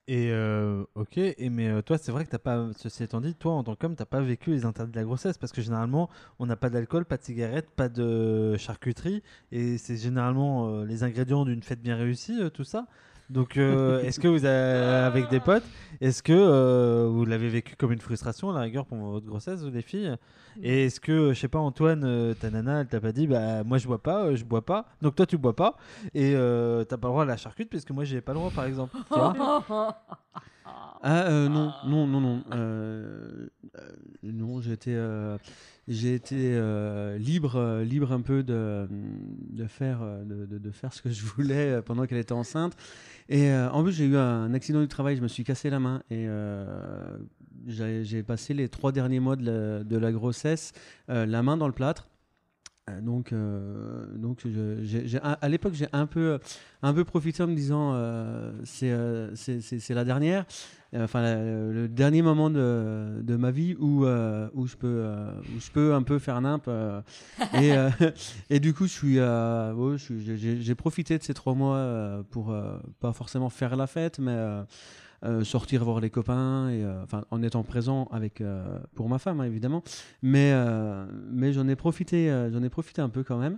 Et 0.08 0.30
euh, 0.32 0.84
ok, 0.96 1.16
et 1.16 1.48
mais 1.48 1.68
euh, 1.68 1.80
toi, 1.80 1.96
c'est 1.96 2.10
vrai 2.10 2.24
que 2.24 2.30
t'as 2.30 2.38
pas, 2.38 2.68
ceci 2.76 3.04
étant 3.04 3.20
dit, 3.20 3.36
toi 3.36 3.52
en 3.52 3.62
tant 3.62 3.76
qu'homme, 3.76 3.94
t'as 3.94 4.04
pas 4.04 4.20
vécu 4.20 4.50
les 4.50 4.64
interdits 4.64 4.90
de 4.90 4.96
la 4.96 5.04
grossesse 5.04 5.38
parce 5.38 5.52
que 5.52 5.62
généralement, 5.62 6.10
on 6.40 6.46
n'a 6.46 6.56
pas 6.56 6.70
d'alcool, 6.70 7.04
pas 7.04 7.16
de 7.18 7.22
cigarettes, 7.22 7.70
pas 7.70 7.88
de 7.88 8.56
charcuterie, 8.56 9.22
et 9.52 9.78
c'est 9.78 9.96
généralement 9.96 10.68
euh, 10.80 10.84
les 10.84 11.04
ingrédients 11.04 11.44
d'une 11.44 11.62
fête 11.62 11.80
bien 11.80 11.96
réussie, 11.96 12.40
tout 12.52 12.64
ça. 12.64 12.88
Donc, 13.30 13.56
euh, 13.56 14.02
est-ce 14.04 14.20
que 14.20 14.28
vous 14.28 14.44
avez, 14.44 15.04
avec 15.04 15.28
des 15.28 15.40
potes, 15.40 15.64
est-ce 16.00 16.22
que 16.22 16.32
euh, 16.32 17.08
vous 17.10 17.24
l'avez 17.24 17.48
vécu 17.48 17.76
comme 17.76 17.92
une 17.92 18.00
frustration 18.00 18.50
à 18.50 18.54
la 18.54 18.60
rigueur 18.60 18.86
pour 18.86 18.98
votre 18.98 19.26
grossesse, 19.26 19.62
vous 19.62 19.70
les 19.70 19.82
filles? 19.82 20.16
Et 20.62 20.86
est-ce 20.86 21.00
que, 21.00 21.32
je 21.32 21.40
sais 21.40 21.48
pas, 21.48 21.58
Antoine, 21.58 22.02
euh, 22.04 22.34
ta 22.34 22.50
nana, 22.50 22.80
elle 22.80 22.88
t'a 22.88 23.00
pas 23.00 23.12
dit, 23.12 23.26
bah 23.26 23.64
moi 23.64 23.78
je 23.78 23.86
bois 23.86 24.02
pas, 24.02 24.34
je 24.34 24.44
bois 24.44 24.64
pas, 24.64 24.86
donc 25.00 25.14
toi 25.14 25.26
tu 25.26 25.38
bois 25.38 25.56
pas, 25.56 25.76
et 26.14 26.32
t'as 26.32 26.96
pas 26.96 27.08
le 27.08 27.12
droit 27.12 27.22
à 27.22 27.26
la 27.26 27.36
charcute 27.36 27.70
puisque 27.70 27.90
moi 27.90 28.04
j'ai 28.04 28.20
pas 28.20 28.32
le 28.32 28.38
droit, 28.38 28.50
par 28.50 28.64
exemple. 28.64 28.96
Tu 29.10 29.18
vois? 29.18 29.96
Ah 31.04 31.26
euh, 31.26 31.48
non, 31.48 31.72
non, 31.86 32.06
non, 32.06 32.20
non. 32.20 32.44
Euh, 32.52 33.48
euh, 33.76 33.80
non, 34.22 34.60
j'ai 34.60 34.72
été, 34.72 34.94
euh, 34.94 35.36
j'ai 35.88 36.14
été 36.14 36.60
libre, 37.18 37.80
libre 37.82 38.12
un 38.12 38.20
peu 38.20 38.42
de, 38.42 38.88
de, 39.50 39.66
faire, 39.66 40.00
de, 40.24 40.46
de- 40.46 40.70
faire 40.70 40.92
ce 40.92 41.02
que 41.02 41.10
je 41.10 41.24
voulais 41.24 41.82
pendant 41.82 42.06
qu'elle 42.06 42.18
était 42.18 42.32
enceinte. 42.32 42.76
Et 43.28 43.52
en 43.52 43.82
plus, 43.82 43.92
j'ai 43.92 44.06
eu 44.06 44.16
un 44.16 44.54
accident 44.54 44.80
du 44.80 44.88
travail, 44.88 45.16
je 45.16 45.22
me 45.22 45.28
suis 45.28 45.44
cassé 45.44 45.70
la 45.70 45.80
main 45.80 46.02
et 46.10 46.28
j'ai 47.66 48.22
passé 48.22 48.54
les 48.54 48.68
trois 48.68 48.92
derniers 48.92 49.20
mois 49.20 49.36
de 49.36 49.44
la, 49.44 49.84
de 49.84 49.96
la 49.96 50.12
grossesse 50.12 50.72
la 51.08 51.42
main 51.42 51.56
dans 51.56 51.66
le 51.66 51.72
plâtre. 51.74 52.08
Donc, 53.00 53.32
euh, 53.32 54.06
donc 54.16 54.40
je- 54.44 55.16
à 55.18 55.32
à 55.34 55.48
l'époque, 55.48 55.72
j'ai 55.74 55.86
un 55.92 56.06
peu, 56.06 56.38
un 56.82 56.92
peu 56.92 57.04
profité 57.04 57.42
en 57.42 57.46
me 57.46 57.54
disant 57.54 57.92
euh, 57.94 58.52
c'est 58.64 58.90
euh, 58.90 59.30
la 59.90 60.04
dernière, 60.04 60.44
enfin 60.94 61.22
la- 61.22 61.42
le 61.42 61.88
dernier 61.88 62.22
moment 62.22 62.50
de, 62.50 63.20
ma 63.36 63.50
vie 63.50 63.74
où, 63.78 64.04
euh, 64.04 64.48
où, 64.54 64.66
je 64.66 64.76
peux, 64.76 64.86
euh, 64.88 65.30
où 65.54 65.60
je 65.60 65.70
peux 65.70 65.94
un 65.94 66.02
peu 66.02 66.18
faire 66.18 66.40
nimp. 66.40 66.64
euh, 66.68 67.00
et, 67.54 67.72
euh, 67.72 67.88
et 68.50 68.60
du 68.60 68.74
coup, 68.74 68.84
je 68.86 68.92
suis, 68.92 69.18
euh, 69.18 69.72
j'ai- 69.96 70.74
profité 70.74 71.16
de 71.18 71.22
ces 71.22 71.34
trois 71.34 71.54
mois 71.54 71.76
euh, 71.76 72.22
pour 72.30 72.50
euh, 72.50 72.76
pas 73.00 73.12
forcément 73.12 73.48
faire 73.50 73.76
la 73.76 73.86
fête, 73.86 74.18
mais 74.18 74.32
euh, 74.32 74.62
euh, 75.24 75.44
sortir 75.44 75.84
voir 75.84 76.00
les 76.00 76.10
copains, 76.10 76.68
et, 76.70 76.82
euh, 76.82 77.02
enfin 77.04 77.24
en 77.30 77.42
étant 77.42 77.62
présent 77.62 78.08
avec 78.10 78.40
euh, 78.40 78.78
pour 78.96 79.08
ma 79.08 79.18
femme 79.20 79.40
hein, 79.40 79.44
évidemment, 79.44 79.84
mais 80.22 80.50
euh, 80.52 81.06
mais 81.30 81.52
j'en 81.52 81.68
ai 81.68 81.76
profité, 81.76 82.28
euh, 82.30 82.50
j'en 82.52 82.62
ai 82.62 82.68
profité 82.68 83.00
un 83.02 83.08
peu 83.08 83.22
quand 83.22 83.38
même. 83.38 83.56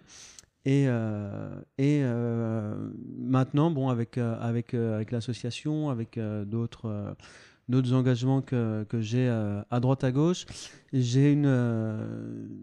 Et, 0.67 0.87
euh, 0.89 1.61
et 1.77 2.01
euh, 2.03 2.75
maintenant, 3.19 3.71
bon, 3.71 3.91
avec, 3.91 4.17
euh, 4.17 4.37
avec, 4.41 4.73
euh, 4.73 4.95
avec 4.97 5.11
l'association, 5.11 5.91
avec 5.91 6.17
euh, 6.17 6.45
d'autres 6.45 7.17
d'autres 7.71 7.95
engagements 7.95 8.43
que, 8.43 8.85
que 8.85 9.01
j'ai 9.01 9.27
à 9.27 9.81
droite 9.81 10.05
à 10.05 10.13
gauche, 10.13 10.45
j'ai 10.93 11.33
une, 11.33 11.47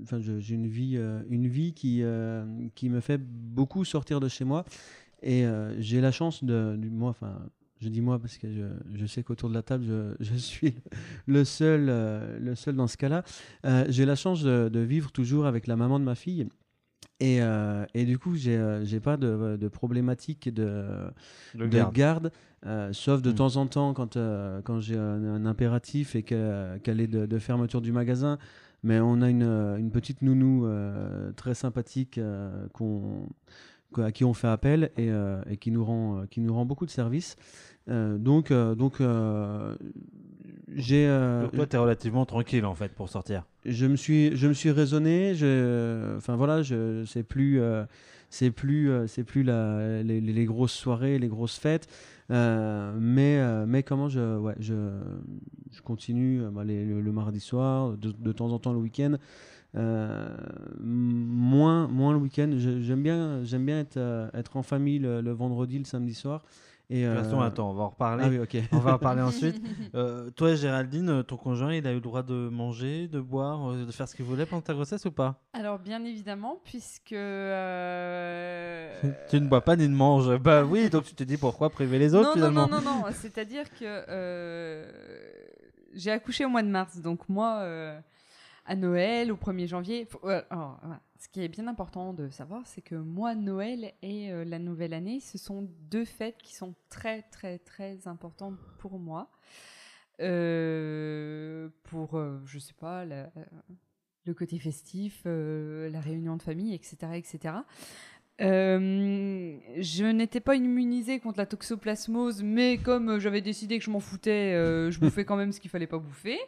enfin, 0.03 0.19
j'ai 0.19 0.53
une 0.53 0.67
vie, 0.67 0.95
une 1.27 1.47
vie 1.47 1.73
qui, 1.73 2.03
qui 2.75 2.89
me 2.89 2.99
fait 2.99 3.17
beaucoup 3.17 3.83
sortir 3.83 4.19
de 4.19 4.27
chez 4.27 4.45
moi. 4.45 4.63
Et 5.23 5.43
j'ai 5.79 6.01
la 6.01 6.11
chance 6.11 6.43
de, 6.43 6.75
du, 6.77 6.91
moi, 6.91 7.09
enfin, 7.09 7.35
je 7.81 7.89
dis 7.89 8.01
moi 8.01 8.19
parce 8.19 8.37
que 8.37 8.47
je, 8.53 8.65
je 8.93 9.05
sais 9.07 9.23
qu'autour 9.23 9.49
de 9.49 9.55
la 9.55 9.63
table, 9.63 9.85
je, 9.87 10.23
je 10.23 10.35
suis 10.35 10.75
le 11.25 11.43
seul, 11.43 11.87
euh, 11.89 12.37
le 12.39 12.53
seul 12.53 12.75
dans 12.75 12.87
ce 12.87 12.95
cas-là. 12.95 13.23
Euh, 13.65 13.85
j'ai 13.89 14.05
la 14.05 14.15
chance 14.15 14.43
de, 14.43 14.69
de 14.69 14.79
vivre 14.79 15.11
toujours 15.11 15.47
avec 15.47 15.65
la 15.65 15.75
maman 15.75 15.99
de 15.99 16.05
ma 16.05 16.15
fille. 16.15 16.47
Et, 17.21 17.37
euh, 17.41 17.85
et 17.93 18.05
du 18.05 18.17
coup, 18.17 18.35
j'ai 18.35 18.57
euh, 18.57 18.83
j'ai 18.83 18.99
pas 18.99 19.15
de, 19.15 19.55
de 19.55 19.67
problématique 19.67 20.51
de, 20.53 20.87
de 21.55 21.67
garde. 21.67 21.93
garde, 21.93 22.31
euh, 22.65 22.91
sauf 22.93 23.21
de 23.21 23.31
Mm. 23.31 23.35
temps 23.35 23.55
en 23.57 23.67
temps 23.67 23.93
quand, 23.93 24.17
euh, 24.17 24.61
quand 24.63 24.79
j'ai 24.79 24.97
un, 24.97 25.23
un 25.23 25.45
impératif 25.45 26.15
et 26.15 26.23
que- 26.23 26.77
qu'elle 26.79 26.99
est 26.99 27.07
de, 27.07 27.37
fermeture 27.39 27.79
du 27.81 27.91
magasin. 27.91 28.37
Mais 28.83 28.99
on 28.99 29.21
a 29.21 29.29
une, 29.29 29.43
euh, 29.43 29.77
une 29.77 29.91
petite 29.91 30.23
nounou 30.23 30.65
euh, 30.65 31.31
très 31.33 31.53
sympathique 31.53 32.17
euh, 32.17 32.67
qu'on- 32.73 33.29
qu- 33.93 34.01
à 34.01 34.11
qui 34.11 34.23
on 34.25 34.33
fait 34.33 34.47
appel 34.47 34.89
et, 34.97 35.11
euh, 35.11 35.43
et 35.47 35.57
qui, 35.57 35.69
nous 35.69 35.85
rend, 35.85 36.21
euh, 36.21 36.25
qui 36.25 36.41
nous 36.41 36.53
rend 36.55 36.65
beaucoup 36.65 36.87
de 36.87 36.91
services. 36.91 37.35
Euh, 37.89 38.17
donc, 38.17 38.49
euh, 38.49 38.73
donc 38.73 38.99
euh, 38.99 39.75
j'ai. 40.75 41.07
euh, 41.07 41.47
toi, 41.47 41.65
t'es 41.65 41.77
relativement 41.77 42.25
tranquille 42.25 42.65
en 42.65 42.75
fait 42.75 42.91
pour 42.93 43.09
sortir. 43.09 43.43
je 43.65 43.85
me 43.85 43.95
suis 43.95 44.35
je 44.35 44.47
me 44.47 44.53
suis 44.53 44.71
raisonné 44.71 45.35
je 45.35 46.15
enfin 46.17 46.35
voilà 46.35 46.61
je 46.63 47.03
c'est 47.05 47.23
plus 47.23 47.59
euh, 47.61 47.83
c'est 48.29 48.51
plus 48.51 48.89
euh, 48.89 49.07
c'est 49.07 49.23
plus 49.23 49.43
la, 49.43 50.01
les, 50.03 50.45
grosses 50.45 50.73
soirées 50.73 51.19
les 51.19 51.27
grosses 51.27 51.57
fêtes 51.59 51.87
euh, 52.31 52.93
mais 52.99 53.39
mais 53.67 53.83
comment 53.83 54.07
je 54.09 54.37
ouais 54.37 54.55
je 54.59 54.73
je 55.71 55.81
continue 55.81 56.41
bah, 56.51 56.63
les- 56.63 56.85
le, 56.85 57.01
le 57.01 57.11
mardi 57.11 57.39
soir 57.39 57.97
de, 57.97 58.11
de 58.17 58.31
temps 58.31 58.51
en 58.51 58.59
temps 58.59 58.73
le 58.73 58.79
week-end 58.79 59.17
moins 60.83 61.87
moins 61.87 62.13
le 62.13 62.19
week-end 62.19 62.51
j'aime 62.57 63.03
bien 63.03 63.43
j'aime 63.43 63.65
bien 63.65 63.79
être 63.79 63.99
être 64.33 64.57
en 64.57 64.63
famille 64.63 64.99
le, 64.99 65.21
le 65.21 65.31
vendredi 65.31 65.77
le 65.79 65.85
samedi 65.85 66.13
soir 66.13 66.43
et 66.93 67.03
De 67.03 67.07
toute 67.07 67.17
euh, 67.17 67.23
façon, 67.23 67.39
attends, 67.39 67.69
on 67.71 67.73
va 67.73 67.83
en 67.83 67.89
reparler. 67.89 68.25
ah 68.25 68.29
oui 68.29 68.39
ok 68.39 68.57
On 68.73 68.79
va 68.79 68.95
en 68.95 68.97
parler 68.99 69.21
ensuite. 69.31 69.61
Euh, 69.95 70.29
toi, 70.31 70.55
Géraldine, 70.55 71.09
euh, 71.09 71.23
ton 71.23 71.37
conjoint, 71.37 71.73
il 71.73 71.87
a 71.87 71.91
eu 71.91 71.95
le 71.95 72.01
droit 72.01 72.21
de 72.21 72.49
manger, 72.49 73.07
de 73.07 73.21
boire, 73.21 73.71
euh, 73.71 73.85
de 73.85 73.91
faire 73.93 74.09
ce 74.09 74.15
qu'il 74.15 74.25
voulait 74.25 74.45
pendant 74.45 74.61
ta 74.61 74.73
grossesse 74.73 75.05
ou 75.05 75.11
pas? 75.11 75.41
Alors, 75.53 75.79
bien 75.79 76.03
évidemment, 76.03 76.59
puisque. 76.65 77.13
euh, 77.13 79.01
Tu 79.29 79.39
ne 79.39 79.47
bois 79.47 79.61
pas 79.61 79.77
ni 79.77 79.87
ne 79.87 79.95
manges. 79.95 80.37
Bah 80.37 80.63
oui, 80.65 80.89
donc 80.89 81.05
tu 81.05 81.15
te 81.15 81.23
dis 81.23 81.37
pourquoi 81.37 81.69
priver 81.69 81.97
les 81.97 82.13
autres 82.13 82.27
non, 82.29 82.33
finalement 82.33 82.67
non, 82.67 82.81
non, 82.81 82.81
non, 82.81 83.03
non. 83.03 83.11
C'est-à-dire 83.13 83.69
que 83.71 83.85
euh, 84.09 84.85
j'ai 85.93 86.11
accouché 86.11 86.43
au 86.43 86.49
mois 86.49 86.61
de 86.63 86.67
mars. 86.67 86.97
Donc, 86.99 87.29
moi, 87.29 87.59
euh, 87.61 87.97
à 88.65 88.75
Noël, 88.75 89.31
au 89.31 89.37
1er 89.37 89.67
janvier. 89.67 90.05
faut- 90.05 90.19
euh, 90.25 90.41
alors, 90.49 90.77
voilà. 90.81 90.99
Ce 91.21 91.29
qui 91.29 91.41
est 91.43 91.49
bien 91.49 91.67
important 91.67 92.13
de 92.13 92.29
savoir, 92.29 92.65
c'est 92.65 92.81
que 92.81 92.95
moi, 92.95 93.35
Noël 93.35 93.93
et 94.01 94.31
euh, 94.31 94.43
la 94.43 94.57
nouvelle 94.57 94.91
année, 94.91 95.19
ce 95.19 95.37
sont 95.37 95.69
deux 95.91 96.03
fêtes 96.03 96.39
qui 96.41 96.55
sont 96.55 96.73
très, 96.89 97.21
très, 97.21 97.59
très 97.59 98.07
importantes 98.07 98.57
pour 98.79 98.97
moi. 98.97 99.29
Euh, 100.19 101.69
pour, 101.83 102.17
euh, 102.17 102.41
je 102.47 102.57
sais 102.57 102.73
pas, 102.73 103.05
la- 103.05 103.31
le 104.25 104.33
côté 104.33 104.57
festif, 104.57 105.21
euh, 105.27 105.91
la 105.91 105.99
réunion 105.99 106.37
de 106.37 106.41
famille, 106.41 106.73
etc. 106.73 106.97
etc. 107.13 107.53
Euh, 108.41 109.59
je 109.77 110.05
n'étais 110.05 110.39
pas 110.39 110.55
immunisée 110.55 111.19
contre 111.19 111.37
la 111.37 111.45
toxoplasmose, 111.45 112.41
mais 112.41 112.79
comme 112.79 113.09
euh, 113.09 113.19
j'avais 113.19 113.41
décidé 113.41 113.77
que 113.77 113.85
je 113.85 113.91
m'en 113.91 113.99
foutais, 113.99 114.53
euh, 114.55 114.89
je 114.89 114.99
bouffais 114.99 115.23
quand 115.25 115.37
même 115.37 115.51
ce 115.51 115.59
qu'il 115.59 115.69
fallait 115.69 115.85
pas 115.85 115.99
bouffer. 115.99 116.39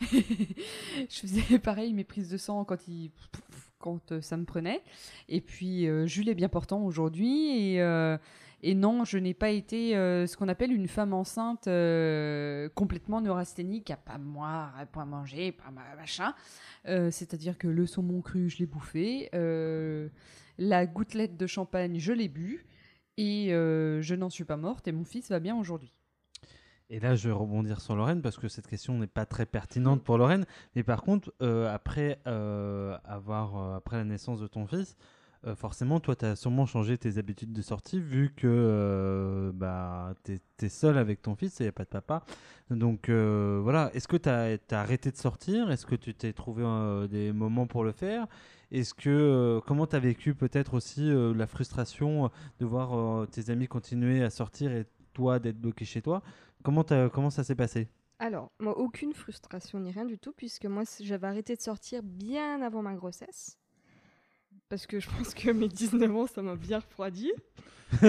je 0.00 1.06
faisais 1.08 1.58
pareil 1.58 1.94
mes 1.94 2.04
prises 2.04 2.28
de 2.28 2.36
sang 2.36 2.64
quand, 2.64 2.86
il, 2.88 3.10
quand 3.80 4.12
euh, 4.12 4.20
ça 4.20 4.36
me 4.36 4.44
prenait. 4.44 4.82
Et 5.28 5.40
puis 5.40 5.88
euh, 5.88 6.06
Jules 6.06 6.28
est 6.28 6.34
bien 6.34 6.48
portant 6.48 6.82
aujourd'hui 6.84 7.74
et, 7.74 7.82
euh, 7.82 8.16
non, 8.62 9.04
je 9.04 9.16
n'ai 9.18 9.34
pas 9.34 9.50
été 9.50 9.92
ce 9.94 10.36
qu'on 10.36 10.48
appelle 10.48 10.70
une 10.72 10.86
femme 10.86 11.14
enceinte 11.14 11.64
complètement 12.74 13.20
neurasthénique, 13.22 13.90
à 13.90 13.96
pas 13.96 14.18
moi, 14.18 14.70
à 14.78 14.84
pas 14.84 15.06
manger, 15.06 15.52
pas 15.52 15.70
ma- 15.70 15.96
machin. 15.96 16.34
C'est-à-dire 16.84 17.56
que 17.56 17.68
le 17.68 17.86
saumon 17.86 18.20
cru, 18.20 18.50
je 18.50 18.58
l'ai 18.58 18.66
bouffé. 18.66 19.30
la 20.58 20.86
gouttelette 20.86 21.38
de 21.38 21.46
champagne, 21.46 21.98
je 21.98 22.12
l'ai 22.12 22.28
bu. 22.28 22.66
Et 23.16 23.48
je 23.48 24.14
n'en 24.14 24.28
suis 24.28 24.44
pas 24.44 24.58
morte 24.58 24.88
et 24.88 24.92
mon 24.92 25.04
fils 25.04 25.30
va 25.30 25.40
bien 25.40 25.56
aujourd'hui. 25.56 25.94
Et 26.92 26.98
là, 26.98 27.14
je 27.14 27.28
vais 27.28 27.34
rebondir 27.34 27.80
sur 27.80 27.94
Lorraine 27.94 28.20
parce 28.20 28.36
que 28.36 28.48
cette 28.48 28.66
question 28.66 28.98
n'est 28.98 29.06
pas 29.06 29.24
très 29.24 29.46
pertinente 29.46 30.02
pour 30.02 30.18
Lorraine. 30.18 30.44
Mais 30.74 30.82
par 30.82 31.02
contre, 31.02 31.32
euh, 31.40 31.72
après, 31.72 32.18
euh, 32.26 32.98
avoir, 33.04 33.56
euh, 33.56 33.76
après 33.76 33.96
la 33.96 34.04
naissance 34.04 34.40
de 34.40 34.48
ton 34.48 34.66
fils, 34.66 34.96
forcément, 35.56 36.00
toi, 36.00 36.16
tu 36.16 36.26
as 36.26 36.36
sûrement 36.36 36.66
changé 36.66 36.98
tes 36.98 37.16
habitudes 37.16 37.54
de 37.54 37.62
sortie 37.62 37.98
vu 37.98 38.34
que 38.36 39.50
bah, 39.54 40.12
tu 40.24 40.38
es, 40.62 40.68
seul 40.68 40.98
avec 40.98 41.22
ton 41.22 41.34
fils 41.34 41.58
et 41.60 41.64
il 41.64 41.66
n'y 41.66 41.70
a 41.70 41.72
pas 41.72 41.84
de 41.84 41.88
papa. 41.88 42.24
Donc 42.68 43.08
voilà, 43.08 43.90
est-ce 43.94 44.06
que 44.06 44.18
tu 44.18 44.28
as, 44.28 44.58
arrêté 44.78 45.10
de 45.10 45.16
sortir? 45.16 45.70
Est-ce 45.70 45.86
que 45.86 45.94
tu 45.94 46.12
t'es 46.12 46.34
trouvé 46.34 46.62
des 47.08 47.32
moments 47.32 47.66
pour 47.66 47.84
le 47.84 47.92
faire? 47.92 48.26
Est-ce 48.70 48.92
que 48.92 49.62
comment 49.66 49.86
tu 49.86 49.96
as 49.96 50.00
vécu 50.00 50.34
peut-être 50.34 50.74
aussi 50.74 51.10
la 51.10 51.46
frustration 51.46 52.30
de 52.58 52.66
voir 52.66 53.26
tes 53.28 53.48
amis 53.48 53.66
continuer 53.66 54.22
à 54.22 54.28
sortir 54.28 54.70
et 54.72 54.84
toi 55.14 55.38
d'être 55.38 55.58
bloqué 55.58 55.86
chez 55.86 56.02
toi? 56.02 56.22
Comment, 56.62 57.30
ça 57.30 57.44
s'est 57.44 57.54
passé? 57.54 57.88
Alors, 58.18 58.52
moi, 58.58 58.76
aucune 58.78 59.14
frustration 59.14 59.80
ni 59.80 59.90
rien 59.92 60.04
du 60.04 60.18
tout, 60.18 60.32
puisque 60.32 60.66
moi, 60.66 60.82
j'avais 61.00 61.26
arrêté 61.26 61.56
de 61.56 61.60
sortir 61.60 62.02
bien 62.02 62.60
avant 62.62 62.82
ma 62.82 62.94
grossesse. 62.94 63.56
Parce 64.68 64.86
que 64.86 65.00
je 65.00 65.08
pense 65.08 65.34
que 65.34 65.50
mes 65.50 65.68
19 65.68 66.14
ans, 66.16 66.26
ça 66.26 66.42
m'a 66.42 66.56
bien 66.56 66.78
refroidi. 66.80 67.32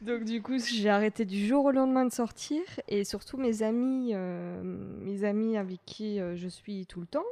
Donc, 0.00 0.24
du 0.24 0.40
coup, 0.42 0.58
j'ai 0.58 0.88
arrêté 0.88 1.24
du 1.24 1.46
jour 1.46 1.64
au 1.64 1.70
lendemain 1.72 2.04
de 2.04 2.12
sortir. 2.12 2.62
Et 2.88 3.04
surtout, 3.04 3.36
mes 3.36 3.62
amis, 3.62 4.12
euh, 4.14 4.62
mes 4.62 5.24
amis 5.24 5.56
avec 5.56 5.80
qui 5.84 6.20
euh, 6.20 6.36
je 6.36 6.48
suis 6.48 6.86
tout 6.86 7.00
le 7.00 7.06
temps 7.06 7.24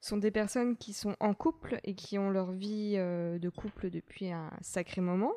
sont 0.00 0.16
des 0.16 0.30
personnes 0.30 0.76
qui 0.76 0.92
sont 0.92 1.16
en 1.20 1.34
couple 1.34 1.80
et 1.84 1.94
qui 1.94 2.18
ont 2.18 2.30
leur 2.30 2.52
vie 2.52 2.94
euh, 2.96 3.38
de 3.38 3.48
couple 3.48 3.90
depuis 3.90 4.30
un 4.30 4.50
sacré 4.60 5.00
moment. 5.00 5.32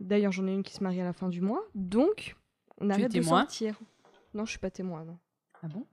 D'ailleurs, 0.00 0.32
j'en 0.32 0.46
ai 0.46 0.52
une 0.54 0.62
qui 0.62 0.72
se 0.72 0.82
marie 0.82 1.00
à 1.00 1.04
la 1.04 1.12
fin 1.12 1.28
du 1.28 1.40
mois. 1.40 1.62
Donc, 1.74 2.34
on 2.78 2.88
es 2.90 2.92
arrête 2.94 3.08
de 3.08 3.20
témoin 3.20 3.40
sortir. 3.42 3.78
Non, 4.34 4.44
je 4.46 4.50
suis 4.50 4.58
pas 4.58 4.70
témoin, 4.70 5.04
non. 5.04 5.18
Ah 5.62 5.68
bon? 5.68 5.86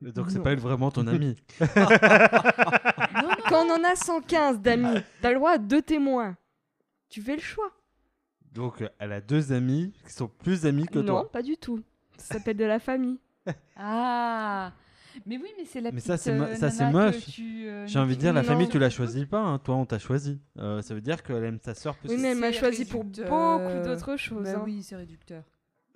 Donc 0.02 0.30
c'est 0.30 0.38
Non. 0.38 0.44
pas 0.44 0.54
vraiment 0.56 0.90
ton 0.90 1.06
ami. 1.06 1.36
Quand 3.48 3.64
on 3.66 3.70
en 3.70 3.84
a 3.84 3.94
115 3.96 4.60
d'amis, 4.60 5.00
t'as 5.22 5.30
le 5.30 5.36
droit 5.36 5.52
à 5.52 5.58
deux 5.58 5.80
témoins. 5.82 6.36
Tu 7.08 7.22
fais 7.22 7.36
le 7.36 7.40
choix. 7.42 7.70
Donc, 8.52 8.84
elle 8.98 9.12
a 9.12 9.20
deux 9.20 9.52
amis 9.52 9.92
qui 10.04 10.12
sont 10.12 10.28
plus 10.28 10.66
amis 10.66 10.86
que 10.86 10.98
non, 10.98 11.20
toi. 11.22 11.30
pas 11.32 11.42
du 11.42 11.56
tout. 11.56 11.80
Ça 12.16 12.34
s'appelle 12.34 12.56
de 12.56 12.64
la 12.64 12.78
famille. 12.80 13.18
Ah 13.76 14.72
Mais 15.26 15.36
oui, 15.36 15.48
mais 15.58 15.64
c'est 15.64 15.80
la 15.80 15.90
Mais 15.90 15.96
petite 15.96 16.06
ça, 16.06 16.16
c'est 16.16 16.32
mo- 16.32 16.44
euh, 16.44 16.54
ça, 16.54 16.70
c'est 16.70 16.84
nana 16.84 17.10
que 17.10 17.16
moche. 17.16 17.26
tu, 17.26 17.66
euh, 17.68 17.86
J'ai 17.86 17.98
envie 17.98 18.16
de 18.16 18.20
dire, 18.20 18.32
la 18.32 18.42
famille, 18.42 18.68
tu 18.68 18.78
la 18.78 18.90
choisis 18.90 19.24
pas. 19.26 19.40
hein. 19.40 19.58
Toi, 19.58 19.74
on 19.76 19.84
t'a 19.86 19.98
choisi. 19.98 20.40
Euh, 20.58 20.80
ça 20.82 20.94
veut 20.94 21.00
dire 21.00 21.22
qu'elle 21.22 21.44
aime 21.44 21.58
ta 21.58 21.74
soeur 21.74 21.96
plus 21.96 22.08
Oui, 22.10 22.16
que- 22.16 22.20
mais 22.22 22.28
elle 22.32 22.38
m'a 22.38 22.52
C'est 22.52 22.58
choisi 22.58 22.84
pour 22.84 23.02
réducteur. 23.02 23.58
beaucoup 23.58 23.84
d'autres 23.86 24.16
choses. 24.16 24.44
Bah 24.44 24.52
hein. 24.56 24.62
oui, 24.64 24.82
c'est 24.82 24.96
réducteur. 24.96 25.42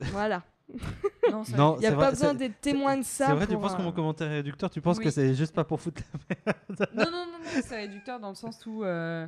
Voilà. 0.01 0.43
Non, 1.31 1.45
c'est 1.45 1.57
Non, 1.57 1.77
Il 1.77 1.81
n'y 1.81 1.87
a 1.87 1.91
c'est 1.91 1.95
pas 1.97 2.01
vrai, 2.03 2.11
besoin 2.13 2.31
c'est- 2.31 2.37
d'être 2.37 2.61
témoin 2.61 2.97
de 2.97 3.03
ça. 3.05 3.27
C'est 3.27 3.33
vrai, 3.35 3.47
tu 3.47 3.53
pour, 3.53 3.63
penses 3.63 3.75
que 3.75 3.81
euh, 3.81 3.85
mon 3.85 3.93
commentaire 3.93 4.29
est 4.31 4.37
réducteur? 4.37 4.71
Tu 4.71 4.81
penses 4.81 4.99
Oui. 4.99 5.05
que 5.05 5.11
c'est 5.11 5.35
juste 5.35 5.55
pas 5.55 5.65
pour 5.65 5.81
foutre 5.81 6.03
la 6.47 6.55
Non, 6.69 6.87
non, 6.97 7.11
non, 7.11 7.27
non, 7.33 7.61
c'est 7.63 7.77
réducteur 7.77 8.19
dans 8.21 8.31
le 8.31 8.35
sens 8.35 8.65
où 8.67 8.83
euh, 8.85 9.27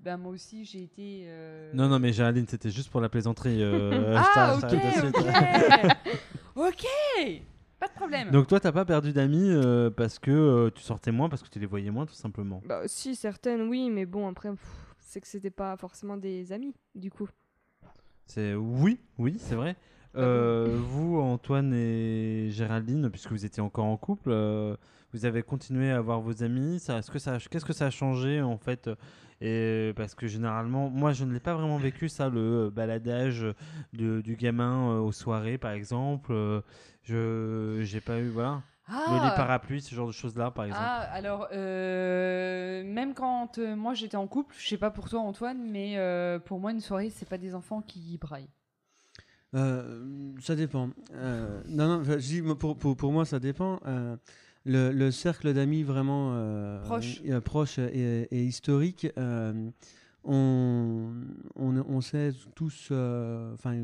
ben, 0.00 0.16
moi 0.16 0.32
aussi 0.32 0.64
j'ai 0.64 0.82
été. 0.82 1.22
euh, 1.26 1.70
Non, 1.74 1.88
non, 1.88 1.98
mais 1.98 2.12
Géraldine, 2.12 2.46
c'était 2.48 2.70
juste 2.70 2.90
pour 2.90 3.00
la 3.00 3.08
plaisanterie. 3.08 3.62
euh, 3.62 4.12
je 4.16 4.22
Ah, 4.34 4.56
ok, 4.56 4.70
de 4.70 5.00
suite. 5.00 5.16
ok 6.56 6.66
Ok 6.74 7.42
Pas 7.80 7.88
de 7.88 7.92
problème. 7.92 8.30
Donc, 8.30 8.46
toi, 8.46 8.60
t'as 8.60 8.72
pas 8.72 8.84
perdu 8.84 9.12
d'amis 9.12 9.50
euh, 9.50 9.88
parce 9.88 10.18
que 10.18 10.30
euh, 10.30 10.70
tu 10.70 10.82
sortais 10.82 11.12
moins, 11.12 11.30
parce 11.30 11.42
que 11.42 11.48
tu 11.48 11.58
les 11.58 11.66
voyais 11.66 11.90
moins, 11.90 12.04
tout 12.04 12.14
simplement. 12.14 12.62
Bah, 12.66 12.82
si, 12.86 13.16
certaines, 13.16 13.62
oui, 13.62 13.88
mais 13.88 14.04
bon, 14.04 14.28
après, 14.28 14.50
c'est 14.98 15.20
que 15.22 15.26
c'était 15.26 15.50
pas 15.50 15.76
forcément 15.78 16.18
des 16.18 16.52
amis, 16.52 16.74
du 16.94 17.10
coup. 17.10 17.28
C'est 18.26 18.54
oui, 18.54 19.00
oui, 19.18 19.36
c'est 19.38 19.54
vrai. 19.54 19.76
Euh, 20.16 20.76
vous, 20.78 21.18
Antoine 21.20 21.72
et 21.72 22.48
Géraldine, 22.50 23.08
puisque 23.10 23.30
vous 23.30 23.46
étiez 23.46 23.62
encore 23.62 23.86
en 23.86 23.96
couple, 23.96 24.30
euh, 24.30 24.76
vous 25.12 25.24
avez 25.24 25.42
continué 25.42 25.90
à 25.90 25.96
avoir 25.98 26.20
vos 26.20 26.42
amis. 26.42 26.78
Ça, 26.80 26.98
est-ce 26.98 27.10
que 27.10 27.18
ça, 27.18 27.38
qu'est-ce 27.50 27.64
que 27.64 27.72
ça 27.72 27.86
a 27.86 27.90
changé 27.90 28.40
en 28.42 28.58
fait 28.58 28.88
Et 29.40 29.92
parce 29.96 30.14
que 30.14 30.26
généralement, 30.26 30.88
moi, 30.90 31.12
je 31.12 31.24
ne 31.24 31.32
l'ai 31.32 31.40
pas 31.40 31.54
vraiment 31.54 31.78
vécu 31.78 32.08
ça, 32.08 32.28
le 32.28 32.66
euh, 32.66 32.70
baladage 32.70 33.46
de- 33.92 34.20
du 34.20 34.36
gamin 34.36 34.90
euh, 34.92 34.98
aux 35.00 35.12
soirées, 35.12 35.58
par 35.58 35.72
exemple. 35.72 36.32
Euh, 36.32 36.60
je, 37.02 37.80
j'ai 37.82 38.00
pas 38.00 38.18
eu, 38.20 38.28
voilà, 38.28 38.62
Ah, 38.86 39.32
parapluie, 39.36 39.80
ce 39.80 39.94
genre 39.94 40.06
de 40.08 40.12
choses-là, 40.12 40.50
par 40.50 40.64
exemple. 40.66 40.82
ah, 40.84 41.00
alors, 41.12 41.48
euh, 41.52 42.82
même 42.84 43.14
quand 43.14 43.58
euh, 43.58 43.74
moi 43.76 43.94
j'étais 43.94 44.16
en 44.16 44.26
couple, 44.26 44.54
je 44.58 44.66
sais 44.68 44.76
pas 44.78 44.90
pour 44.90 45.08
toi 45.08 45.20
Antoine, 45.20 45.58
mais 45.70 45.94
euh, 45.96 46.38
pour 46.38 46.60
moi 46.60 46.72
une 46.72 46.80
soirée 46.80 47.08
c'est 47.10 47.28
pas 47.28 47.38
des 47.38 47.54
enfants 47.54 47.80
qui 47.82 48.18
braillent. 48.18 48.50
Euh, 49.54 50.32
ça 50.40 50.54
dépend. 50.54 50.90
Euh, 51.14 51.60
non, 51.68 52.00
non, 52.04 52.54
pour, 52.56 52.76
pour, 52.76 52.96
pour 52.96 53.12
moi, 53.12 53.24
ça 53.24 53.40
dépend. 53.40 53.80
Le, 54.66 54.90
le 54.92 55.10
cercle 55.10 55.52
d'amis 55.54 55.82
vraiment 55.82 56.32
euh, 56.34 56.80
Proche. 56.82 57.22
euh, 57.28 57.40
proche 57.40 57.78
et, 57.78 58.28
et 58.30 58.44
historique, 58.44 59.06
euh, 59.16 59.52
on, 60.22 61.12
on, 61.56 61.76
on 61.88 62.00
sait 62.02 62.32
tous, 62.54 62.88
euh, 62.90 63.54
enfin, 63.54 63.74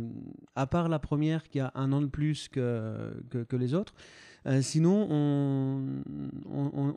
à 0.54 0.66
part 0.66 0.90
la 0.90 0.98
première 0.98 1.48
qui 1.48 1.60
a 1.60 1.72
un 1.74 1.92
an 1.92 2.02
de 2.02 2.06
plus 2.06 2.48
que, 2.48 3.14
que, 3.30 3.38
que 3.38 3.56
les 3.56 3.72
autres, 3.72 3.94
euh, 4.46 4.60
sinon, 4.62 5.08
on, 5.10 5.80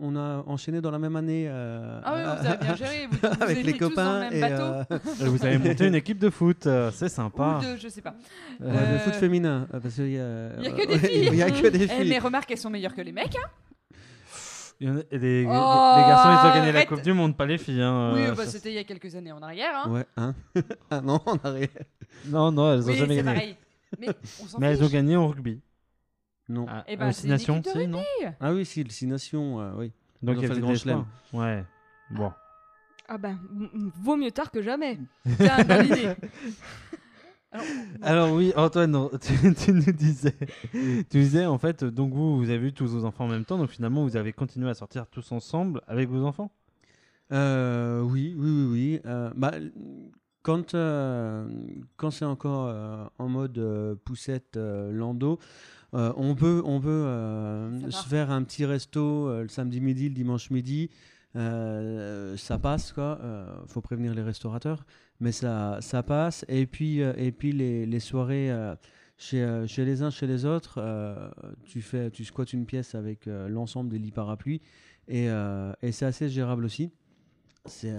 on, 0.02 0.16
a 0.16 0.44
enchaîné 0.46 0.82
dans 0.82 0.92
la 0.92 1.00
même 1.00 1.16
année. 1.16 1.46
euh, 1.50 2.00
Ah 2.04 2.14
oui, 2.16 2.22
vous 2.42 2.48
avez 2.48 2.58
bien 2.58 2.76
géré, 2.76 3.08
vous, 3.10 3.18
vous 3.22 3.44
avec 3.44 3.64
les 3.64 3.74
tous 3.74 3.80
dans 3.80 3.90
copains 3.90 4.30
le 4.30 4.36
et 4.36 4.44
euh, 4.44 4.84
Vous 5.22 5.46
avez 5.46 5.58
monté 5.58 5.88
une 5.88 5.96
équipe 5.96 6.20
de 6.20 6.30
foot, 6.30 6.68
c'est 6.92 7.10
sympa. 7.10 7.60
Ou 7.60 7.74
de, 7.74 7.78
je 7.80 7.88
sais 7.88 8.02
pas. 8.02 8.14
Euh, 8.62 8.94
le 8.94 9.00
foot 9.00 9.16
féminin, 9.16 9.68
parce 9.72 9.96
qu'il 9.96 10.12
y 10.12 10.20
a, 10.20 10.50
Il 10.60 10.64
y 10.64 10.68
a 10.68 10.72
que 10.72 10.86
des 10.88 11.00
filles. 11.08 11.30
il 11.32 11.36
y 11.38 11.42
a 11.42 11.50
que 11.50 11.68
des 11.70 11.84
Eh, 11.86 11.88
filles. 11.88 12.10
mais 12.10 12.20
remarque, 12.20 12.52
elles 12.52 12.58
sont 12.58 12.70
meilleures 12.70 12.94
que 12.94 13.02
les 13.02 13.14
mecs. 13.14 13.36
hein. 13.36 13.48
A- 14.82 14.86
les, 15.12 15.20
les- 15.20 15.46
Oh, 15.46 15.50
les 15.98 16.04
garçons, 16.08 16.30
ils 16.32 16.50
ont 16.50 16.54
gagné 16.56 16.72
la. 16.72 16.86
Coupe 16.86 17.02
du 17.02 17.12
Monde, 17.14 17.36
pas 17.36 17.46
les 17.46 17.58
filles. 17.58 17.82
hein, 17.82 18.14
oui, 18.14 18.22
euh, 18.28 18.34
bah, 18.36 18.46
c'était 18.46 18.70
il 18.72 18.76
y 18.76 18.80
a 18.80 18.84
quelques 18.86 19.14
années 19.16 19.32
en 19.34 19.42
arrière. 19.42 19.72
Hein. 19.76 19.92
Ouais, 19.92 20.06
hein 20.18 20.34
Ah 20.90 21.02
non, 21.02 21.20
en 21.26 21.36
arrière. 21.44 21.68
Non, 22.26 22.52
non, 22.52 22.74
elles 22.74 22.84
ont 22.84 22.88
oui, 22.88 22.96
jamais 22.98 23.16
c'est 23.18 23.24
gagné. 23.24 23.34
pareil. 23.40 23.58
Mais 24.00 24.08
on 24.10 24.60
Mais 24.60 24.68
elles 24.68 24.84
ont 24.84 24.88
gagné 24.90 25.16
au 25.18 25.28
rugby. 25.28 25.60
Non. 26.48 26.66
Ah, 26.70 26.84
Eh 26.88 26.96
ben, 26.98 27.08
euh, 27.08 27.12
c'est 27.12 27.24
une 27.24 27.34
non 27.88 28.04
Ah 28.40 28.54
oui, 28.54 28.66
si, 28.66 28.84
le 28.84 28.90
Six 28.90 29.06
Nations, 29.08 29.60
euh, 29.60 29.72
oui. 29.76 29.92
Donc 30.22 30.38
ont 30.38 30.40
il 30.40 30.42
y 30.42 30.46
avait 30.46 30.56
le 30.56 30.62
grand 30.62 30.72
des 30.72 30.78
chelem. 30.80 31.06
Ouais. 31.34 31.64
Bon. 32.12 32.32
Ah 33.08 33.18
ben, 33.18 33.38
m- 33.56 33.70
m- 33.74 33.92
vaut 34.02 34.16
mieux 34.16 34.32
tard 34.32 34.50
que 34.52 34.62
jamais. 34.62 34.98
Tiens, 35.38 35.64
bonne 35.68 35.86
idée. 35.86 36.14
Alors, 37.52 37.66
Alors 38.02 38.32
oui, 38.34 38.54
Antoine, 38.56 38.92
non, 38.92 39.10
tu, 39.22 39.56
tu 39.56 39.74
nous 39.74 39.92
disais, 39.92 40.36
tu 40.72 41.20
disais 41.20 41.46
en 41.46 41.58
fait, 41.58 41.84
donc 41.84 42.14
vous, 42.14 42.38
vous 42.38 42.50
avez 42.50 42.68
eu 42.68 42.74
tous 42.74 42.88
vos 42.88 43.06
enfants 43.06 43.26
en 43.26 43.30
même 43.30 43.46
temps, 43.46 43.58
donc 43.58 43.70
finalement 43.70 44.04
vous 44.04 44.16
avez 44.18 44.34
continué 44.34 44.70
à 44.70 44.76
sortir 44.76 45.08
tous 45.08 45.32
ensemble 45.32 45.82
avec 45.88 46.10
vos 46.10 46.24
enfants? 46.26 46.52
Euh, 47.32 48.02
oui, 48.02 48.36
oui, 48.38 48.50
oui, 48.50 48.66
oui. 48.72 49.02
Euh, 49.06 49.32
bah, 49.36 49.54
quand 50.42 50.74
euh, 50.74 51.48
quand 51.98 52.12
c'est 52.12 52.26
encore 52.26 52.68
euh, 52.68 53.06
en 53.18 53.28
mode 53.30 53.58
euh, 53.58 53.96
poussette 54.06 54.58
euh, 54.58 54.92
lando, 54.92 55.40
euh, 55.94 56.14
on 56.18 56.36
peut 56.36 56.62
on 56.66 56.80
peut 56.80 56.90
euh, 56.90 57.92
se 57.92 58.08
faire 58.08 58.32
un 58.32 58.44
petit 58.44 58.66
resto 58.66 59.28
euh, 59.28 59.44
le 59.44 59.50
samedi 59.50 59.82
midi, 59.82 60.10
le 60.10 60.16
dimanche 60.16 60.50
midi. 60.50 60.90
Euh, 61.36 62.36
ça 62.38 62.58
passe 62.58 62.92
quoi. 62.92 63.20
Euh, 63.22 63.46
faut 63.68 63.82
prévenir 63.82 64.16
les 64.16 64.24
restaurateurs, 64.24 64.86
mais 65.20 65.32
ça 65.32 65.78
ça 65.82 66.04
passe. 66.04 66.46
Et 66.48 66.66
puis 66.66 67.02
euh, 67.02 67.14
et 67.18 67.32
puis 67.32 67.52
les, 67.52 67.86
les 67.86 68.00
soirées. 68.00 68.52
euh, 68.52 68.76
chez, 69.22 69.44
euh, 69.44 69.68
chez 69.68 69.84
les 69.84 70.02
uns, 70.02 70.12
chez 70.12 70.28
les 70.28 70.46
autres, 70.46 70.82
tu 71.66 71.82
fais, 71.82 72.10
tu 72.10 72.24
squattes 72.24 72.54
une 72.54 72.66
pièce 72.66 72.96
avec 72.96 73.26
l'ensemble 73.26 73.90
des 73.90 74.00
lits 74.00 74.12
parapluies 74.14 74.62
et, 75.10 75.26
et 75.82 75.92
c'est 75.92 76.06
assez 76.06 76.30
gérable 76.30 76.64
aussi. 76.64 76.94
C'est 77.66 77.94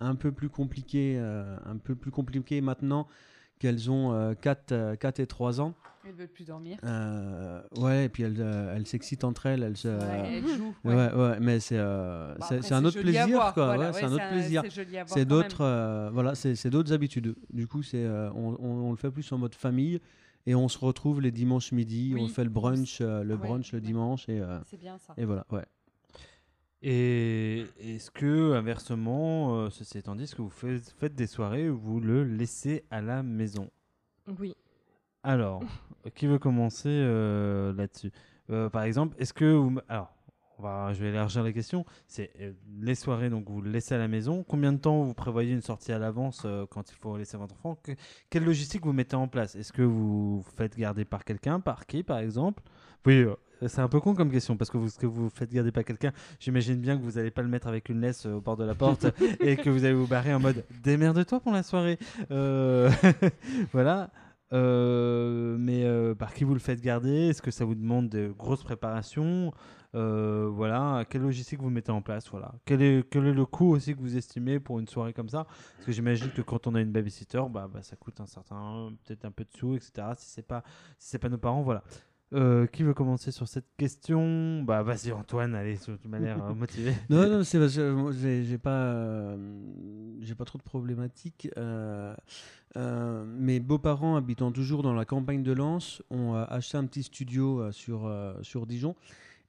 un 0.00 0.14
peu 0.14 0.32
plus 0.32 0.48
compliqué, 0.48 1.18
un 1.18 1.76
peu 1.76 1.94
plus 1.94 2.10
compliqué 2.10 2.62
maintenant 2.62 3.06
qu'elles 3.62 3.92
ont 3.92 4.12
euh, 4.12 4.34
4, 4.34 5.20
et 5.20 5.26
3 5.26 5.60
ans. 5.60 5.74
Elles 6.04 6.14
veulent 6.14 6.28
plus 6.28 6.44
dormir. 6.46 6.78
Euh, 6.84 7.62
ouais, 7.76 8.06
et 8.06 8.08
puis 8.08 8.22
elles, 8.24 8.36
euh, 8.40 8.74
elles 8.76 8.86
s'excitent 8.86 9.24
entre 9.24 9.46
elles. 9.46 9.62
elles 9.62 9.76
se- 9.76 9.88
Ouais, 9.88 10.32
elles 10.36 10.46
jouent. 10.46 10.74
ouais, 10.84 10.94
ouais. 10.94 11.12
ouais, 11.14 11.40
mais 11.40 11.60
c'est 11.60 11.78
euh, 11.78 12.34
Bon, 12.38 12.46
c'est- 12.48 12.72
un 12.72 12.84
autre 12.84 13.00
plaisir, 13.00 13.26
voir, 13.28 13.54
quoi. 13.54 13.66
voilà, 13.66 13.86
ouais, 13.90 13.92
c'est 13.92 14.04
un 14.04 14.12
autre 14.12 14.28
plaisir. 14.28 14.62
C'est 15.06 15.24
d'autres, 15.24 15.60
euh, 15.62 16.10
voilà, 16.12 16.34
c'est 16.34 16.54
c'est 16.56 16.70
d'autres 16.70 16.92
habitudes. 16.92 17.34
Du 17.52 17.66
coup, 17.66 17.82
c'est 17.82 18.04
euh, 18.04 18.30
on, 18.32 18.56
on- 18.60 18.86
on 18.88 18.90
le 18.90 18.96
fait 18.96 19.10
plus 19.10 19.30
en 19.32 19.38
mode 19.38 19.54
famille 19.54 20.00
et 20.46 20.54
on 20.54 20.68
se 20.68 20.78
retrouve 20.78 21.20
les 21.20 21.30
dimanches 21.30 21.72
midi. 21.72 22.12
Oui. 22.14 22.22
On 22.24 22.28
fait 22.28 22.44
le 22.44 22.50
brunch, 22.50 22.98
euh, 23.00 23.22
le 23.22 23.34
Ouais, 23.34 23.40
brunch 23.40 23.72
le 23.72 23.80
dimanche 23.80 24.28
et, 24.28 24.40
euh, 24.40 24.58
C'est 24.66 24.78
bien 24.80 24.98
ça. 24.98 25.14
et 25.16 25.24
voilà. 25.24 25.46
Ouais. 25.50 25.64
Et 26.84 27.64
est-ce 27.78 28.10
que 28.10 28.54
inversement, 28.54 29.54
euh, 29.56 29.70
ceci 29.70 29.98
étant 29.98 30.16
dit, 30.16 30.24
est-ce 30.24 30.34
que 30.34 30.42
vous 30.42 30.50
faites, 30.50 30.90
faites 30.98 31.14
des 31.14 31.28
soirées 31.28 31.70
où 31.70 31.78
vous 31.78 32.00
le 32.00 32.24
laissez 32.24 32.82
à 32.90 33.00
la 33.00 33.22
maison? 33.22 33.70
Oui. 34.40 34.54
Alors, 35.22 35.62
qui 36.14 36.26
veut 36.26 36.38
commencer 36.38 36.88
euh, 36.88 37.72
là-dessus? 37.74 38.12
Euh, 38.50 38.68
Par 38.68 38.82
exemple, 38.82 39.16
est-ce 39.18 39.32
que 39.32 39.44
vous... 39.52 39.78
Alors, 39.88 40.14
on 40.58 40.62
va, 40.62 40.92
je 40.92 41.02
vais 41.02 41.08
élargir 41.08 41.42
la 41.42 41.52
question. 41.52 41.84
C'est 42.06 42.30
euh, 42.40 42.52
les 42.80 42.94
soirées, 42.94 43.30
donc 43.30 43.48
vous 43.48 43.60
le 43.62 43.70
laissez 43.70 43.94
à 43.94 43.98
la 43.98 44.08
maison. 44.08 44.44
Combien 44.46 44.72
de 44.72 44.78
temps 44.78 45.02
vous 45.02 45.14
prévoyez 45.14 45.52
une 45.52 45.62
sortie 45.62 45.92
à 45.92 45.98
l'avance 45.98 46.46
quand 46.70 46.90
il 46.90 46.94
faut 46.94 47.16
laisser 47.16 47.36
votre 47.36 47.54
enfant? 47.54 47.76
Que- 47.82 47.92
Quelle 48.30 48.44
logistique 48.44 48.84
vous 48.84 48.92
mettez 48.92 49.16
en 49.16 49.28
place? 49.28 49.56
Est-ce 49.56 49.72
que 49.72 49.82
vous 49.82 50.40
vous 50.40 50.50
faites 50.56 50.76
garder 50.76 51.04
par 51.04 51.24
quelqu'un 51.24 51.58
Par 51.60 51.86
qui, 51.86 52.02
par 52.02 52.18
exemple? 52.18 52.62
Oui, 53.06 53.24
c'est 53.66 53.80
un 53.80 53.88
peu 53.88 53.98
con 54.00 54.14
comme 54.14 54.30
question 54.30 54.56
parce 54.56 54.70
que 54.70 54.76
vous, 54.76 54.88
ce 54.88 54.98
que 54.98 55.06
vous 55.06 55.28
faites 55.30 55.52
garder 55.52 55.72
par 55.72 55.84
quelqu'un, 55.84 56.12
j'imagine 56.38 56.76
bien 56.76 56.96
que 56.96 57.02
vous 57.02 57.12
n'allez 57.12 57.30
pas 57.32 57.42
le 57.42 57.48
mettre 57.48 57.66
avec 57.66 57.88
une 57.88 58.00
laisse 58.00 58.26
au 58.26 58.40
bord 58.40 58.56
de 58.56 58.64
la 58.64 58.74
porte 58.76 59.06
et 59.40 59.56
que 59.56 59.70
vous 59.70 59.84
allez 59.84 59.94
vous 59.94 60.06
barrer 60.06 60.32
en 60.34 60.38
mode 60.40 60.64
démerde-toi 60.84 61.40
pour 61.40 61.52
la 61.52 61.62
soirée. 61.64 61.98
Euh, 62.30 62.90
voilà. 63.72 64.10
Euh, 64.52 65.56
mais 65.58 65.84
euh, 65.84 66.14
par 66.14 66.34
qui 66.34 66.44
vous 66.44 66.52
le 66.54 66.60
faites 66.60 66.80
garder? 66.80 67.28
Est-ce 67.28 67.40
que 67.42 67.50
ça 67.50 67.64
vous 67.64 67.74
demande 67.74 68.08
de 68.08 68.28
grosses 68.36 68.62
préparations? 68.62 69.52
Euh, 69.94 70.48
Voilà, 70.50 71.04
quelle 71.08 71.22
logistique 71.22 71.60
vous 71.60 71.70
mettez 71.70 71.90
en 71.92 72.02
place? 72.02 72.28
Voilà, 72.30 72.52
quel 72.64 72.82
est, 72.82 73.08
quel 73.10 73.26
est 73.26 73.32
le 73.32 73.46
coût 73.46 73.70
aussi 73.74 73.94
que 73.94 74.00
vous 74.00 74.16
estimez 74.16 74.60
pour 74.60 74.78
une 74.78 74.88
soirée 74.88 75.12
comme 75.12 75.28
ça? 75.28 75.44
Parce 75.76 75.86
que 75.86 75.92
j'imagine 75.92 76.30
que 76.30 76.42
quand 76.42 76.66
on 76.66 76.74
a 76.74 76.80
une 76.80 76.92
babysitter, 76.92 77.42
bah, 77.50 77.68
bah, 77.72 77.82
ça 77.82 77.96
coûte 77.96 78.20
un 78.20 78.26
certain, 78.26 78.90
peut-être 79.04 79.24
un 79.24 79.30
peu 79.30 79.44
de 79.44 79.50
sous, 79.56 79.74
etc. 79.74 79.92
Si 80.16 80.28
c'est 80.30 80.46
pas, 80.46 80.62
si 80.98 81.08
c'est 81.10 81.18
pas 81.18 81.28
nos 81.28 81.38
parents, 81.38 81.62
voilà. 81.62 81.82
Euh, 82.34 82.66
qui 82.66 82.82
veut 82.82 82.94
commencer 82.94 83.30
sur 83.30 83.46
cette 83.46 83.66
question? 83.76 84.62
Bah 84.62 84.82
vas-y 84.82 85.12
Antoine, 85.12 85.54
allez, 85.54 85.76
tu 85.78 86.08
m'as 86.08 86.18
l'air 86.18 86.42
euh, 86.42 86.54
motivé. 86.54 86.94
Non, 87.10 87.28
non, 87.28 87.44
c'est 87.44 87.58
parce 87.58 87.76
que 87.76 87.92
moi, 87.92 88.12
j'ai 88.12 88.56
pas, 88.58 88.70
euh, 88.70 89.36
j'ai 90.20 90.34
pas 90.34 90.44
trop 90.46 90.56
de 90.58 90.62
problématiques. 90.62 91.50
euh, 91.58 92.14
euh, 92.78 93.24
mes 93.26 93.60
beaux-parents 93.60 94.16
habitant 94.16 94.50
toujours 94.50 94.82
dans 94.82 94.94
la 94.94 95.04
campagne 95.04 95.42
de 95.42 95.52
Lens 95.52 96.02
ont 96.10 96.34
euh, 96.34 96.44
acheté 96.48 96.78
un 96.78 96.86
petit 96.86 97.02
studio 97.02 97.60
euh, 97.60 97.72
sur, 97.72 98.06
euh, 98.06 98.32
sur 98.40 98.66
Dijon 98.66 98.96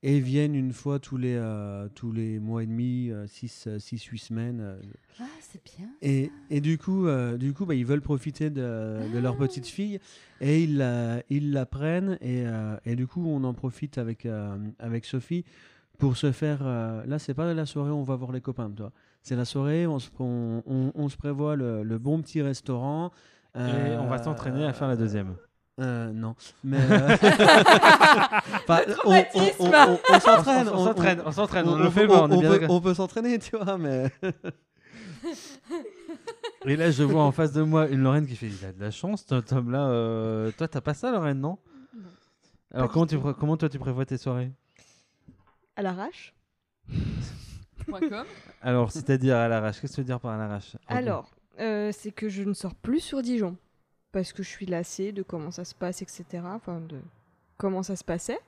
et 0.03 0.19
viennent 0.19 0.53
une 0.55 0.73
fois 0.73 0.99
tous 0.99 1.17
les, 1.17 1.35
euh, 1.35 1.87
tous 1.95 2.11
les 2.11 2.37
mois 2.39 2.61
et 2.63 2.67
demi, 2.67 3.09
6-8 3.27 4.17
semaines. 4.19 4.59
euh, 4.61 4.79
Ah, 5.19 5.23
c'est 5.39 5.63
bien. 5.63 5.87
et, 6.01 6.29
et 6.49 6.59
du 6.61 6.77
coup, 6.77 7.07
euh, 7.07 7.37
du 7.37 7.53
coup 7.53 7.65
bah, 7.65 7.73
ils 7.75 7.85
veulent 7.85 8.01
profiter 8.01 8.49
de, 8.49 9.07
de 9.13 9.19
leur 9.19 9.37
petite 9.37 9.65
fille 9.67 9.99
et 10.41 10.63
ils 10.63 10.77
la, 10.77 11.23
ils 11.29 11.51
la 11.53 11.65
prennent. 11.65 12.17
Et, 12.21 12.43
euh, 12.45 12.75
et 12.85 12.95
du 12.95 13.07
coup, 13.07 13.25
on 13.25 13.43
en 13.45 13.53
profite 13.53 13.97
avec, 13.97 14.25
euh, 14.25 14.57
avec 14.79 15.05
Sophie 15.05 15.45
pour 15.99 16.17
se 16.17 16.31
faire. 16.31 16.59
euh, 16.63 17.05
là, 17.05 17.17
c'est 17.19 17.33
pas 17.33 17.53
la 17.53 17.65
soirée 17.65 17.91
où 17.91 17.95
on 17.95 18.03
va 18.03 18.15
voir 18.17 18.31
les 18.33 18.41
copains, 18.41 18.69
toi. 18.71 18.91
C'est 19.21 19.37
la 19.37 19.45
soirée 19.45 19.85
où 19.87 19.91
on 19.91 19.99
se, 19.99 20.09
on, 20.19 20.61
on- 20.65 20.91
on 20.95 21.07
se 21.07 21.15
prévoit 21.15 21.55
le, 21.55 21.81
le 21.83 21.97
bon 21.97 22.21
petit 22.21 22.41
restaurant 22.41 23.11
Et 23.55 23.95
on 23.97 24.07
va 24.07 24.17
s'entraîner 24.21 24.65
à 24.65 24.73
faire 24.73 24.87
la 24.89 24.97
deuxième. 24.97 25.35
Euh, 25.79 26.11
non, 26.13 26.35
mais 26.63 26.77
euh, 26.91 27.17
enfin, 27.17 28.81
on, 29.05 29.11
on- 29.11 29.23
on- 29.59 29.71
on- 29.71 29.99
on 30.13 30.19
s'entraîne, 30.19 30.69
On 30.69 30.85
s'entraîne, 30.85 31.21
on 31.25 31.31
s'entraîne, 31.31 31.67
on 31.67 31.75
le 31.77 31.89
fait 31.89 32.05
pas, 32.05 32.21
on 32.23 32.29
est 32.31 32.35
on 32.35 32.39
bien 32.41 32.59
peut- 32.59 32.65
on 32.69 32.79
peut 32.81 32.93
s'entraîner, 32.93 33.39
tu 33.39 33.57
vois, 33.57 33.77
mais 33.79 34.11
Et 36.65 36.75
là, 36.75 36.91
je 36.91 37.03
vois 37.03 37.23
en 37.23 37.31
face 37.31 37.51
de 37.53 37.61
moi 37.61 37.87
une 37.87 38.01
Lorraine 38.03 38.25
qui 38.27 38.35
fait 38.35 38.47
Il 38.47 38.65
a 38.65 38.71
de 38.71 38.79
la 38.79 38.91
chance, 38.91 39.25
cet 39.27 39.51
homme-là. 39.51 39.87
euh, 39.89 40.51
Toi, 40.57 40.67
t'as 40.67 40.81
pas 40.81 40.93
ça, 40.93 41.11
Lorraine, 41.11 41.39
non? 41.39 41.57
Non. 41.95 42.01
Alors, 42.73 42.91
comment, 42.91 43.05
tu, 43.05 43.17
pré- 43.17 43.33
comment 43.37 43.57
toi, 43.57 43.67
tu 43.69 43.79
prévois 43.79 44.05
tes 44.05 44.17
soirées? 44.17 44.51
À 45.75 45.81
l'arrache. 45.81 46.33
Point 47.87 47.99
com. 48.07 48.25
Alors, 48.61 48.91
c'est-à-dire 48.91 49.35
à 49.37 49.47
l'arrache. 49.47 49.81
Qu'est-ce 49.81 49.91
que 49.93 49.95
tu 49.95 50.01
veux 50.01 50.05
dire 50.05 50.19
par 50.19 50.31
à 50.31 50.37
l'arrache? 50.37 50.75
Alors, 50.87 51.29
euh, 51.59 51.91
c'est 51.91 52.11
que 52.11 52.29
je 52.29 52.43
ne 52.43 52.53
sors 52.53 52.75
plus 52.75 52.99
sur 53.01 53.21
Dijon. 53.21 53.57
Parce 54.13 54.31
que 54.31 54.43
je 54.43 54.47
suis 54.49 54.65
lassée 54.65 55.11
de 55.11 55.23
comment 55.23 55.51
ça 55.51 55.65
se 55.65 55.75
passe, 55.75 56.01
etc. 56.01 56.55
Enfin, 56.55 56.79
de 56.79 56.99
comment 57.57 57.83
ça 57.83 57.97
se 57.97 58.05
passait. 58.05 58.39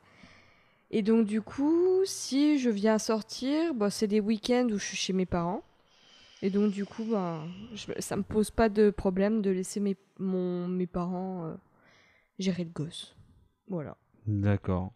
Et 0.91 1.01
donc, 1.01 1.25
du 1.25 1.41
coup, 1.41 2.01
si 2.05 2.57
je 2.59 2.69
viens 2.69 2.99
sortir, 2.99 3.73
bah, 3.73 3.89
c'est 3.89 4.07
des 4.07 4.21
week-ends 4.21 4.67
où 4.71 4.77
je 4.77 4.85
suis 4.85 4.95
chez 4.97 5.11
mes 5.13 5.25
parents. 5.25 5.63
Et 6.41 6.49
donc, 6.51 6.71
du 6.71 6.85
coup, 6.85 7.03
bah, 7.05 7.43
je- 7.73 7.99
ça 7.99 8.15
me 8.15 8.23
pose 8.23 8.51
pas 8.51 8.69
de 8.69 8.91
problème 8.91 9.41
de 9.41 9.49
laisser 9.49 9.79
mes, 9.79 9.97
mon, 10.19 10.67
mes 10.67 10.87
parents 10.87 11.45
euh, 11.47 11.55
gérer 12.39 12.63
le 12.63 12.69
gosse. 12.69 13.15
Voilà. 13.67 13.97
D'accord. 14.27 14.93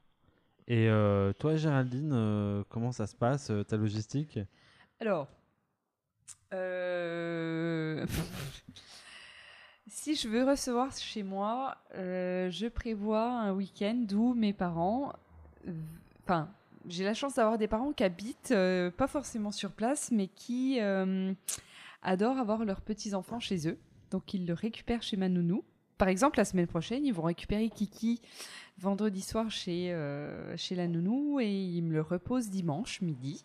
Et 0.68 0.88
euh, 0.88 1.34
toi, 1.34 1.56
Géraldine, 1.56 2.12
euh, 2.14 2.64
comment 2.70 2.92
ça 2.92 3.08
se 3.08 3.16
passe, 3.16 3.50
euh, 3.50 3.64
ta 3.64 3.76
logistique? 3.78 4.38
Alors, 5.00 5.28
euh, 6.54 8.06
si 9.90 10.16
je 10.16 10.28
veux 10.28 10.44
recevoir 10.44 10.92
chez 10.96 11.24
moi, 11.24 11.78
euh, 11.96 12.50
je 12.50 12.68
prévois 12.68 13.30
un 13.30 13.54
week-end 13.54 14.06
où 14.14 14.34
mes 14.34 14.54
parents, 14.54 15.14
enfin, 16.24 16.50
j'ai 16.88 17.04
la 17.04 17.14
chance 17.14 17.36
d'avoir 17.36 17.58
des 17.58 17.68
parents 17.68 17.92
qui 17.92 18.04
habitent 18.04 18.52
euh, 18.52 18.92
pas 18.92 19.08
forcément 19.08 19.52
sur 19.52 19.72
place, 19.72 20.12
mais 20.12 20.28
qui 20.28 20.80
euh, 20.80 21.34
adorent 22.04 22.38
avoir 22.38 22.66
leurs 22.66 22.82
petits 22.82 23.14
enfants 23.14 23.40
chez 23.40 23.68
eux. 23.68 23.78
Donc 24.12 24.34
ils 24.34 24.46
le 24.46 24.54
récupèrent 24.54 25.04
chez 25.04 25.18
ma 25.18 25.30
nounou. 25.30 25.64
Par 25.98 26.08
exemple, 26.08 26.38
la 26.38 26.46
semaine 26.46 26.68
prochaine, 26.68 27.06
ils 27.06 27.14
vont 27.14 27.24
récupérer 27.24 27.70
Kiki 27.70 28.22
vendredi 28.78 29.22
soir 29.22 29.52
chez, 29.52 29.94
chez 30.56 30.76
la 30.76 30.88
nounou 30.88 31.42
et 31.42 31.52
ils 31.52 31.82
me 31.82 31.92
le 31.92 32.02
reposent 32.02 32.50
dimanche 32.50 33.02
midi. 33.02 33.44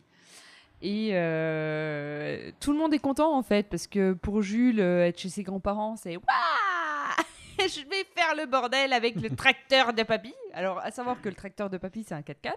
Et 0.82 1.10
euh, 1.12 2.50
tout 2.60 2.72
le 2.72 2.78
monde 2.78 2.92
est 2.94 2.98
content 2.98 3.36
en 3.36 3.42
fait, 3.42 3.68
parce 3.68 3.86
que 3.86 4.12
pour 4.12 4.42
Jules, 4.42 4.80
euh, 4.80 5.06
être 5.06 5.18
chez 5.18 5.28
ses 5.30 5.42
grands-parents, 5.42 5.96
c'est 5.96 6.16
Waouh 6.16 6.24
Je 7.58 7.80
vais 7.88 8.04
faire 8.14 8.34
le 8.36 8.46
bordel 8.46 8.92
avec 8.92 9.14
le 9.20 9.30
tracteur 9.30 9.92
de 9.94 10.02
papy. 10.02 10.34
Alors, 10.52 10.78
à 10.80 10.90
savoir 10.90 11.20
que 11.20 11.28
le 11.28 11.34
tracteur 11.34 11.70
de 11.70 11.78
papy, 11.78 12.04
c'est 12.04 12.14
un 12.14 12.20
4x4. 12.20 12.52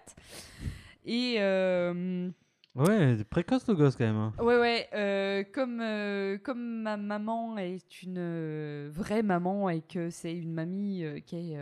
Et 1.06 1.36
euh, 1.40 2.30
Ouais, 2.76 3.16
précoce 3.30 3.68
le 3.68 3.76
gosse 3.76 3.96
quand 3.96 4.06
même. 4.06 4.16
hein. 4.18 4.34
Ouais, 4.40 4.60
ouais. 4.60 4.90
euh, 4.94 5.44
comme, 5.54 5.80
euh, 5.82 6.38
comme 6.40 6.82
ma 6.82 6.98
maman 6.98 7.58
est 7.58 8.04
une 8.04 8.18
euh, 8.20 8.90
vraie 8.92 9.24
maman 9.24 9.70
et 9.70 9.82
que 9.82 10.10
c'est 10.10 10.36
une 10.36 10.52
mamie 10.54 11.04
qui 11.26 11.54
est. 11.54 11.58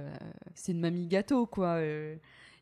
c'est 0.55 0.71
une 0.71 0.81
mamie 0.81 1.07
gâteau, 1.07 1.45
quoi. 1.45 1.79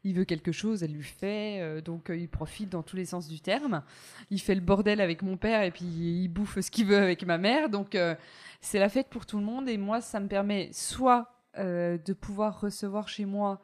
Il 0.03 0.15
veut 0.15 0.25
quelque 0.25 0.51
chose, 0.51 0.83
elle 0.83 0.93
lui 0.93 1.03
fait. 1.03 1.61
euh, 1.61 1.81
donc 1.81 2.09
euh, 2.09 2.17
il 2.17 2.27
profite 2.27 2.69
dans 2.69 2.83
tous 2.83 2.95
les 2.95 3.05
sens 3.05 3.27
du 3.27 3.39
terme. 3.39 3.83
Il 4.29 4.39
fait 4.39 4.55
le 4.55 4.61
bordel 4.61 5.01
avec 5.01 5.21
mon 5.21 5.37
père 5.37 5.63
et 5.63 5.71
puis 5.71 5.85
il 5.85 6.27
bouffe 6.27 6.59
ce 6.59 6.71
qu'il 6.71 6.85
veut 6.85 6.97
avec 6.97 7.25
ma 7.25 7.37
mère. 7.37 7.69
Donc 7.69 7.95
euh, 7.95 8.15
c'est 8.61 8.79
la 8.79 8.89
fête 8.89 9.09
pour 9.09 9.25
tout 9.25 9.37
le 9.37 9.45
monde. 9.45 9.69
Et 9.69 9.77
moi, 9.77 10.01
ça 10.01 10.19
me 10.19 10.27
permet 10.27 10.69
soit 10.73 11.29
de 11.55 12.13
pouvoir 12.13 12.61
recevoir 12.61 13.07
chez 13.07 13.25
moi 13.25 13.61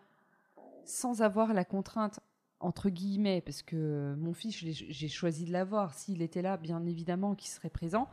sans 0.86 1.24
avoir 1.24 1.56
la 1.56 1.66
contrainte 1.66 2.20
entre 2.60 2.90
guillemets, 2.90 3.42
parce 3.42 3.64
que 3.64 4.14
mon 4.20 4.34
fils, 4.34 4.56
j'ai 4.58 5.08
choisi 5.08 5.46
de 5.46 5.52
l'avoir. 5.52 5.94
S'il 5.96 6.22
était 6.22 6.44
là, 6.44 6.58
bien 6.58 6.86
évidemment 6.86 7.34
qu'il 7.34 7.50
serait 7.50 7.70
présent. 7.70 8.08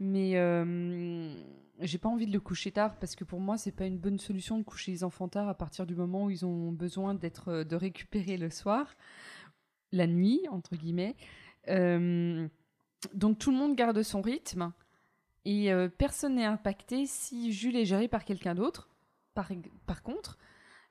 Mais 0.00 0.36
euh, 0.36 1.34
j'ai 1.80 1.98
pas 1.98 2.08
envie 2.08 2.26
de 2.26 2.32
le 2.32 2.40
coucher 2.40 2.72
tard 2.72 2.98
parce 2.98 3.14
que 3.14 3.24
pour 3.24 3.40
moi, 3.40 3.56
c'est 3.56 3.72
pas 3.72 3.86
une 3.86 3.98
bonne 3.98 4.18
solution 4.18 4.58
de 4.58 4.64
coucher 4.64 4.92
les 4.92 5.04
enfants 5.04 5.28
tard 5.28 5.48
à 5.48 5.54
partir 5.54 5.86
du 5.86 5.94
moment 5.94 6.24
où 6.24 6.30
ils 6.30 6.44
ont 6.44 6.72
besoin 6.72 7.14
d'être, 7.14 7.62
de 7.62 7.76
récupérer 7.76 8.36
le 8.36 8.50
soir, 8.50 8.94
la 9.92 10.06
nuit, 10.06 10.40
entre 10.50 10.76
guillemets. 10.76 11.16
Euh, 11.68 12.48
donc 13.12 13.38
tout 13.38 13.50
le 13.50 13.56
monde 13.56 13.76
garde 13.76 14.02
son 14.02 14.20
rythme 14.20 14.72
et 15.44 15.72
euh, 15.72 15.88
personne 15.88 16.36
n'est 16.36 16.44
impacté 16.44 17.06
si 17.06 17.52
Jules 17.52 17.76
est 17.76 17.84
géré 17.84 18.08
par 18.08 18.24
quelqu'un 18.24 18.54
d'autre. 18.54 18.88
Par, 19.34 20.02
contre, 20.02 20.38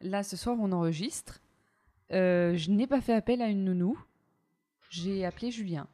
là, 0.02 0.22
ce 0.22 0.36
soir, 0.36 0.58
on 0.60 0.72
enregistre. 0.74 1.42
Euh, 2.12 2.56
je 2.56 2.72
n'ai 2.72 2.88
pas 2.88 3.02
fait 3.02 3.14
appel 3.14 3.42
à 3.42 3.48
une 3.48 3.64
nounou. 3.64 3.98
J'ai 4.90 5.26
appelé 5.26 5.50
Julien, 5.50 5.88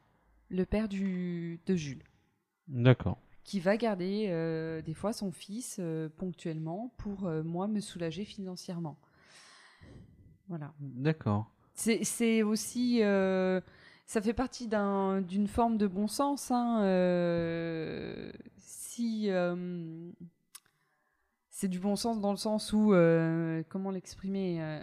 le 0.49 0.66
père 0.66 0.89
de 0.89 1.76
Jules, 1.76 2.03
D'accord. 2.70 3.17
qui 3.43 3.59
va 3.59 3.78
garder 3.78 4.28
euh, 4.30 4.82
des 4.82 4.93
fois 4.93 5.11
son 5.11 5.32
fils 5.32 5.78
euh, 5.80 6.07
ponctuellement 6.17 6.93
pour 6.97 7.26
euh, 7.28 7.41
moi 7.43 7.67
me 7.67 7.80
soulager 7.80 8.24
financièrement. 8.26 8.97
Voilà. 10.47 10.74
D'accord. 10.80 11.51
C'est 11.74 12.43
aussi. 12.43 12.99
ça 12.99 14.22
fait 14.22 14.34
partie 14.34 14.67
d'un- 14.67 15.22
d'une 15.22 15.47
forme 15.47 15.78
de 15.78 15.88
bon 15.88 16.07
sens. 16.07 16.51
hein, 16.51 16.82
si. 18.57 19.30
c'est 21.49 21.67
du 21.67 21.80
bon 21.80 21.95
sens 21.95 22.20
dans 22.20 22.32
le 22.32 22.38
sens 22.38 22.74
où. 22.74 22.93
comment 23.70 23.91
l'exprimer 23.91 24.82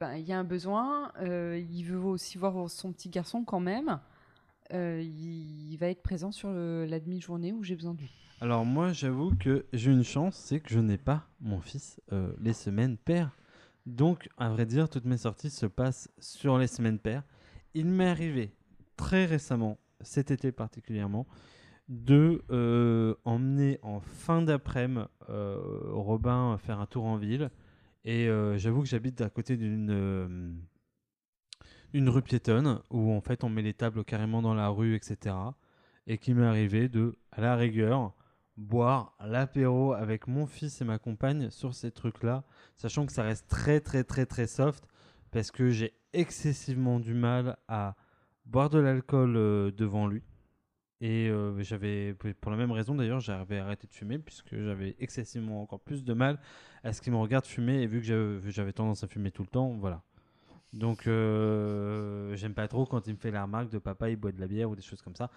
ben, 0.00 0.14
Il 0.16 0.24
y 0.26 0.32
a 0.32 0.38
un 0.38 0.44
besoin. 0.44 1.12
euh, 1.20 1.58
il 1.70 1.82
veut 1.84 1.98
aussi 1.98 2.38
voir 2.38 2.68
son 2.70 2.92
petit 2.92 3.08
garçon 3.08 3.44
quand 3.44 3.60
même. 3.60 3.98
Euh, 4.72 5.00
il, 5.02 5.76
va 5.78 5.88
être 5.88 6.02
présent 6.02 6.32
sur 6.32 6.50
la 6.50 7.00
demi-journée 7.00 7.52
où 7.52 7.62
j'ai 7.62 7.74
besoin 7.74 7.94
de. 7.94 8.00
Alors 8.40 8.64
moi, 8.64 8.92
j'avoue 8.92 9.34
que 9.34 9.64
j'ai 9.72 9.90
une 9.90 10.04
chance, 10.04 10.36
c'est 10.36 10.60
que 10.60 10.70
je 10.70 10.78
n'ai 10.78 10.98
pas 10.98 11.26
mon 11.40 11.60
fils 11.60 12.00
euh, 12.12 12.32
les 12.40 12.52
semaines 12.52 12.96
paires. 12.96 13.30
Donc, 13.86 14.28
à 14.36 14.48
vrai 14.50 14.66
dire, 14.66 14.88
toutes 14.88 15.06
mes 15.06 15.16
sorties 15.16 15.50
se 15.50 15.66
passent 15.66 16.10
sur 16.18 16.58
les 16.58 16.66
semaines 16.66 16.98
paires. 16.98 17.22
Il 17.74 17.86
m'est 17.86 18.08
arrivé 18.08 18.52
très 18.96 19.24
récemment, 19.24 19.78
cet 20.02 20.30
été 20.30 20.52
particulièrement, 20.52 21.26
de 21.88 22.42
euh, 22.50 23.14
emmener 23.24 23.78
en 23.82 24.00
fin 24.00 24.42
d'après-midi 24.42 25.06
Robin 25.28 26.58
faire 26.58 26.80
un 26.80 26.86
tour 26.86 27.04
en 27.04 27.16
ville. 27.16 27.50
Et 28.04 28.28
j'avoue 28.56 28.82
que 28.82 28.88
j'habite 28.88 29.20
à 29.20 29.30
côté 29.30 29.56
d'une 29.56 30.58
une 31.92 32.08
rue 32.08 32.22
piétonne 32.22 32.80
où 32.90 33.12
en 33.12 33.20
fait 33.20 33.44
on 33.44 33.48
met 33.48 33.62
les 33.62 33.74
tables 33.74 34.04
carrément 34.04 34.42
dans 34.42 34.54
la 34.54 34.68
rue, 34.68 34.94
etc. 34.94 35.54
Et 36.06 36.18
qui 36.18 36.34
m'est 36.34 36.46
arrivé 36.46 36.88
de, 36.88 37.16
à 37.32 37.40
la 37.40 37.56
rigueur, 37.56 38.14
boire 38.56 39.14
l'apéro 39.20 39.92
avec 39.92 40.26
mon 40.26 40.46
fils 40.46 40.80
et 40.80 40.84
ma 40.84 40.98
compagne 40.98 41.50
sur 41.50 41.74
ces 41.74 41.90
trucs-là, 41.90 42.44
sachant 42.76 43.06
que 43.06 43.12
ça 43.12 43.22
reste 43.22 43.48
très 43.48 43.80
très 43.80 44.04
très 44.04 44.26
très 44.26 44.46
soft 44.46 44.84
parce 45.30 45.50
que 45.50 45.70
j'ai 45.70 45.94
excessivement 46.14 47.00
du 47.00 47.14
mal 47.14 47.56
à 47.68 47.94
boire 48.46 48.70
de 48.70 48.78
l'alcool 48.78 49.36
euh, 49.36 49.70
devant 49.70 50.06
lui. 50.06 50.22
Et 51.00 51.28
euh, 51.28 51.62
j'avais, 51.62 52.14
pour 52.40 52.50
la 52.50 52.56
même 52.56 52.72
raison 52.72 52.94
d'ailleurs, 52.96 53.20
j'avais 53.20 53.58
arrêté 53.58 53.86
de 53.86 53.94
fumer 53.94 54.18
puisque 54.18 54.56
j'avais 54.56 54.96
excessivement 54.98 55.62
encore 55.62 55.80
plus 55.80 56.04
de 56.04 56.12
mal 56.14 56.40
à 56.84 56.92
ce 56.92 57.00
qu'il 57.02 57.12
me 57.12 57.18
regarde 57.18 57.46
fumer 57.46 57.82
et 57.82 57.86
vu 57.86 58.00
que 58.00 58.06
j'avais- 58.06 58.50
j'avais 58.50 58.72
tendance 58.72 59.04
à 59.04 59.08
fumer 59.08 59.30
tout 59.30 59.42
le 59.42 59.48
temps, 59.48 59.70
voilà. 59.78 60.02
Donc 60.72 61.06
euh, 61.06 62.36
j'aime 62.36 62.52
pas 62.52 62.68
trop 62.68 62.84
quand 62.84 63.06
il 63.06 63.14
me 63.14 63.18
fait 63.18 63.30
la 63.30 63.44
remarque 63.44 63.70
de 63.70 63.78
papa 63.78 64.10
il 64.10 64.16
boit 64.16 64.32
de 64.32 64.40
la 64.40 64.46
bière 64.46 64.68
ou 64.68 64.76
des 64.76 64.82
choses 64.82 65.00
comme 65.00 65.16
ça. 65.16 65.30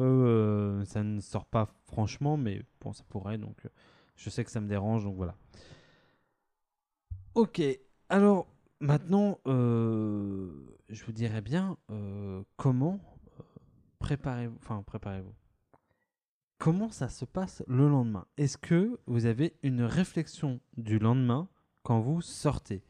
Euh, 0.00 0.84
ça 0.84 1.02
ne 1.02 1.20
sort 1.20 1.44
pas 1.44 1.68
franchement, 1.84 2.36
mais 2.36 2.62
bon, 2.80 2.92
ça 2.92 3.04
pourrait. 3.08 3.38
Donc, 3.38 3.56
euh, 3.64 3.68
je 4.16 4.30
sais 4.30 4.44
que 4.44 4.50
ça 4.50 4.60
me 4.60 4.68
dérange, 4.68 5.04
donc 5.04 5.16
voilà. 5.16 5.36
Ok. 7.34 7.60
Alors 8.08 8.46
maintenant, 8.80 9.38
je 9.44 11.04
vous 11.04 11.12
dirais 11.12 11.42
bien 11.42 11.76
comment 12.56 13.00
préparez-vous. 13.98 15.34
Comment 16.58 16.90
ça 16.90 17.08
se 17.08 17.24
passe 17.24 17.62
le 17.68 17.88
lendemain? 17.88 18.26
Est-ce 18.36 18.56
que 18.58 18.98
vous 19.06 19.26
avez 19.26 19.54
une 19.62 19.82
réflexion 19.82 20.60
du 20.76 20.98
lendemain 20.98 21.48
quand 21.82 22.00
vous 22.00 22.20
sortez? 22.20 22.82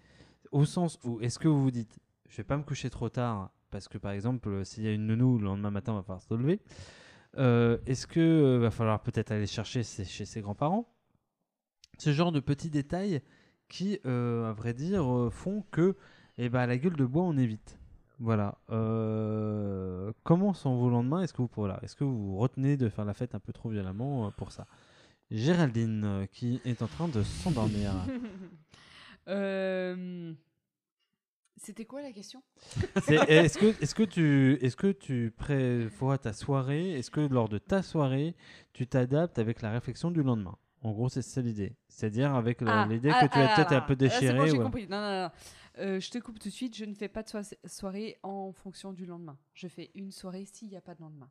Au 0.53 0.65
sens 0.65 0.99
où 1.05 1.21
est-ce 1.21 1.39
que 1.39 1.49
vous 1.49 1.63
vous 1.63 1.71
dites, 1.71 1.99
je 2.29 2.37
vais 2.37 2.45
pas 2.45 2.57
me 2.57 2.63
coucher 2.63 2.91
trop 2.91 3.09
tard 3.09 3.51
parce 3.71 3.89
que 3.89 3.99
par 3.99 4.13
exemple, 4.13 4.65
s'il 4.65 4.85
y 4.85 4.89
a 4.89 4.93
une 4.93 5.07
nounou 5.07 5.39
le 5.39 5.45
lendemain 5.45 5.71
matin, 5.71 5.93
il 5.93 5.97
va 5.97 6.03
falloir 6.03 6.23
se 6.23 6.35
lever. 6.35 6.61
Euh, 7.37 7.79
Est-ce 7.87 8.07
que 8.07 8.21
euh, 8.21 8.59
va 8.59 8.71
falloir 8.71 9.03
peut-être 9.03 9.31
aller 9.31 9.47
chercher 9.47 9.83
chez 9.83 10.25
ses 10.25 10.41
grands-parents? 10.41 10.89
Ce 11.99 12.13
genre 12.13 12.33
de 12.33 12.41
petits 12.41 12.71
détails 12.71 13.21
qui, 13.69 14.01
euh, 14.07 14.49
à 14.49 14.53
vrai 14.53 14.73
dire, 14.73 15.29
font 15.31 15.65
que, 15.71 15.97
eh 16.39 16.49
ben, 16.49 16.61
à 16.61 16.67
la 16.67 16.79
gueule 16.79 16.97
de 16.97 17.05
bois, 17.05 17.25
on 17.25 17.37
évite. 17.37 17.79
Voilà. 18.19 18.59
Comment 20.25 20.55
sont 20.55 20.77
vos 20.77 20.89
lendemains 20.91 21.23
Est-ce 21.23 21.33
que 21.35 21.43
vous 21.43 21.51
voilà, 21.55 21.79
Est-ce 21.83 21.95
que 21.95 22.05
vous 22.05 22.37
retenez 22.37 22.77
de 22.77 22.89
faire 22.89 23.05
la 23.05 23.15
fête 23.15 23.35
un 23.35 23.41
peu 23.41 23.53
trop 23.53 23.69
violemment 23.69 24.33
pour 24.33 24.53
ça? 24.53 24.67
Géraldine 25.31 26.27
qui 26.33 26.61
est 26.65 26.83
en 26.83 26.87
train 26.87 27.09
de 27.09 27.23
s'endormir. 27.23 27.93
Euh, 29.29 30.33
C'était 31.57 31.85
quoi 31.85 32.03
la 32.03 32.13
question? 32.13 32.43
Est-ce 33.09 33.59
que, 33.59 33.67
est 33.83 33.95
que 33.95 34.03
tu, 34.05 34.59
est 34.61 34.77
que 34.77 34.93
tu 34.93 35.33
prévois 35.37 36.19
ta 36.19 36.33
soirée? 36.33 36.93
Est-ce 36.93 37.11
que 37.11 37.21
lors 37.21 37.49
de 37.49 37.59
ta 37.59 37.83
soirée, 37.83 38.35
tu 38.73 38.87
t'adaptes 38.87 39.39
avec 39.39 39.63
la 39.63 39.71
réflexion 39.71 40.11
du 40.11 40.23
lendemain? 40.23 40.57
En 40.83 40.93
gros, 40.93 41.09
c'est 41.09 41.23
ça 41.23 41.41
l'idée. 41.41 41.77
C'est-à-dire 41.89 42.35
avec 42.35 42.61
la- 42.61 42.83
Ah, 42.83 42.87
l'idée 42.87 43.11
ah, 43.13 43.27
que 43.27 43.33
tu 43.33 43.41
ah, 43.41 43.55
peut-être 43.57 43.73
un 43.73 43.79
ah, 43.79 43.81
peu 43.81 43.95
ah, 43.95 44.09
c'est 44.09 44.21
déchiré. 44.21 44.53
bon, 44.53 44.63
compris. 44.65 44.87
Non, 44.87 45.01
non, 45.01 45.23
non. 45.23 45.31
Euh, 45.79 46.01
je 46.01 46.11
te 46.11 46.19
coupe 46.19 46.39
tout 46.39 46.49
de 46.49 46.55
suite. 46.55 46.77
Je 46.77 46.85
ne 46.85 46.95
fais 46.95 47.09
pas 47.09 47.23
de 47.23 47.29
soirée 47.67 48.19
en 48.23 48.53
fonction 48.53 48.93
du 48.93 49.05
lendemain. 49.05 49.37
Je 49.55 49.67
fais 49.69 49.91
une 49.95 50.13
soirée 50.13 50.45
s'il 50.45 50.69
n'y 50.69 50.77
a 50.77 50.81
pas 50.81 50.95
de 50.95 51.01
lendemain. 51.01 51.31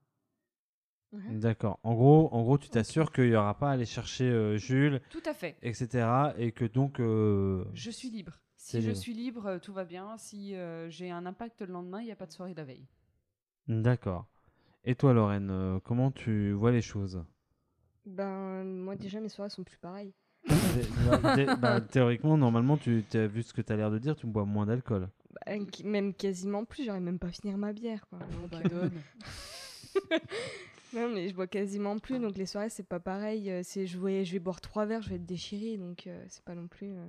D'accord. 1.13 1.79
En 1.83 1.93
gros, 1.95 2.29
en 2.33 2.43
gros, 2.43 2.57
tu 2.57 2.69
t'assures 2.69 3.11
qu'il 3.11 3.29
n'y 3.29 3.35
aura 3.35 3.57
pas 3.57 3.69
à 3.69 3.73
aller 3.73 3.85
chercher 3.85 4.25
euh, 4.25 4.57
Jules, 4.57 5.01
Tout 5.09 5.23
à 5.25 5.33
fait. 5.33 5.55
etc. 5.61 6.07
Et 6.37 6.51
que 6.51 6.65
donc. 6.65 6.99
euh, 6.99 7.63
Je 7.73 7.89
suis 7.91 8.09
libre. 8.09 8.33
Si 8.57 8.81
je 8.81 8.87
libre. 8.89 8.97
suis 8.99 9.13
libre, 9.13 9.45
euh, 9.45 9.59
tout 9.59 9.71
va 9.73 9.85
bien. 9.85 10.17
Si 10.17 10.55
euh, 10.55 10.89
j'ai 10.89 11.09
un 11.09 11.25
impact 11.25 11.61
le 11.61 11.71
lendemain, 11.73 12.01
il 12.01 12.05
n'y 12.05 12.11
a 12.11 12.15
pas 12.15 12.25
de 12.25 12.31
soirée 12.33 12.53
la 12.55 12.63
veille. 12.65 12.85
D'accord. 13.67 14.25
Et 14.83 14.95
toi, 14.95 15.13
Lorraine, 15.13 15.49
euh, 15.51 15.79
comment 15.83 16.11
tu 16.11 16.51
vois 16.51 16.71
les 16.71 16.81
choses? 16.81 17.23
Ben, 18.05 18.63
moi 18.63 18.95
déjà, 18.95 19.19
mes 19.19 19.29
soirées 19.29 19.49
sont 19.49 19.63
plus 19.63 19.77
pareilles. 19.77 20.13
Bah, 20.47 21.55
bah, 21.57 21.81
Théoriquement, 21.81 22.37
normalement, 22.37 22.77
tu 22.77 23.03
as 23.13 23.27
vu 23.27 23.43
ce 23.43 23.53
que 23.53 23.61
tu 23.61 23.71
as 23.73 23.75
l'air 23.75 23.91
de 23.91 23.97
dire, 23.99 24.15
tu 24.15 24.27
bois 24.27 24.45
moins 24.45 24.65
d'alcool. 24.65 25.09
Bah, 25.45 25.53
même 25.83 26.13
quasiment 26.13 26.63
plus, 26.65 26.83
j'arrive 26.85 27.03
même 27.03 27.19
pas 27.19 27.29
finir 27.31 27.57
ma 27.57 27.73
bière, 27.73 28.05
quoi. 28.09 28.19
Donc, 28.19 28.49
Bah. 28.71 28.87
non, 30.93 31.09
mais 31.13 31.27
je 31.29 31.35
bois 31.35 31.47
quasiment 31.47 31.97
plus, 31.99 32.19
donc 32.19 32.37
les 32.37 32.45
soirées, 32.45 32.69
c'est 32.69 32.87
pas 32.87 32.99
pareil. 32.99 33.49
Euh, 33.51 33.61
C'est, 33.63 33.85
je, 33.87 33.97
vais, 33.99 34.23
je 34.25 34.33
vais 34.33 34.39
boire 34.39 34.61
trois 34.61 34.85
verres, 34.85 35.01
je 35.01 35.09
vais 35.09 35.15
être 35.15 35.25
déchirée, 35.25 35.77
donc 35.77 36.07
euh, 36.07 36.23
c'est 36.29 36.43
pas 36.43 36.55
non 36.55 36.67
plus 36.67 36.91
euh, 36.93 37.05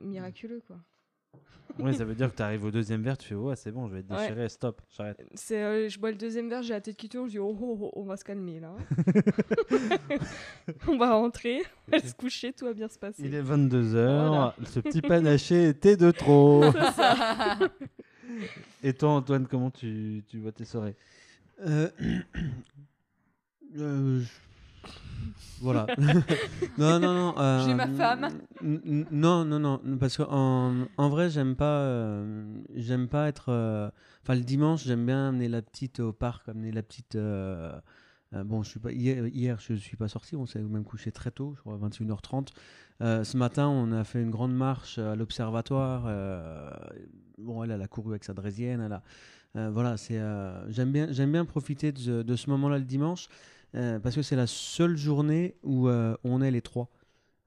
miraculeux, 0.00 0.62
quoi. 0.66 0.76
Oui, 1.78 1.92
ça 1.94 2.04
veut 2.06 2.14
dire 2.14 2.30
que 2.30 2.36
tu 2.36 2.42
arrives 2.42 2.64
au 2.64 2.70
deuxième 2.70 3.02
verre, 3.02 3.18
tu 3.18 3.28
fais 3.28 3.34
ouais, 3.34 3.54
c'est 3.56 3.70
bon, 3.70 3.86
je 3.88 3.94
vais 3.94 4.00
être 4.00 4.10
Ouais. 4.10 4.16
déchiré, 4.28 4.48
stop, 4.48 4.80
j'arrête. 4.96 5.20
C'est, 5.34 5.62
euh, 5.62 5.88
je 5.90 5.98
bois 5.98 6.10
le 6.10 6.16
deuxième 6.16 6.48
verre, 6.48 6.62
j'ai 6.62 6.72
la 6.72 6.80
tête 6.80 6.96
qui 6.96 7.08
tourne, 7.10 7.26
je 7.26 7.32
dis 7.32 7.38
oh, 7.38 7.54
oh, 7.60 7.78
oh, 7.82 7.90
on 7.96 8.04
va 8.04 8.16
se 8.16 8.24
calmer 8.24 8.60
là. 8.60 8.74
on 10.88 10.96
va 10.96 11.12
rentrer, 11.14 11.62
on 11.88 11.90
va 11.90 11.98
se 12.00 12.14
coucher, 12.14 12.52
tout 12.54 12.64
va 12.64 12.72
bien 12.72 12.88
se 12.88 12.98
passer. 12.98 13.22
Il 13.24 13.34
est 13.34 13.42
22h, 13.42 13.90
Voilà. 13.92 14.54
ce 14.64 14.80
petit 14.80 15.02
panaché 15.02 15.68
était 15.68 15.96
de 15.98 16.10
trop. 16.12 16.64
Et 18.82 18.94
toi, 18.94 19.10
Antoine, 19.10 19.46
comment 19.46 19.70
tu, 19.70 20.22
tu 20.28 20.38
vois 20.38 20.52
tes 20.52 20.64
soirées? 20.64 20.96
Euh, 21.64 21.88
euh, 23.78 24.22
Voilà. 25.60 25.86
non, 26.78 26.98
non, 27.00 27.14
non. 27.14 27.34
euh, 27.38 27.64
J'ai 27.66 27.74
ma 27.74 27.88
femme. 27.88 28.28
Non, 28.62 29.44
non, 29.44 29.58
non. 29.58 29.80
Parce 29.98 30.16
qu'en 30.16 30.74
en 30.96 31.08
vrai, 31.08 31.30
j'aime 31.30 31.56
pas, 31.56 31.80
euh, 31.80 32.44
j'aime 32.74 33.08
pas 33.08 33.28
être. 33.28 33.46
euh, 33.50 33.90
Enfin, 34.22 34.34
le 34.34 34.42
dimanche, 34.44 34.82
j'aime 34.84 35.06
bien 35.06 35.28
amener 35.28 35.48
la 35.48 35.62
petite 35.62 36.00
au 36.00 36.12
parc, 36.12 36.48
amener 36.48 36.72
la 36.72 36.82
petite. 36.82 37.16
bon, 37.16 38.62
je 38.62 38.68
suis 38.68 38.80
pas 38.80 38.90
hier, 38.92 39.26
hier, 39.28 39.58
je 39.60 39.74
suis 39.74 39.96
pas 39.96 40.08
sorti. 40.08 40.34
On 40.36 40.46
s'est 40.46 40.60
même 40.60 40.84
couché 40.84 41.12
très 41.12 41.30
tôt, 41.30 41.54
je 41.56 41.60
crois 41.60 41.78
21h30. 41.78 42.48
Euh, 43.02 43.24
ce 43.24 43.36
matin, 43.36 43.68
on 43.68 43.92
a 43.92 44.04
fait 44.04 44.20
une 44.22 44.30
grande 44.30 44.54
marche 44.54 44.98
à 44.98 45.14
l'observatoire. 45.14 46.02
bon, 47.38 47.62
elle, 47.62 47.70
elle 47.70 47.82
a 47.82 47.86
couru 47.88 48.10
avec 48.12 48.24
sa 48.24 48.34
draisienne. 48.34 48.80
Elle 48.80 48.92
a, 48.94 49.02
voilà, 49.72 49.96
c'est. 49.96 50.18
euh, 50.18 50.70
j'aime 50.70 50.92
bien, 50.92 51.08
j'aime 51.10 51.32
bien 51.32 51.44
profiter 51.44 51.92
de, 51.92 51.98
ce- 51.98 52.22
de 52.22 52.36
ce 52.36 52.50
moment-là 52.50 52.78
le 52.78 52.84
dimanche 52.84 53.28
euh, 53.74 53.98
parce 53.98 54.14
que 54.14 54.22
c'est 54.22 54.36
la 54.36 54.46
seule 54.46 54.96
journée 54.96 55.54
où 55.62 55.88
euh, 55.88 56.16
on 56.24 56.42
est 56.42 56.50
les 56.50 56.62
trois. 56.62 56.88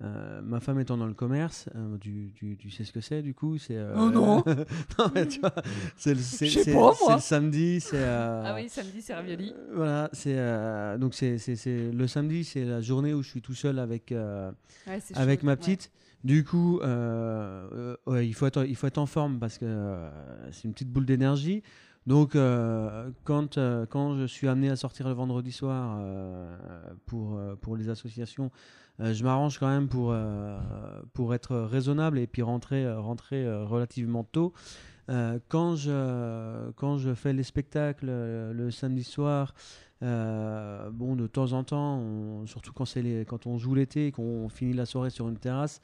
Euh, 0.02 0.42
ma 0.42 0.62
femme 0.62 0.80
étant 0.80 0.96
dans 0.96 1.08
le 1.08 1.14
commerce, 1.14 1.68
euh, 1.76 1.98
tu, 2.00 2.32
tu, 2.34 2.56
tu 2.58 2.70
sais 2.72 2.86
ce 2.86 2.94
que 2.94 3.02
c'est 3.02 3.22
du 3.22 3.34
coup 3.34 3.58
c'est 3.58 3.76
euh, 3.76 3.96
Oh 3.98 4.10
non. 4.10 4.38
non 4.98 5.12
mais 5.14 5.28
tu 5.28 5.42
vois 5.42 5.54
c'est 5.98 6.14
le, 6.14 6.22
c'est- 6.22 6.46
Je 6.46 6.54
sais 6.60 6.64
c'est- 6.64 6.74
pas, 6.74 6.94
c'est 6.98 7.04
moi. 7.06 7.16
le 7.16 7.22
samedi 7.22 7.82
c'est 7.82 7.98
euh, 7.98 8.44
Ah 8.46 8.56
oui, 8.56 8.70
samedi, 8.70 9.02
c'est 9.02 9.14
ravioli. 9.14 9.54
euh, 9.54 9.72
voilà 9.76 10.10
c'est 10.14 10.38
euh, 10.38 10.98
donc 10.98 11.14
c'est, 11.14 11.38
c'est, 11.38 11.58
c'est 11.58 11.92
le 11.92 12.08
samedi 12.08 12.46
c'est 12.46 12.64
la 12.64 12.80
journée 12.80 13.14
où 13.14 13.22
je 13.22 13.30
suis 13.30 13.42
tout 13.42 13.54
seul 13.56 13.78
avec 13.78 14.14
euh, 14.14 14.52
Ouais, 14.88 15.00
avec 15.16 15.44
ma 15.44 15.52
ouais. 15.52 15.58
petite. 15.58 15.92
Du 16.24 16.44
coup, 16.46 16.80
euh, 16.82 17.68
euh, 17.74 17.96
ouais, 18.06 18.28
il, 18.28 18.34
faut 18.34 18.46
être, 18.46 18.66
il 18.68 18.76
faut 18.76 18.88
être 18.88 18.98
en 18.98 19.06
forme 19.06 19.40
parce 19.40 19.58
que 19.58 19.66
euh, 19.66 20.10
c'est 20.52 20.66
une 20.66 20.74
petite 20.74 20.90
boule 20.92 21.06
d'énergie. 21.06 21.62
Donc, 22.10 22.36
euh, 22.36 23.12
quand, 23.24 23.60
euh, 23.60 23.86
quand 23.86 24.18
je 24.18 24.26
suis 24.26 24.48
amené 24.48 24.72
à 24.72 24.76
sortir 24.76 25.08
le 25.08 25.14
vendredi 25.14 25.52
soir 25.52 26.00
euh, 26.00 26.58
pour, 27.06 27.40
pour 27.62 27.78
les 27.78 27.90
associations, 27.90 28.50
je 28.98 29.24
m'arrange 29.24 29.60
quand 29.60 29.68
même 29.68 29.88
pour, 29.88 30.14
pour 31.14 31.36
être 31.36 31.56
raisonnable 31.56 32.18
et 32.18 32.26
puis 32.26 32.42
rentrer, 32.42 32.92
rentrer 32.92 33.48
relativement 33.64 34.26
tôt. 34.26 34.54
Quand, 35.08 35.76
je, 35.78 36.72
quand 36.72 36.98
je 36.98 37.14
fais 37.14 37.32
les 37.32 37.44
spectacles 37.44 38.08
le 38.08 38.72
samedi 38.72 39.04
soir, 39.06 39.54
bon, 40.02 41.16
de 41.16 41.28
temps 41.28 41.54
en 41.54 41.64
temps, 41.64 42.46
surtout 42.46 42.74
quand, 42.74 42.94
les, 42.96 43.24
quand 43.24 43.48
on 43.48 43.58
joue 43.58 43.74
l'été 43.74 44.08
et 44.08 44.12
qu'on 44.12 44.50
finit 44.50 44.74
la 44.74 44.86
soirée 44.86 45.12
sur 45.12 45.30
une 45.30 45.38
terrasse, 45.38 45.80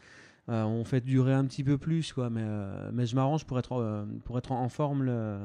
on 0.49 0.83
fait 0.83 0.99
durer 0.99 1.33
un 1.33 1.45
petit 1.45 1.63
peu 1.63 1.77
plus, 1.77 2.11
quoi. 2.11 2.29
Mais, 2.29 2.43
mais 2.91 3.05
je 3.05 3.15
m'arrange 3.15 3.45
pour 3.45 3.59
être, 3.59 4.05
pour 4.25 4.37
être 4.37 4.51
en 4.51 4.67
forme 4.67 5.03
le, 5.03 5.37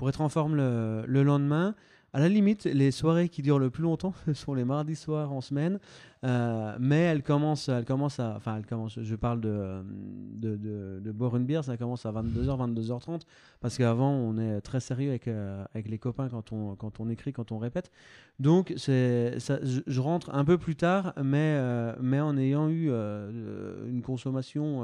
pour 0.00 0.08
être 0.08 0.22
en 0.22 0.30
forme 0.30 0.56
le, 0.56 1.04
le 1.06 1.22
lendemain. 1.22 1.74
À 2.14 2.20
la 2.20 2.30
limite, 2.30 2.64
les 2.64 2.90
soirées 2.90 3.28
qui 3.28 3.42
durent 3.42 3.58
le 3.58 3.68
plus 3.68 3.82
longtemps 3.82 4.14
sont 4.32 4.54
les 4.54 4.64
mardis 4.64 4.96
soirs 4.96 5.30
en 5.30 5.42
semaine, 5.42 5.78
Euh, 6.24 6.76
mais 6.78 7.00
elles 7.00 7.22
commencent, 7.22 7.68
elles 7.68 7.84
commencent 7.84 8.18
à, 8.18 8.34
enfin, 8.36 8.56
elles 8.56 8.66
commencent, 8.66 8.98
je 9.00 9.14
parle 9.16 9.40
de, 9.42 11.12
boire 11.12 11.36
une 11.36 11.44
bière, 11.44 11.64
ça 11.64 11.76
commence 11.76 12.06
à 12.06 12.12
22h, 12.12 12.74
22h30, 12.74 13.20
parce 13.60 13.76
qu'avant, 13.76 14.12
on 14.12 14.38
est 14.38 14.62
très 14.62 14.80
sérieux 14.80 15.10
avec, 15.10 15.28
euh, 15.28 15.64
avec 15.74 15.88
les 15.88 15.98
copains 15.98 16.30
quand 16.30 16.50
on, 16.52 16.76
quand 16.76 16.98
on 17.00 17.10
écrit, 17.10 17.34
quand 17.34 17.52
on 17.52 17.58
répète. 17.58 17.90
Donc, 18.38 18.72
je, 18.76 19.82
je 19.86 20.00
rentre 20.00 20.34
un 20.34 20.46
peu 20.46 20.56
plus 20.56 20.76
tard, 20.76 21.12
mais, 21.22 21.56
euh, 21.58 21.94
mais 22.00 22.20
en 22.20 22.38
ayant 22.38 22.70
eu 22.70 22.90
une 22.90 24.02
consommation 24.02 24.82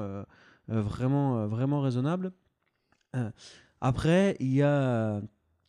vraiment, 0.69 1.47
vraiment 1.47 1.81
raisonnable. 1.81 2.33
Euh, 3.83 3.89
après, 3.89 4.37
il 4.41 4.53
y 4.55 4.63
a 4.63 5.21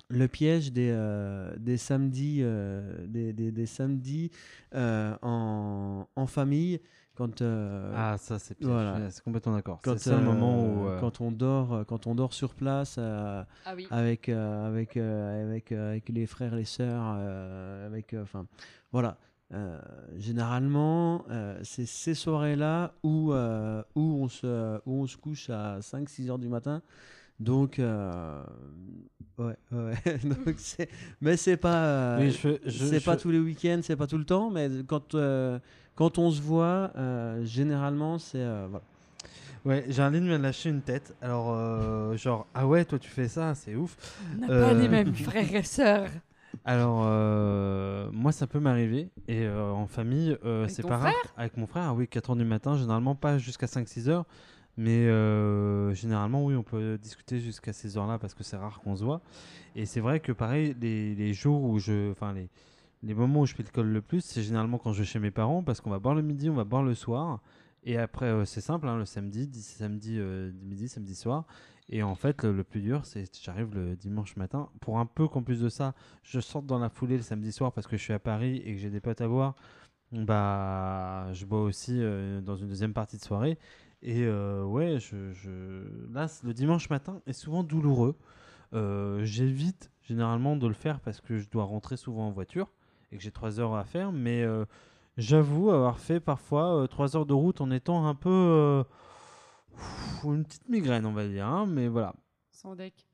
le 0.09 0.27
piège 0.27 0.71
des, 0.71 0.91
euh, 0.93 1.53
des 1.57 1.77
samedis, 1.77 2.39
euh, 2.41 3.05
des, 3.07 3.33
des, 3.33 3.51
des 3.51 3.65
samedis 3.65 4.31
euh, 4.75 5.13
en, 5.21 6.07
en 6.15 6.27
famille, 6.27 6.79
quand, 7.15 7.41
euh, 7.41 7.91
Ah, 7.95 8.15
ça, 8.17 8.39
c'est 8.39 8.55
piège. 8.55 8.69
voilà. 8.69 9.09
C'est 9.09 9.23
complètement 9.23 9.53
d'accord. 9.53 9.81
quand, 9.83 9.97
C'est 9.97 10.11
le 10.11 10.17
euh, 10.17 10.21
moment 10.21 10.61
où. 10.63 10.87
euh, 10.87 10.99
quand 10.99 11.19
on 11.19 11.31
dort, 11.31 11.83
quand 11.87 12.07
on 12.07 12.15
dort 12.15 12.31
sur 12.33 12.53
place. 12.53 12.95
euh, 12.99 13.43
Ah 13.65 13.73
oui. 13.75 13.87
avec 13.91 14.29
euh, 14.29 14.67
avec 14.67 14.95
euh, 14.95 15.43
avec 15.45 15.71
euh, 15.71 15.89
avec 15.91 16.07
les 16.09 16.25
frères 16.27 16.55
les 16.55 16.63
sœurs 16.65 17.15
euh, 17.17 17.85
avec 17.87 18.13
euh, 18.13 18.23
enfin 18.23 18.45
voilà 18.91 19.17
Euh, 19.53 19.79
généralement 20.17 21.23
euh, 21.29 21.57
c'est 21.63 21.85
ces 21.85 22.13
soirées 22.15 22.57
là 22.57 22.91
où 23.01 23.31
euh, 23.31 23.81
où 23.95 24.01
on 24.21 24.27
se 24.27 24.77
où 24.85 25.03
on 25.03 25.07
se 25.07 25.15
couche 25.15 25.49
à 25.49 25.81
5 25.81 26.09
6 26.09 26.29
heures 26.29 26.37
du 26.37 26.49
matin 26.49 26.81
donc 27.39 27.79
euh, 27.79 28.43
ouais 29.37 29.55
ouais 29.71 30.17
donc 30.23 30.55
mais 31.21 31.37
c'est 31.37 31.57
pas 31.57 31.83
euh, 31.85 32.29
je- 32.31 32.69
c'est 32.69 33.03
pas 33.03 33.15
tous 33.17 33.29
les 33.31 33.39
week-ends 33.39 33.79
c'est 33.83 33.95
pas 33.95 34.07
tout 34.07 34.17
le 34.17 34.25
temps 34.25 34.49
mais 34.49 34.69
quand 34.87 35.13
euh, 35.15 35.59
quand 35.95 36.17
on 36.17 36.31
se 36.31 36.41
voit 36.41 36.91
euh, 36.95 37.43
généralement 37.45 38.17
c'est 38.19 38.39
euh, 38.41 38.67
voilà 38.69 38.83
Ouais, 39.65 39.83
Géraldine 39.89 40.25
vient 40.27 40.37
de 40.37 40.43
lâcher 40.43 40.69
une 40.69 40.79
tête. 40.81 41.13
Alors, 41.21 41.51
euh, 41.51 42.15
genre, 42.15 42.47
ah 42.53 42.65
ouais, 42.65 42.85
toi 42.85 42.97
tu 42.99 43.09
fais 43.09 43.27
ça, 43.27 43.53
c'est 43.53 43.75
ouf. 43.75 43.97
On 44.33 44.39
n'a 44.39 44.49
Euh, 44.49 44.61
pas 44.61 44.73
les 44.73 44.87
mêmes 44.87 45.13
frères 45.13 45.53
et 45.55 45.63
sœurs. 45.63 46.07
Alors, 46.63 47.01
euh, 47.05 48.07
moi, 48.13 48.31
ça 48.31 48.47
peut 48.47 48.59
m'arriver. 48.61 49.09
Et 49.27 49.45
euh, 49.45 49.69
en 49.71 49.85
famille, 49.87 50.37
euh, 50.45 50.63
Avec 50.63 50.71
c'est 50.75 50.83
pas 50.87 50.97
rare. 50.97 51.11
Avec 51.35 51.57
mon 51.57 51.67
frère, 51.67 51.83
ah 51.87 51.93
oui, 51.93 52.07
4 52.07 52.29
heures 52.29 52.35
du 52.37 52.45
matin, 52.45 52.77
généralement 52.77 53.15
pas 53.15 53.39
jusqu'à 53.39 53.65
5-6 53.65 54.07
heures. 54.07 54.23
Mais 54.77 55.07
euh, 55.07 55.93
généralement, 55.93 56.45
oui, 56.45 56.55
on 56.55 56.63
peut 56.63 56.97
discuter 56.99 57.39
jusqu'à 57.39 57.73
ces 57.73 57.97
heures-là 57.97 58.19
parce 58.19 58.33
que 58.35 58.43
c'est 58.43 58.57
rare 58.57 58.79
qu'on 58.81 58.95
se 58.95 59.03
voit. 59.03 59.21
Et 59.75 59.85
c'est 59.85 60.01
vrai 60.01 60.19
que, 60.19 60.31
pareil, 60.31 60.75
les, 60.81 61.15
les 61.15 61.33
jours 61.33 61.63
où 61.63 61.79
je. 61.79 62.11
Enfin, 62.11 62.33
les, 62.33 62.49
les 63.03 63.13
moments 63.13 63.41
où 63.41 63.45
je 63.45 63.55
picole 63.55 63.87
le 63.87 64.01
plus, 64.01 64.21
c'est 64.23 64.43
généralement 64.43 64.77
quand 64.79 64.93
je 64.93 64.99
vais 64.99 65.05
chez 65.05 65.19
mes 65.19 65.31
parents 65.31 65.63
parce 65.63 65.81
qu'on 65.81 65.89
va 65.91 65.99
boire 65.99 66.15
le 66.15 66.21
midi, 66.23 66.49
on 66.49 66.55
va 66.55 66.63
boire 66.63 66.83
le 66.83 66.95
soir. 66.95 67.41
Et 67.83 67.97
après, 67.97 68.25
euh, 68.27 68.45
c'est 68.45 68.61
simple, 68.61 68.87
hein, 68.87 68.97
le 68.97 69.05
samedi, 69.05 69.47
di- 69.47 69.61
samedi 69.61 70.17
euh, 70.19 70.51
midi, 70.63 70.87
samedi 70.89 71.15
soir. 71.15 71.45
Et 71.89 72.03
en 72.03 72.15
fait, 72.15 72.43
le, 72.43 72.63
plus 72.63 72.81
dur, 72.81 73.05
c'est 73.05 73.25
j'arrive 73.41 73.73
le 73.75 73.95
dimanche 73.95 74.35
matin. 74.35 74.69
Pour 74.81 74.99
un 74.99 75.05
peu 75.05 75.27
qu'en 75.27 75.41
plus 75.43 75.61
de 75.61 75.69
ça, 75.69 75.93
je 76.23 76.39
sorte 76.39 76.65
dans 76.65 76.79
la 76.79 76.89
foulée 76.89 77.15
le 77.17 77.23
samedi 77.23 77.51
soir 77.51 77.71
parce 77.71 77.87
que 77.87 77.97
je 77.97 78.03
suis 78.03 78.13
à 78.13 78.19
Paris 78.19 78.57
et 78.65 78.73
que 78.73 78.79
j'ai 78.79 78.89
des 78.89 78.99
potes 78.99 79.21
à 79.21 79.27
voir. 79.27 79.55
Bah, 80.11 81.27
je 81.33 81.45
bois 81.45 81.61
aussi 81.63 81.99
dans 82.43 82.55
une 82.55 82.67
deuxième 82.67 82.93
partie 82.93 83.17
de 83.17 83.23
soirée. 83.23 83.57
Et 84.01 84.23
euh, 84.25 84.63
ouais, 84.63 84.99
je, 84.99 85.83
là, 86.13 86.27
le 86.43 86.53
dimanche 86.53 86.89
matin 86.89 87.21
est 87.25 87.33
souvent 87.33 87.63
douloureux. 87.63 88.15
Euh, 88.73 89.23
J'évite 89.23 89.91
généralement 90.03 90.55
de 90.55 90.67
le 90.67 90.73
faire 90.73 90.99
parce 90.99 91.19
que 91.21 91.37
je 91.37 91.49
dois 91.49 91.63
rentrer 91.63 91.97
souvent 91.97 92.27
en 92.27 92.31
voiture 92.31 92.71
et 93.11 93.17
que 93.17 93.23
j'ai 93.23 93.31
trois 93.31 93.59
heures 93.59 93.75
à 93.75 93.83
faire. 93.83 94.11
Mais 94.11 94.43
euh, 94.43 94.65
J'avoue 95.17 95.71
avoir 95.71 95.97
fait 95.99 96.19
parfois 96.19 96.87
3 96.87 97.17
heures 97.17 97.25
de 97.25 97.33
route 97.33 97.59
en 97.59 97.71
étant 97.71 98.05
un 98.05 98.13
peu. 98.13 98.83
une 100.25 100.45
petite 100.45 100.69
migraine, 100.69 101.07
on 101.07 101.13
va 101.13 101.27
dire. 101.27 101.47
hein, 101.47 101.65
mais 101.65 101.87
voilà. 101.87 102.13
Sans 102.51 102.75
deck. 102.75 103.06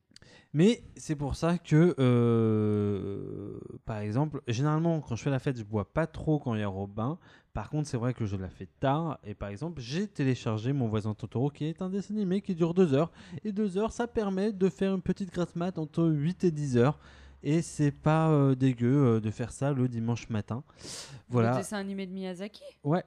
Mais 0.53 0.83
c'est 0.95 1.15
pour 1.15 1.35
ça 1.35 1.57
que, 1.57 1.95
euh, 1.99 3.57
par 3.85 3.97
exemple, 3.99 4.41
généralement, 4.47 5.01
quand 5.01 5.15
je 5.15 5.23
fais 5.23 5.29
la 5.29 5.39
fête, 5.39 5.57
je 5.57 5.63
bois 5.63 5.91
pas 5.91 6.05
trop 6.07 6.39
quand 6.39 6.53
il 6.55 6.59
y 6.61 6.63
a 6.63 6.67
Robin. 6.67 7.17
Par 7.53 7.69
contre, 7.69 7.87
c'est 7.87 7.97
vrai 7.97 8.13
que 8.13 8.25
je 8.25 8.35
la 8.35 8.49
fais 8.49 8.67
tard. 8.79 9.19
Et 9.23 9.33
par 9.33 9.49
exemple, 9.49 9.81
j'ai 9.81 10.07
téléchargé 10.07 10.73
Mon 10.73 10.87
voisin 10.87 11.13
Totoro, 11.13 11.49
qui 11.49 11.65
est 11.65 11.81
un 11.81 11.89
dessin 11.89 12.13
animé 12.15 12.41
qui 12.41 12.55
dure 12.55 12.73
2 12.73 12.93
heures. 12.93 13.11
Et 13.43 13.51
2 13.51 13.77
heures, 13.77 13.91
ça 13.91 14.07
permet 14.07 14.51
de 14.51 14.69
faire 14.69 14.93
une 14.93 15.01
petite 15.01 15.31
grasse 15.33 15.55
mat 15.55 15.77
entre 15.77 16.03
8 16.05 16.43
et 16.43 16.51
10 16.51 16.77
heures. 16.77 16.99
Et 17.43 17.61
c'est 17.61 17.91
pas 17.91 18.29
euh, 18.29 18.55
dégueu 18.55 19.15
euh, 19.15 19.19
de 19.19 19.29
faire 19.29 19.51
ça 19.51 19.73
le 19.73 19.87
dimanche 19.89 20.29
matin. 20.29 20.63
Le 20.67 20.83
Voilà. 21.29 21.57
dessin 21.57 21.77
animé 21.77 22.07
de 22.07 22.13
Miyazaki? 22.13 22.63
Ouais. 22.83 23.03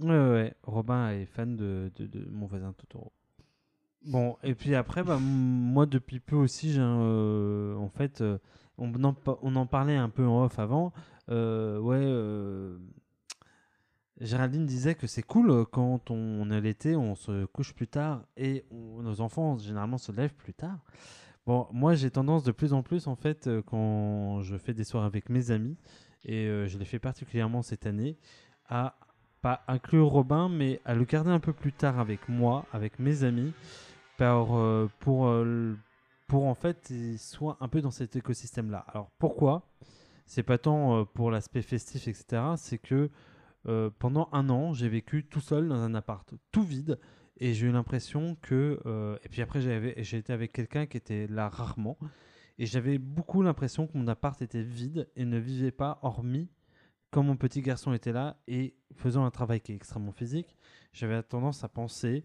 Ouais, 0.00 0.08
ouais, 0.10 0.30
ouais. 0.30 0.54
Robin 0.64 1.10
est 1.10 1.26
fan 1.26 1.56
de, 1.56 1.90
de, 1.96 2.06
de 2.06 2.28
mon 2.30 2.46
voisin 2.46 2.72
Totoro. 2.72 3.12
Bon, 4.04 4.36
et 4.42 4.54
puis 4.54 4.74
après, 4.74 5.04
bah, 5.04 5.18
moi 5.20 5.86
depuis 5.86 6.18
peu 6.18 6.34
aussi, 6.36 6.74
euh, 6.76 7.76
en 7.76 7.88
fait, 7.88 8.20
euh, 8.20 8.38
on, 8.78 8.92
en, 9.04 9.66
parlait 9.66 9.96
un 9.96 10.08
peu 10.08 10.26
en 10.26 10.44
off 10.44 10.58
avant. 10.58 10.92
Euh, 11.30 11.78
ouais, 11.78 12.78
Géraldine 14.20 14.66
disait 14.66 14.96
que 14.96 15.06
c'est 15.06 15.22
cool 15.22 15.66
quand 15.66 16.10
on, 16.10 16.50
est 16.50 16.60
l'été, 16.60 16.96
on 16.96 17.14
se 17.14 17.44
couche 17.46 17.74
plus 17.74 17.88
tard 17.88 18.24
et 18.36 18.64
nos 18.70 19.20
enfants 19.20 19.56
généralement 19.58 19.98
se 19.98 20.10
lèvent 20.12 20.34
plus 20.34 20.54
tard. 20.54 20.78
Bon, 21.46 21.66
moi 21.72 21.94
j'ai 21.94 22.10
tendance 22.10 22.44
de 22.44 22.52
plus 22.52 22.72
en 22.72 22.82
plus 22.82 23.08
en 23.08 23.16
fait 23.16 23.50
quand 23.66 24.40
je 24.42 24.56
fais 24.56 24.74
des 24.74 24.84
soirées 24.84 25.06
avec 25.06 25.28
mes 25.28 25.50
amis 25.50 25.76
et 26.24 26.46
je 26.68 26.78
l'ai 26.78 26.84
fait 26.84 27.00
particulièrement 27.00 27.62
cette 27.62 27.84
année 27.84 28.16
à 28.68 28.94
pas 29.40 29.64
inclure 29.66 30.06
Robin 30.06 30.48
mais 30.48 30.80
à 30.84 30.94
le 30.94 31.04
garder 31.04 31.30
un 31.30 31.40
peu 31.40 31.52
plus 31.52 31.72
tard 31.72 31.98
avec 31.98 32.28
moi, 32.28 32.64
avec 32.72 33.00
mes 33.00 33.24
amis 33.24 33.52
euh, 34.24 34.88
pour 35.00 35.26
euh, 35.26 35.76
pour 36.26 36.46
en 36.46 36.54
fait 36.54 36.92
soit 37.18 37.56
un 37.60 37.68
peu 37.68 37.80
dans 37.80 37.90
cet 37.90 38.16
écosystème 38.16 38.70
là. 38.70 38.84
Alors 38.88 39.10
pourquoi? 39.18 39.68
C'est 40.26 40.42
pas 40.42 40.58
tant 40.58 41.00
euh, 41.00 41.04
pour 41.04 41.30
l'aspect 41.30 41.62
festif 41.62 42.08
etc. 42.08 42.42
C'est 42.56 42.78
que 42.78 43.10
pendant 44.00 44.28
un 44.32 44.50
an 44.50 44.72
j'ai 44.72 44.88
vécu 44.88 45.24
tout 45.24 45.40
seul 45.40 45.68
dans 45.68 45.76
un 45.76 45.94
appart 45.94 46.34
tout 46.50 46.64
vide 46.64 46.98
et 47.36 47.54
j'ai 47.54 47.68
eu 47.68 47.70
l'impression 47.70 48.36
que 48.42 48.80
et 49.22 49.28
puis 49.28 49.40
après 49.40 49.60
j'ai 49.60 50.16
été 50.16 50.32
avec 50.32 50.52
quelqu'un 50.52 50.86
qui 50.86 50.96
était 50.96 51.28
là 51.28 51.48
rarement 51.48 51.96
et 52.58 52.66
j'avais 52.66 52.98
beaucoup 52.98 53.40
l'impression 53.40 53.86
que 53.86 53.96
mon 53.96 54.08
appart 54.08 54.42
était 54.42 54.64
vide 54.64 55.08
et 55.14 55.24
ne 55.24 55.38
vivait 55.38 55.70
pas 55.70 56.00
hormis 56.02 56.48
quand 57.12 57.22
mon 57.22 57.36
petit 57.36 57.62
garçon 57.62 57.92
était 57.92 58.10
là 58.10 58.36
et 58.48 58.74
faisant 58.96 59.24
un 59.24 59.30
travail 59.30 59.60
qui 59.60 59.70
est 59.70 59.76
extrêmement 59.76 60.10
physique 60.10 60.56
j'avais 60.92 61.22
tendance 61.22 61.62
à 61.62 61.68
penser 61.68 62.24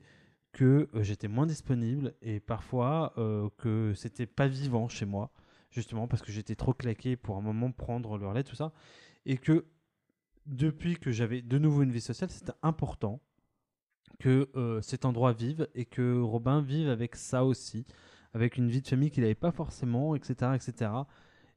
que 0.57 0.89
euh, 0.95 1.03
j'étais 1.03 1.27
moins 1.27 1.45
disponible 1.45 2.15
et 2.23 2.39
parfois 2.39 3.13
euh, 3.19 3.47
que 3.59 3.93
c'était 3.95 4.25
pas 4.25 4.47
vivant 4.47 4.87
chez 4.87 5.05
moi 5.05 5.31
justement 5.69 6.07
parce 6.07 6.23
que 6.23 6.31
j'étais 6.31 6.55
trop 6.55 6.73
claqué 6.73 7.15
pour 7.15 7.37
un 7.37 7.41
moment 7.41 7.71
prendre 7.71 8.17
le 8.17 8.27
relais 8.27 8.43
tout 8.43 8.55
ça 8.55 8.73
et 9.27 9.37
que 9.37 9.65
depuis 10.47 10.95
que 10.95 11.11
j'avais 11.11 11.43
de 11.43 11.59
nouveau 11.59 11.83
une 11.83 11.91
vie 11.91 12.01
sociale 12.01 12.31
c'était 12.31 12.53
important 12.63 13.21
que 14.19 14.49
euh, 14.55 14.81
cet 14.81 15.05
endroit 15.05 15.31
vive 15.31 15.67
et 15.75 15.85
que 15.85 16.19
Robin 16.19 16.63
vive 16.63 16.89
avec 16.89 17.15
ça 17.15 17.45
aussi, 17.45 17.85
avec 18.33 18.57
une 18.57 18.67
vie 18.67 18.81
de 18.81 18.87
famille 18.87 19.11
qu'il 19.11 19.21
n'avait 19.21 19.35
pas 19.35 19.51
forcément, 19.51 20.15
etc. 20.15 20.53
etc. 20.55 20.91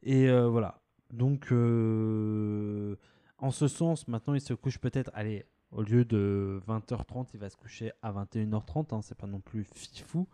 Et 0.03 0.31
voilà. 0.31 0.83
Donc, 1.11 1.47
en 1.53 3.51
ce 3.51 3.69
sens, 3.69 4.09
maintenant, 4.09 4.35
il 4.35 4.43
se 4.43 4.53
couche 4.53 4.79
peut-être, 4.79 5.11
allez, 5.15 5.47
au 5.73 5.83
lieu 5.83 6.05
de 6.05 6.61
20h30, 6.67 7.29
il 7.35 7.41
va 7.41 7.49
se 7.51 7.57
coucher 7.57 7.93
à 8.03 8.13
21h30, 8.13 8.95
hein, 8.95 9.01
c'est 9.03 9.17
pas 9.17 9.27
non 9.27 9.41
plus 9.41 9.65
fifou. 9.65 10.29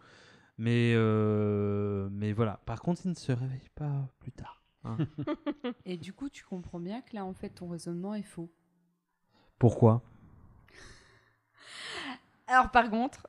Mais, 0.58 0.94
euh, 0.96 2.08
mais 2.12 2.32
voilà. 2.32 2.60
Par 2.64 2.80
contre, 2.80 3.02
il 3.04 3.10
ne 3.10 3.14
se 3.14 3.32
réveille 3.32 3.68
pas 3.74 4.08
plus 4.20 4.32
tard. 4.32 4.62
hein. 4.84 4.96
Et 5.84 5.96
du 5.98 6.12
coup, 6.14 6.30
tu 6.30 6.44
comprends 6.44 6.80
bien 6.80 7.02
que 7.02 7.14
là, 7.14 7.24
en 7.24 7.34
fait, 7.34 7.50
ton 7.50 7.68
raisonnement 7.68 8.14
est 8.14 8.22
faux. 8.22 8.50
Pourquoi? 9.58 10.02
Alors, 12.46 12.70
par 12.70 12.88
contre, 12.90 13.26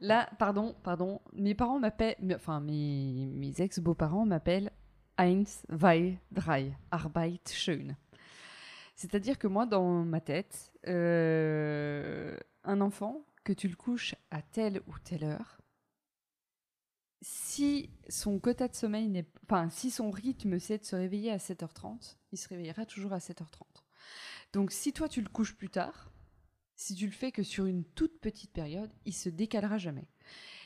là, 0.00 0.28
pardon, 0.38 0.74
pardon, 0.82 1.20
mes 1.34 1.54
parents 1.54 1.78
m'appellent, 1.78 2.16
enfin, 2.34 2.60
mes, 2.60 3.26
mes 3.26 3.60
ex-beaux-parents 3.60 4.26
m'appellent 4.26 4.70
Eins, 5.18 5.42
zwei, 5.68 6.16
drei, 6.30 6.72
Arbeit 6.92 7.40
schön. 7.50 7.96
C'est-à-dire 8.98 9.38
que 9.38 9.46
moi, 9.46 9.64
dans 9.64 10.04
ma 10.04 10.20
tête, 10.20 10.72
euh, 10.88 12.36
un 12.64 12.80
enfant, 12.80 13.24
que 13.44 13.52
tu 13.52 13.68
le 13.68 13.76
couches 13.76 14.16
à 14.32 14.42
telle 14.42 14.82
ou 14.88 14.98
telle 14.98 15.22
heure, 15.22 15.60
si 17.22 17.90
son 18.08 18.40
quota 18.40 18.66
de 18.66 18.74
sommeil 18.74 19.08
n'est 19.08 19.26
enfin 19.44 19.70
si 19.70 19.92
son 19.92 20.10
rythme 20.10 20.58
c'est 20.58 20.78
de 20.78 20.84
se 20.84 20.96
réveiller 20.96 21.30
à 21.30 21.36
7h30, 21.36 22.16
il 22.32 22.38
se 22.38 22.48
réveillera 22.48 22.86
toujours 22.86 23.12
à 23.12 23.18
7h30. 23.18 23.62
Donc 24.52 24.72
si 24.72 24.92
toi 24.92 25.08
tu 25.08 25.20
le 25.20 25.28
couches 25.28 25.54
plus 25.54 25.70
tard, 25.70 26.10
si 26.74 26.96
tu 26.96 27.06
le 27.06 27.12
fais 27.12 27.30
que 27.30 27.44
sur 27.44 27.66
une 27.66 27.84
toute 27.84 28.18
petite 28.18 28.52
période, 28.52 28.92
il 29.04 29.14
se 29.14 29.28
décalera 29.28 29.78
jamais. 29.78 30.08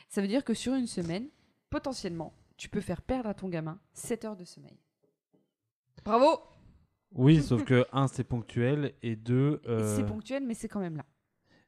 Ça 0.09 0.21
veut 0.21 0.27
dire 0.27 0.43
que 0.43 0.55
sur 0.55 0.73
une 0.73 0.87
semaine, 0.87 1.29
potentiellement, 1.69 2.33
tu 2.57 2.67
peux 2.67 2.81
faire 2.81 3.03
perdre 3.03 3.29
à 3.29 3.35
ton 3.35 3.47
gamin 3.47 3.79
7 3.93 4.25
heures 4.25 4.37
de 4.37 4.45
sommeil. 4.45 4.79
Bravo 6.03 6.52
Oui, 7.15 7.41
sauf 7.41 7.63
que, 7.63 7.85
un, 7.91 8.07
c'est 8.07 8.23
ponctuel, 8.23 8.93
et 9.03 9.15
deux... 9.15 9.61
euh, 9.67 9.95
C'est 9.95 10.05
ponctuel, 10.05 10.43
mais 10.45 10.53
c'est 10.53 10.67
quand 10.67 10.79
même 10.79 10.97
là. 10.97 11.05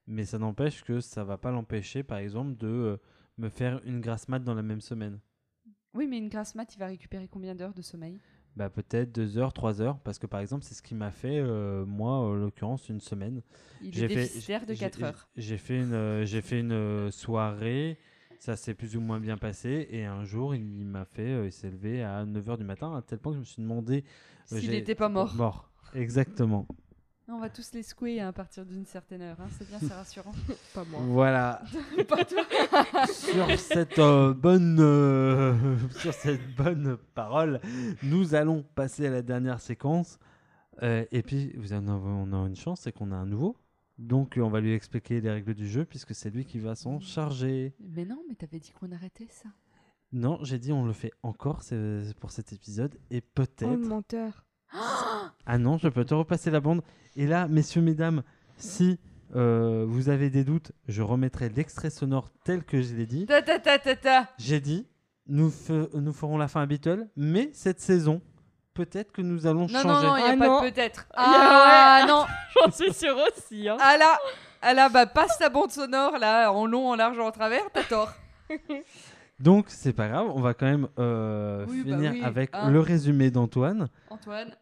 Mais 0.08 0.26
ça 0.26 0.38
n'empêche 0.38 0.84
que 0.84 1.00
ça 1.00 1.24
va 1.24 1.38
pas 1.38 1.52
l'empêcher, 1.52 2.04
par 2.04 2.18
exemple, 2.20 2.56
de 2.58 2.68
euh, 2.68 2.98
me 3.38 3.50
faire 3.50 3.82
une 3.86 4.02
grasse 4.02 4.28
mat 4.28 4.40
dans 4.40 4.54
la 4.56 4.62
même 4.64 4.82
semaine. 4.82 5.20
Oui, 5.94 6.08
mais 6.08 6.18
une 6.18 6.30
grasse 6.30 6.56
mat, 6.56 6.74
il 6.76 6.80
va 6.80 6.88
récupérer 6.88 7.28
combien 7.28 7.56
d'heures 7.56 7.74
de 7.74 7.82
sommeil? 7.82 8.20
Bah 8.56 8.70
peut-être 8.70 9.12
deux 9.12 9.38
heures, 9.38 9.52
trois 9.52 9.82
heures, 9.82 10.00
parce 10.00 10.18
que 10.18 10.28
par 10.28 10.40
exemple, 10.40 10.64
c'est 10.64 10.76
ce 10.76 10.82
qui 10.82 10.96
m'a 10.96 11.12
fait, 11.12 11.40
euh, 11.40 11.86
moi, 11.86 12.12
en 12.12 12.34
l'occurrence, 12.34 12.88
une 12.88 13.02
semaine. 13.02 13.42
Il 13.82 13.94
J'ai 13.94 14.06
est 14.06 14.08
fait- 14.10 14.66
de 14.66 14.74
j'ai- 14.74 14.80
4 14.80 15.04
heures. 15.04 15.28
J'ai 15.36 15.58
fait 15.58 15.80
une, 15.80 16.24
j'ai 16.26 16.42
fait 16.42 16.60
une 16.62 17.12
soirée, 17.12 17.98
ça 18.40 18.56
s'est 18.56 18.74
plus 18.74 18.96
ou 18.96 19.02
moins 19.02 19.20
bien 19.20 19.38
passé, 19.38 19.88
et 19.92 20.06
un 20.06 20.24
jour, 20.26 20.56
il 20.56 20.86
m'a 20.86 21.06
fait, 21.06 21.30
euh, 21.34 21.46
il 21.46 21.52
s'est 21.52 21.70
levé 21.70 22.04
à 22.04 22.26
9h 22.26 22.58
du 22.58 22.64
matin, 22.64 22.96
à 22.96 23.02
tel 23.02 23.20
point 23.20 23.32
que 23.32 23.36
je 23.38 23.40
me 23.42 23.46
suis 23.46 23.62
demandé... 23.62 24.04
euh, 24.52 24.60
S'il 24.60 24.72
n'était 24.72 24.96
pas 24.96 25.10
mort. 25.10 25.34
Mort, 25.36 25.70
exactement. 25.94 26.68
On 27.28 27.40
va 27.40 27.50
tous 27.50 27.72
les 27.74 27.82
secouer 27.82 28.22
à 28.22 28.32
partir 28.32 28.68
d'une 28.68 28.86
certaine 28.86 29.24
heure. 29.24 29.38
hein. 29.42 29.48
C'est 29.58 29.68
bien, 29.68 29.80
c'est 29.80 29.94
rassurant. 29.96 30.32
Pas 30.76 30.84
moi. 30.86 31.00
Voilà. 31.06 31.64
Pas 32.08 32.24
toi. 32.24 32.44
sur 33.08 33.60
cette 33.60 33.98
euh, 33.98 34.32
bonne 34.36 34.78
euh, 34.80 35.56
sur 35.98 36.14
cette 36.14 36.56
bonne 36.56 36.98
parole, 37.16 37.60
nous 38.04 38.36
allons 38.36 38.62
passer 38.76 39.08
à 39.08 39.10
la 39.10 39.24
dernière 39.24 39.60
séquence. 39.60 40.20
Euh, 40.84 41.04
et 41.12 41.24
puis 41.24 41.52
vous 41.58 41.74
en 41.74 41.88
avez, 41.88 42.06
on 42.06 42.32
a 42.32 42.48
une 42.48 42.56
chance, 42.56 42.82
c'est 42.82 42.92
qu'on 42.92 43.12
a 43.12 43.16
un 43.16 43.26
nouveau. 43.26 43.58
Donc 43.98 44.38
on 44.42 44.50
va 44.50 44.60
lui 44.60 44.74
expliquer 44.74 45.22
les 45.22 45.32
règles 45.32 45.54
du 45.54 45.68
jeu 45.68 45.86
puisque 45.86 46.14
c'est 46.14 46.30
lui 46.30 46.46
qui 46.46 46.60
va 46.60 46.76
s'en 46.76 47.00
charger. 47.00 47.74
Mais 47.80 48.06
non, 48.06 48.22
mais 48.28 48.36
t'avais 48.36 48.60
dit 48.60 48.72
qu'on 48.72 48.92
arrêtait 48.92 49.28
ça. 49.30 49.50
Non, 50.12 50.38
j'ai 50.44 50.60
dit 50.60 50.72
on 50.74 50.86
le 50.86 50.94
fait 50.94 51.12
encore 51.24 51.62
pour 52.20 52.32
cet 52.32 52.54
épisode 52.54 52.96
et 53.12 53.22
Oh, 53.26 53.30
peut-être. 53.36 53.72
le 53.72 53.78
menteur. 53.78 54.46
Ah 55.46 55.58
non, 55.58 55.78
je 55.78 55.88
peux 55.88 56.06
te 56.06 56.14
repasser 56.14 56.52
la 56.52 56.60
bande. 56.60 56.82
Et 57.16 57.28
là, 57.28 57.48
messieurs, 57.48 57.82
mesdames, 57.82 58.24
si 58.58 59.00
euh, 59.36 59.86
vous 59.88 60.10
avez 60.10 60.30
des 60.30 60.44
doutes, 60.44 60.72
je 60.88 61.02
remettrai 61.02 61.50
l'extrait 61.50 61.90
sonore 61.90 62.30
tel 62.44 62.64
que 62.64 62.82
je 62.82 62.96
l'ai 62.96 63.06
dit. 63.06 63.26
Ta 63.26 63.42
ta 63.42 63.60
ta 63.60 63.80
ta 63.80 63.96
ta. 63.96 64.30
J'ai 64.38 64.60
dit, 64.60 64.86
nous, 65.28 65.52
nous 65.94 66.14
ferons 66.14 66.38
la 66.38 66.48
fin 66.48 66.62
habituelle, 66.62 67.10
mais 67.16 67.50
cette 67.54 67.80
saison, 67.80 68.22
peut-être 68.76 69.12
que 69.12 69.22
nous 69.24 69.48
allons 69.48 69.62
Non, 69.62 69.68
changer. 69.82 69.88
non, 69.88 70.02
non, 70.04 70.18
il 70.18 70.24
n'y 70.24 70.30
a 70.30 70.34
Ah 70.34 70.38
pas 70.38 70.48
non. 70.48 70.62
de 70.64 70.70
peut-être. 70.70 71.08
Il 71.18 71.22
y 71.22 71.24
a- 71.24 72.02
Ah 72.04 72.06
non. 72.08 72.26
J'en 72.66 72.72
suis 72.72 72.94
sûre 72.94 73.18
aussi. 73.28 73.68
Hein. 73.68 73.78
Ah 73.80 73.98
là, 73.98 74.20
ah 74.62 74.74
là, 74.76 74.90
bah 74.90 75.08
passe 75.08 75.38
ta 75.40 75.50
bande 75.50 75.72
sonore 75.72 76.18
là, 76.20 76.52
en 76.52 76.68
long, 76.68 76.90
en 76.90 76.96
large, 76.96 77.18
en 77.20 77.32
travers, 77.32 77.64
t'as 77.74 77.84
tort. 77.84 78.12
Donc, 79.40 79.66
c'est 79.70 79.92
pas 79.94 80.08
grave, 80.08 80.28
on 80.34 80.40
va 80.42 80.54
quand 80.54 80.66
même 80.66 80.88
euh, 81.00 81.66
Oui, 81.68 81.84
bah 81.84 81.96
finir 81.96 82.12
oui, 82.12 82.24
avec 82.24 82.52
hein. 82.54 82.70
le 82.70 82.80
résumé 82.80 83.32
d'Antoine. 83.32 83.90
Antoine, 84.10 84.56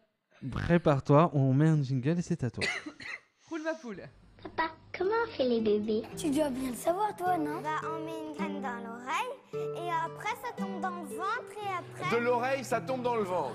Prépare-toi, 0.50 1.30
on 1.34 1.52
met 1.54 1.68
un 1.68 1.80
jingle 1.82 2.18
et 2.18 2.22
c'est 2.22 2.42
à 2.44 2.50
toi. 2.50 2.64
roule 3.48 3.62
ma 3.62 3.74
poule. 3.74 4.02
Papa, 4.44 4.70
comment 4.96 5.10
on 5.26 5.30
fait 5.30 5.48
les 5.48 5.60
bébés? 5.60 6.02
Tu 6.16 6.30
dois 6.30 6.50
bien 6.50 6.70
le 6.70 6.76
savoir, 6.76 7.16
toi, 7.16 7.36
non? 7.38 7.60
Bah, 7.62 7.80
on 7.82 8.04
met 8.04 8.12
une 8.28 8.34
graine 8.36 8.60
dans 8.62 8.76
l'oreille, 8.86 9.32
et 9.54 9.90
après, 10.04 10.28
ça 10.42 10.52
tombe 10.56 10.80
dans 10.80 10.90
le 10.90 11.08
ventre, 11.16 11.52
et 11.62 12.00
après... 12.02 12.16
De 12.16 12.22
l'oreille, 12.22 12.62
ça 12.64 12.80
tombe 12.80 13.02
dans 13.02 13.16
le 13.16 13.22
ventre. 13.24 13.54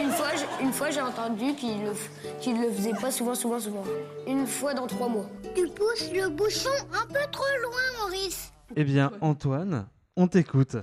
Une 0.00 0.10
fois, 0.10 0.28
j'ai- 0.36 0.64
une 0.64 0.72
fois, 0.72 0.90
j'ai 0.90 1.00
entendu 1.00 1.54
qu'il 1.54 1.82
le, 1.84 1.92
qu'il 2.40 2.60
le 2.60 2.70
faisait 2.70 2.92
pas 2.94 3.10
souvent, 3.10 3.34
souvent, 3.34 3.58
souvent. 3.60 3.82
Une 4.26 4.46
fois 4.46 4.72
dans 4.74 4.86
trois 4.86 5.08
mois. 5.08 5.26
Tu 5.54 5.66
pousses 5.68 6.10
le 6.12 6.28
bouchon 6.28 6.70
un 6.92 7.06
peu 7.06 7.20
trop 7.32 7.44
loin, 7.62 7.80
Maurice. 8.06 8.52
Eh 8.76 8.84
bien, 8.84 9.10
Antoine, 9.20 9.86
on 10.16 10.28
t'écoute. 10.28 10.76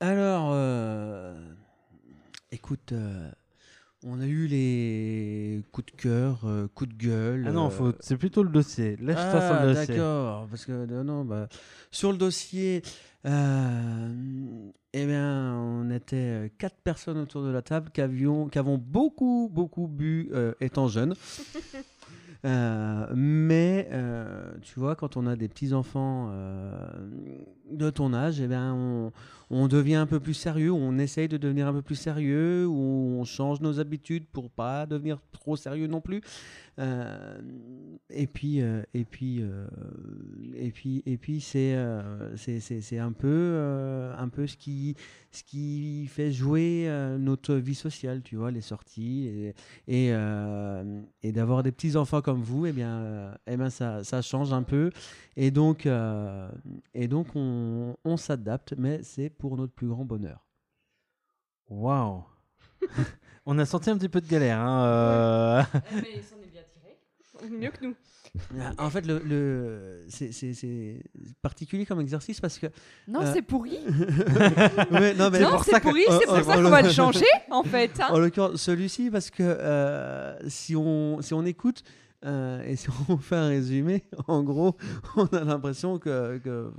Alors, 0.00 0.50
euh, 0.52 1.34
écoute, 2.52 2.92
euh, 2.92 3.30
On 4.10 4.22
a 4.22 4.26
eu 4.26 4.46
les 4.46 5.62
coups 5.70 5.92
de 5.92 6.00
cœur, 6.00 6.40
euh, 6.44 6.66
coups 6.74 6.88
de 6.94 6.96
gueule. 6.96 7.44
Ah 7.46 7.52
non, 7.52 7.66
euh, 7.66 7.70
faut... 7.70 7.92
c'est 8.00 8.16
plutôt 8.16 8.42
le 8.42 8.48
dossier. 8.48 8.96
Sur 8.96 9.06
ah, 9.18 9.66
le 9.66 9.74
dossier. 9.74 9.96
d'accord. 9.96 10.46
Parce 10.48 10.64
que 10.64 10.72
euh, 10.72 11.02
non, 11.04 11.26
bah, 11.26 11.46
sur 11.90 12.10
le 12.10 12.16
dossier, 12.16 12.82
euh, 13.26 14.08
eh 14.94 15.04
bien, 15.04 15.54
on 15.56 15.90
était 15.90 16.50
quatre 16.56 16.76
personnes 16.76 17.18
autour 17.18 17.42
de 17.42 17.50
la 17.50 17.60
table 17.60 17.90
qui 17.92 18.00
avions, 18.00 18.48
qui 18.48 18.58
avons 18.58 18.78
beaucoup, 18.78 19.50
beaucoup 19.52 19.86
bu 19.86 20.30
euh, 20.32 20.54
étant 20.60 20.88
jeunes. 20.88 21.14
Euh, 22.44 23.06
mais 23.16 23.88
euh, 23.90 24.52
tu 24.62 24.78
vois, 24.78 24.94
quand 24.94 25.16
on 25.16 25.26
a 25.26 25.34
des 25.34 25.48
petits 25.48 25.74
enfants 25.74 26.30
de 27.70 27.90
ton 27.90 28.14
âge, 28.14 28.40
eh 28.40 28.46
bien, 28.46 28.74
on, 28.74 29.12
on 29.50 29.68
devient 29.68 29.96
un 29.96 30.06
peu 30.06 30.20
plus 30.20 30.34
sérieux, 30.34 30.72
on 30.72 30.98
essaye 30.98 31.28
de 31.28 31.36
devenir 31.36 31.68
un 31.68 31.72
peu 31.72 31.82
plus 31.82 31.96
sérieux, 31.96 32.66
ou 32.66 33.18
on 33.18 33.24
change 33.24 33.60
nos 33.60 33.80
habitudes 33.80 34.26
pour 34.26 34.50
pas 34.50 34.86
devenir 34.86 35.18
trop 35.32 35.56
sérieux 35.56 35.86
non 35.86 36.00
plus. 36.00 36.20
Euh, 36.78 37.40
et 38.08 38.26
puis, 38.28 38.60
euh, 38.60 38.82
et 38.94 39.04
puis, 39.04 39.38
euh, 39.40 39.66
et 40.54 40.70
puis, 40.70 41.02
et 41.06 41.16
puis, 41.16 41.40
c'est, 41.40 41.76
c'est, 42.36 42.98
un 42.98 43.12
peu, 43.12 44.12
un 44.16 44.28
peu 44.28 44.46
ce 44.46 44.56
qui, 44.56 44.94
ce 45.32 45.42
qui 45.42 46.06
fait 46.06 46.30
jouer 46.30 46.88
notre 47.18 47.54
vie 47.54 47.74
sociale, 47.74 48.22
tu 48.22 48.36
vois, 48.36 48.50
les 48.50 48.60
sorties 48.60 49.52
et, 49.88 50.12
et, 50.12 51.32
d'avoir 51.32 51.62
des 51.62 51.72
petits 51.72 51.96
enfants 51.96 52.20
comme 52.20 52.42
vous, 52.42 52.66
eh 52.66 52.72
bien, 52.72 53.34
eh 53.46 53.56
ben, 53.56 53.70
ça, 53.70 54.04
ça 54.04 54.22
change 54.22 54.52
un 54.52 54.62
peu. 54.62 54.90
Et 55.36 55.50
donc, 55.50 55.88
et 56.94 57.08
donc, 57.08 57.28
on, 57.34 57.57
on 58.04 58.16
s'adapte, 58.16 58.74
mais 58.76 59.02
c'est 59.02 59.30
pour 59.30 59.56
notre 59.56 59.72
plus 59.72 59.88
grand 59.88 60.04
bonheur. 60.04 60.46
Waouh. 61.68 62.24
On 63.46 63.58
a 63.58 63.64
senti 63.64 63.90
un 63.90 63.96
petit 63.96 64.08
peu 64.08 64.20
de 64.20 64.28
galère. 64.28 64.58
Hein, 64.60 64.84
euh, 64.84 65.62
Mais 65.94 66.08
il 66.16 66.22
s'en 66.22 66.36
est 66.36 66.50
bien 66.50 66.62
tiré. 66.72 67.50
Mieux 67.50 67.70
que 67.70 67.84
nous. 67.86 67.94
Ah, 68.60 68.72
En 68.84 68.90
fait, 68.90 69.06
le, 69.06 69.18
le, 69.20 70.04
c'est, 70.08 71.00
particulier 71.40 71.86
comme 71.86 72.00
exercice 72.00 72.40
parce 72.40 72.58
que. 72.58 72.66
Non, 73.06 73.22
Euh, 73.22 73.32
c'est 73.32 73.42
pourri. 73.42 73.78
Ouais, 74.90 75.14
non, 75.14 75.30
mais 75.30 75.40
non, 75.40 75.50
pour 75.52 75.64
c'est 75.64 75.80
pourri, 75.80 76.04
Oh, 76.08 76.12
c'est 76.20 76.26
pour 76.26 76.36
ça 76.36 76.56
qu'on 76.56 76.68
va 76.70 76.82
le- 76.82 76.88
le 76.88 76.92
changer, 76.92 77.24
en 77.50 77.62
fait. 77.62 77.90
hein. 78.00 78.08
En 78.10 78.18
l'occurrence, 78.18 78.56
celui-ci, 78.56 79.10
parce 79.10 79.30
que 79.30 79.42
euh, 79.42 80.36
si, 80.48 80.76
on, 80.76 81.20
si 81.22 81.32
on 81.34 81.44
écoute 81.46 81.82
euh, 82.24 82.62
et 82.64 82.76
si 82.76 82.88
on 83.08 83.16
fait 83.18 83.36
un 83.36 83.48
résumé, 83.48 84.04
en 84.26 84.42
gros, 84.42 84.76
on 85.16 85.26
a 85.26 85.44
l'impression 85.44 85.98
que, 85.98 86.38
que, 86.38 86.70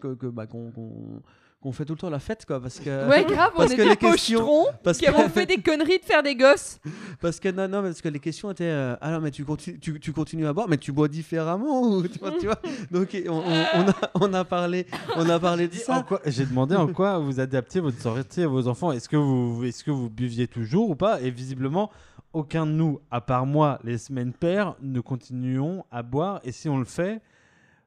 que, 0.00 0.14
que, 0.14 0.26
bah, 0.26 0.46
qu'on, 0.46 0.70
qu'on- 0.70 1.22
qu'on 1.62 1.70
fait 1.70 1.84
tout 1.84 1.92
le 1.92 1.98
temps 2.00 2.10
la 2.10 2.18
fête, 2.18 2.44
quoi. 2.44 2.60
Parce 2.60 2.80
que, 2.80 2.90
Ouais, 3.08 3.24
grave, 3.24 3.52
on 3.54 3.58
parce 3.58 3.70
est 3.70 3.76
que 3.76 3.82
des 3.82 3.88
les 3.90 3.96
questions- 3.96 4.66
parce 4.82 4.98
qui 4.98 5.06
que- 5.06 5.12
ont 5.12 5.28
fait 5.28 5.46
des 5.46 5.58
conneries 5.58 6.00
de 6.00 6.04
faire 6.04 6.20
des 6.24 6.34
gosses. 6.34 6.80
parce 7.20 7.38
que, 7.38 7.48
non, 7.50 7.68
non, 7.68 7.82
parce 7.82 8.02
que 8.02 8.08
les 8.08 8.18
questions 8.18 8.50
étaient 8.50 8.64
euh, 8.64 8.96
Ah 9.00 9.12
non, 9.12 9.20
mais 9.20 9.30
tu, 9.30 9.44
continues 9.44 9.78
tu, 9.78 10.00
tu 10.00 10.12
continues 10.12 10.48
à 10.48 10.52
boire, 10.52 10.66
mais 10.68 10.76
tu 10.76 10.90
bois 10.90 11.06
différemment 11.06 11.82
ou, 11.82 12.02
tu, 12.08 12.18
vois, 12.18 12.32
tu 12.32 12.46
vois 12.46 12.58
Donc, 12.90 13.16
on, 13.28 13.32
on- 13.32 13.42
on 13.76 13.88
a, 13.88 13.94
on, 14.16 14.34
a 14.34 14.44
parlé, 14.44 14.86
on 15.14 15.28
a 15.30 15.38
parlé 15.38 15.68
de 15.68 15.74
ça. 15.74 16.04
quoi- 16.06 16.20
J'ai 16.26 16.46
demandé 16.46 16.74
en 16.74 16.88
quoi 16.88 17.20
vous 17.20 17.38
adaptiez 17.38 17.80
votre 17.80 18.00
sortie 18.00 18.42
à 18.42 18.48
vos 18.48 18.66
enfants. 18.66 18.90
Est-ce 18.90 19.08
que 19.08 19.16
vous, 19.16 19.62
est-ce 19.64 19.84
que 19.84 19.92
vous 19.92 20.10
buviez 20.10 20.48
toujours 20.48 20.90
ou 20.90 20.96
pas? 20.96 21.20
Et 21.20 21.30
visiblement, 21.30 21.92
aucun 22.32 22.66
de 22.66 22.72
nous, 22.72 23.00
à 23.10 23.20
part 23.20 23.46
moi, 23.46 23.78
les 23.84 23.98
semaines 23.98 24.32
paires, 24.32 24.76
ne 24.80 25.00
continuons 25.00 25.84
à 25.90 26.02
boire. 26.02 26.40
Et 26.44 26.52
si 26.52 26.68
on 26.68 26.78
le 26.78 26.84
fait, 26.84 27.20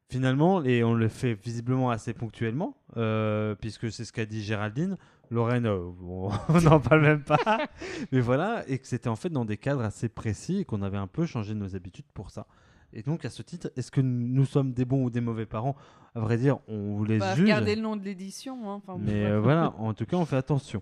finalement, 0.09 0.63
et 0.63 0.83
on 0.83 0.93
le 0.93 1.07
fait 1.07 1.33
visiblement 1.33 1.89
assez 1.89 2.13
ponctuellement, 2.13 2.77
euh, 2.97 3.55
puisque 3.55 3.91
c'est 3.91 4.05
ce 4.05 4.13
qu'a 4.13 4.25
dit 4.25 4.43
Géraldine. 4.43 4.97
Lorraine, 5.31 5.65
euh, 5.65 5.79
on 6.03 6.29
on 6.49 6.61
n'en 6.69 6.79
parle 6.79 7.01
même 7.01 7.23
pas. 7.23 7.67
Mais 8.11 8.19
voilà, 8.19 8.63
et 8.67 8.77
que 8.77 8.85
c'était 8.87 9.09
en 9.09 9.15
fait 9.15 9.29
dans 9.29 9.45
des 9.45 9.57
cadres 9.57 9.81
assez 9.83 10.07
précis 10.07 10.59
et 10.59 10.65
qu'on 10.65 10.83
avait 10.83 10.97
un 10.97 11.07
peu 11.07 11.25
changé 11.25 11.55
nos 11.55 11.75
habitudes 11.75 12.05
pour 12.13 12.29
ça. 12.29 12.45
Et 12.93 13.01
donc, 13.01 13.25
à 13.25 13.29
ce 13.31 13.41
titre, 13.41 13.71
est-ce 13.75 13.89
que 13.91 13.99
nous 14.01 14.45
sommes 14.45 14.71
des 14.71 14.85
bons 14.85 15.03
ou 15.05 15.09
des 15.09 15.19
mauvais 15.21 15.47
parents? 15.47 15.75
À 16.13 16.19
vrai 16.19 16.37
dire, 16.37 16.59
on 16.67 16.95
vous 16.95 17.03
les 17.05 17.17
Bah, 17.17 17.33
juge. 17.33 17.43
regardez 17.43 17.75
le 17.75 17.81
nom 17.81 17.95
de 17.97 18.03
l'édition. 18.05 18.71
hein, 18.71 18.81
Mais 18.99 19.25
euh, 19.25 19.39
voilà, 19.41 19.73
en 19.79 19.93
tout 19.95 20.05
cas, 20.05 20.15
on 20.15 20.25
fait 20.25 20.37
attention. 20.37 20.81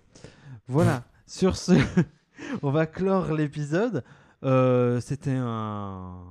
Voilà, 0.68 1.02
sur 1.26 1.56
ce, 1.56 1.72
on 2.62 2.70
va 2.70 2.86
clore 2.86 3.32
l'épisode. 3.32 4.04
Euh, 4.44 5.00
C'était 5.00 5.36
un. 5.36 6.22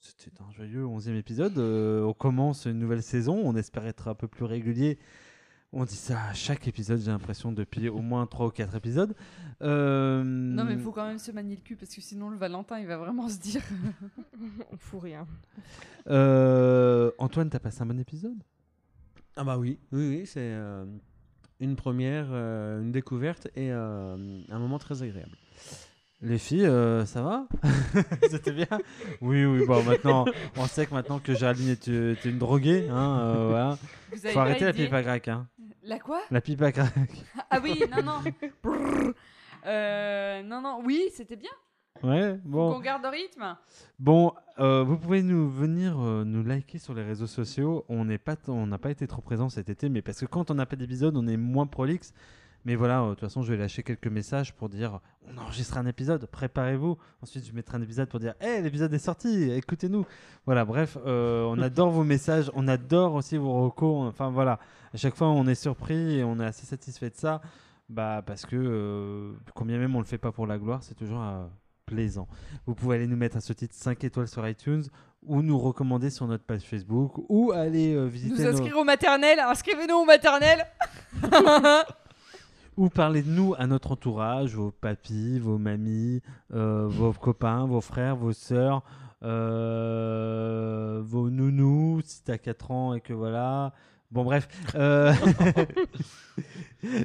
C'était 0.00 0.40
un 0.42 0.50
joyeux 0.52 0.84
11e 0.84 1.16
épisode. 1.16 1.58
Euh, 1.58 2.02
on 2.04 2.12
commence 2.12 2.64
une 2.66 2.78
nouvelle 2.78 3.02
saison. 3.02 3.40
On 3.44 3.54
espère 3.56 3.86
être 3.86 4.08
un 4.08 4.14
peu 4.14 4.28
plus 4.28 4.44
régulier. 4.44 4.98
On 5.72 5.84
dit 5.84 5.96
ça 5.96 6.22
à 6.30 6.32
chaque 6.32 6.66
épisode, 6.68 7.00
j'ai 7.00 7.10
l'impression, 7.10 7.52
depuis 7.52 7.88
au 7.88 7.98
moins 7.98 8.24
3 8.26 8.46
ou 8.46 8.50
4 8.50 8.76
épisodes. 8.76 9.14
Euh, 9.62 10.22
Non, 10.24 10.64
mais 10.64 10.72
il 10.74 10.78
faut 10.80 10.92
quand 10.92 11.06
même 11.06 11.18
se 11.18 11.32
manier 11.32 11.56
le 11.56 11.60
cul 11.60 11.76
parce 11.76 11.92
que 11.94 12.00
sinon 12.00 12.30
le 12.30 12.36
Valentin 12.36 12.78
il 12.78 12.86
va 12.86 12.96
vraiment 12.96 13.28
se 13.28 13.38
dire. 13.38 13.62
On 14.72 14.76
fout 14.78 15.02
rien. 15.02 15.26
euh, 16.08 17.10
Antoine, 17.18 17.50
t'as 17.50 17.58
passé 17.58 17.82
un 17.82 17.86
bon 17.86 17.98
épisode? 17.98 18.38
Ah 19.34 19.44
bah 19.44 19.58
oui, 19.58 19.78
oui, 19.92 20.08
oui, 20.20 20.26
c'est 20.26 20.38
euh, 20.40 20.86
une 21.60 21.76
première, 21.76 22.26
euh, 22.30 22.80
une 22.82 22.92
découverte 22.92 23.46
et 23.56 23.70
euh, 23.70 24.16
un 24.50 24.58
moment 24.58 24.78
très 24.78 25.02
agréable. 25.02 25.36
Les 26.22 26.38
filles, 26.38 26.66
euh, 26.66 27.04
ça 27.04 27.22
va? 27.22 27.46
C'était 28.30 28.52
bien? 28.52 28.66
Oui, 29.20 29.44
oui, 29.44 29.66
bon, 29.66 29.82
maintenant, 29.82 30.24
on 30.56 30.66
sait 30.66 30.86
que 30.86 30.94
maintenant 30.94 31.18
que 31.18 31.34
Géraldine 31.34 31.68
est, 31.68 31.88
est 31.88 32.24
une 32.24 32.38
droguée, 32.38 32.88
hein, 32.90 33.20
euh, 33.20 33.48
voilà. 33.48 33.78
Vous 34.12 34.24
avez 34.24 34.32
Faut 34.32 34.40
arrêter 34.40 34.64
la 34.64 34.72
pipe 34.72 34.92
à 34.94 35.02
crack, 35.02 35.28
hein. 35.28 35.46
La 35.82 35.98
quoi? 35.98 36.22
La 36.30 36.40
pipe 36.40 36.62
à 36.62 36.72
crack. 36.72 37.10
Ah 37.50 37.60
oui, 37.62 37.82
non, 37.94 38.02
non. 38.02 38.22
Brrr. 38.62 39.12
Euh, 39.66 40.42
non, 40.42 40.60
non, 40.62 40.80
oui, 40.84 41.10
c'était 41.14 41.36
bien. 41.36 41.50
Ouais, 42.02 42.38
Faut 42.42 42.48
bon. 42.48 42.72
qu'on 42.74 42.80
garde 42.80 43.02
le 43.02 43.08
rythme. 43.08 43.56
Bon, 43.98 44.32
euh, 44.58 44.82
vous 44.84 44.96
pouvez 44.98 45.22
nous 45.22 45.48
venir 45.48 45.96
euh, 46.00 46.24
nous 46.24 46.42
liker 46.42 46.78
sur 46.78 46.94
les 46.94 47.02
réseaux 47.02 47.26
sociaux. 47.26 47.84
On 47.88 48.04
n'est 48.04 48.18
pas, 48.18 48.36
on 48.48 48.66
n'a 48.66 48.78
pas 48.78 48.90
été 48.90 49.06
trop 49.06 49.22
présent 49.22 49.48
cet 49.48 49.68
été, 49.68 49.88
mais 49.88 50.02
parce 50.02 50.20
que 50.20 50.26
quand 50.26 50.50
on 50.50 50.54
n'a 50.54 50.66
pas 50.66 50.76
d'épisode, 50.76 51.16
on 51.16 51.26
est 51.26 51.36
moins 51.36 51.66
prolixe. 51.66 52.12
Mais 52.64 52.74
voilà, 52.74 53.00
euh, 53.02 53.04
de 53.04 53.10
toute 53.10 53.20
façon, 53.20 53.42
je 53.42 53.52
vais 53.52 53.58
lâcher 53.58 53.84
quelques 53.84 54.08
messages 54.08 54.52
pour 54.52 54.68
dire 54.68 55.00
on 55.32 55.38
enregistre 55.38 55.78
un 55.78 55.86
épisode, 55.86 56.26
préparez-vous. 56.26 56.98
Ensuite, 57.22 57.46
je 57.46 57.52
mettrai 57.52 57.76
un 57.76 57.82
épisode 57.82 58.08
pour 58.08 58.18
dire 58.18 58.34
hé, 58.40 58.60
l'épisode 58.60 58.92
est 58.92 58.98
sorti, 58.98 59.50
écoutez-nous. 59.52 60.04
Voilà, 60.46 60.64
bref, 60.64 60.98
euh, 61.06 61.44
on 61.44 61.60
adore 61.60 61.90
vos 61.90 62.02
messages, 62.04 62.50
on 62.54 62.66
adore 62.66 63.14
aussi 63.14 63.36
vos 63.36 63.64
recos. 63.64 64.08
Enfin 64.08 64.30
voilà, 64.30 64.58
à 64.92 64.96
chaque 64.96 65.14
fois, 65.14 65.28
on 65.28 65.46
est 65.46 65.54
surpris 65.54 66.18
et 66.18 66.24
on 66.24 66.40
est 66.40 66.44
assez 66.44 66.66
satisfait 66.66 67.10
de 67.10 67.16
ça. 67.16 67.40
Bah, 67.88 68.20
parce 68.26 68.44
que, 68.46 68.56
euh, 68.56 69.32
combien 69.54 69.78
même 69.78 69.94
on 69.94 70.00
le 70.00 70.04
fait 70.04 70.18
pas 70.18 70.32
pour 70.32 70.48
la 70.48 70.58
gloire, 70.58 70.82
c'est 70.82 70.94
toujours 70.96 71.22
plaisant. 71.86 72.28
Vous 72.66 72.74
pouvez 72.74 72.96
aller 72.96 73.06
nous 73.06 73.16
mettre 73.16 73.36
à 73.36 73.40
ce 73.40 73.52
titre 73.52 73.74
5 73.74 74.02
étoiles 74.04 74.28
sur 74.28 74.46
iTunes 74.46 74.82
ou 75.22 75.40
nous 75.42 75.58
recommander 75.58 76.10
sur 76.10 76.26
notre 76.26 76.44
page 76.44 76.62
Facebook 76.62 77.14
ou 77.28 77.52
aller 77.52 77.94
euh, 77.94 78.04
visiter 78.06 78.42
Nous 78.42 78.44
nos- 78.50 78.54
inscrire 78.54 78.76
au 78.76 78.84
maternel. 78.84 79.38
Inscrivez-nous 79.40 79.94
au 79.96 80.04
maternel. 80.04 80.66
ou 82.76 82.88
parler 82.90 83.22
de 83.22 83.30
nous 83.30 83.54
à 83.58 83.66
notre 83.66 83.92
entourage, 83.92 84.54
vos 84.54 84.70
papis, 84.70 85.38
vos 85.38 85.58
mamies, 85.58 86.20
euh, 86.52 86.86
vos 86.88 87.12
copains, 87.12 87.66
vos 87.66 87.80
frères, 87.80 88.16
vos 88.16 88.32
sœurs, 88.32 88.82
euh, 89.22 91.00
vos 91.04 91.30
nounous, 91.30 92.02
si 92.04 92.22
t'as 92.22 92.38
4 92.38 92.70
ans 92.70 92.94
et 92.94 93.00
que 93.00 93.12
voilà. 93.14 93.72
Bon 94.10 94.24
bref. 94.24 94.48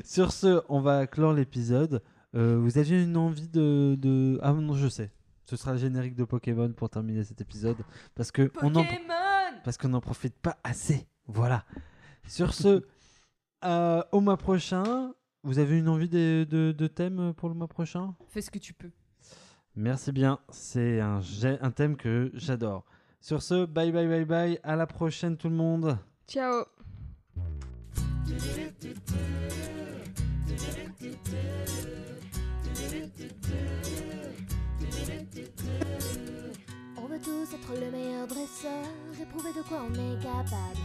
Sur 0.04 0.32
ce, 0.32 0.62
on 0.70 0.82
va 0.82 1.08
clore 1.08 1.34
l'épisode. 1.34 2.02
Euh, 2.36 2.58
vous 2.60 2.78
aviez 2.78 3.02
une 3.02 3.18
envie 3.18 3.50
de, 3.50 3.96
de... 4.00 4.40
Ah 4.42 4.54
non, 4.54 4.74
je 4.76 4.88
sais. 4.88 5.12
Ce 5.46 5.56
sera 5.56 5.74
le 5.74 5.78
générique 5.78 6.16
de 6.16 6.24
Pokémon 6.24 6.72
pour 6.72 6.90
terminer 6.90 7.24
cet 7.24 7.42
épisode. 7.42 7.78
Parce 8.16 8.32
que 8.32 8.52
on 8.62 8.74
en... 8.76 8.86
Parce 9.64 9.78
qu'on 9.78 9.90
n'en 9.90 10.02
profite 10.02 10.36
pas 10.40 10.58
assez. 10.64 11.08
Voilà. 11.28 11.66
Sur 12.28 12.54
ce, 12.54 12.86
euh, 13.66 14.04
au 14.12 14.22
mois 14.22 14.38
prochain, 14.38 15.14
vous 15.44 15.60
avez 15.60 15.78
une 15.78 15.90
envie 15.90 16.10
de, 16.10 16.48
de, 16.50 16.72
de 16.72 16.88
thème 16.88 17.34
pour 17.36 17.50
le 17.50 17.56
mois 17.56 17.68
prochain? 17.68 18.16
Fais 18.30 18.42
ce 18.42 18.50
que 18.50 18.60
tu 18.60 18.74
peux. 18.74 18.92
Merci 19.76 20.12
bien, 20.12 20.40
c'est 20.50 21.00
un, 21.00 21.22
un 21.62 21.72
thème 21.72 21.96
que 21.96 22.30
j'adore. 22.34 22.86
Sur 23.22 23.42
ce, 23.42 23.66
bye 23.66 23.92
bye 23.92 24.08
bye 24.08 24.26
bye, 24.26 24.60
à 24.64 24.76
la 24.76 24.86
prochaine 24.86 25.38
tout 25.38 25.48
le 25.48 25.56
monde. 25.56 25.98
Ciao. 26.28 26.66
On 36.98 37.06
veut 37.08 37.20
tous 37.20 37.54
être 37.54 37.74
le 37.80 37.92
meilleur 37.92 38.28
dresseur 38.28 38.86
et 39.22 39.26
prouver 39.26 39.52
de 39.54 39.62
quoi 39.68 39.84
on 39.90 39.94
est 39.94 40.18
capable. 40.22 40.80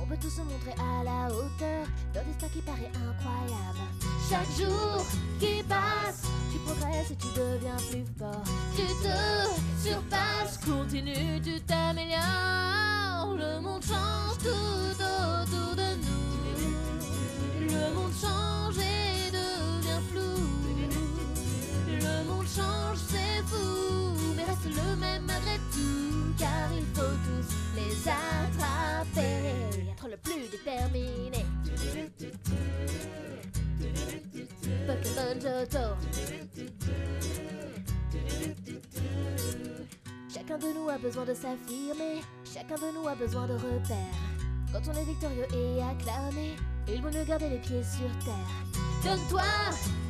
On 0.00 0.04
veut 0.04 0.16
tous 0.20 0.30
se 0.30 0.40
montrer 0.42 0.74
à 0.78 1.04
la 1.04 1.34
hauteur 1.34 1.86
d'un 2.12 2.22
destin 2.24 2.48
qui 2.52 2.60
paraît 2.60 2.90
incroyable. 2.94 3.78
Chaque 4.28 4.50
jour 4.58 5.04
qui 5.40 5.62
passe, 5.62 6.22
tu 6.52 6.58
progresses 6.58 7.10
et 7.10 7.16
tu 7.16 7.28
deviens 7.36 7.76
plus 7.90 8.04
fort. 8.18 8.44
Tu 8.74 8.82
te 9.02 9.88
surpasses, 9.88 10.58
continue, 10.58 11.40
tu 11.42 11.60
t'améliores. 11.62 13.36
Le 13.36 13.60
monde 13.60 13.82
change 13.82 14.38
tout 14.38 14.48
autour 14.48 15.76
de 15.76 15.88
nous. 16.02 17.72
Le 17.74 17.94
monde 17.94 18.12
change 18.20 18.78
et 18.78 18.95
mais 24.36 24.44
reste 24.44 24.64
le 24.64 24.96
même 24.96 25.24
malgré 25.26 25.58
tout, 25.72 26.34
car 26.38 26.70
il 26.72 26.84
faut 26.94 27.16
tous 27.26 27.54
les 27.76 28.08
attraper. 28.08 29.90
être 29.90 30.08
le 30.08 30.16
plus 30.16 30.48
déterminé. 30.50 31.44
Pokémon 34.86 35.40
Joto. 35.40 35.96
Chacun 40.32 40.58
de 40.58 40.72
nous 40.74 40.88
a 40.88 40.98
besoin 40.98 41.24
de 41.24 41.34
s'affirmer, 41.34 42.20
chacun 42.44 42.76
de 42.76 42.94
nous 42.94 43.08
a 43.08 43.14
besoin 43.14 43.46
de 43.46 43.54
repères. 43.54 43.96
Quand 44.72 44.80
on 44.88 44.92
est 44.92 45.04
victorieux 45.04 45.46
et 45.54 45.82
acclamé, 45.82 46.56
il 46.88 47.02
vaut 47.02 47.10
mieux 47.10 47.24
garder 47.24 47.48
les 47.48 47.58
pieds 47.58 47.82
sur 47.82 48.08
terre. 48.24 48.34
Donne-toi 49.02 49.42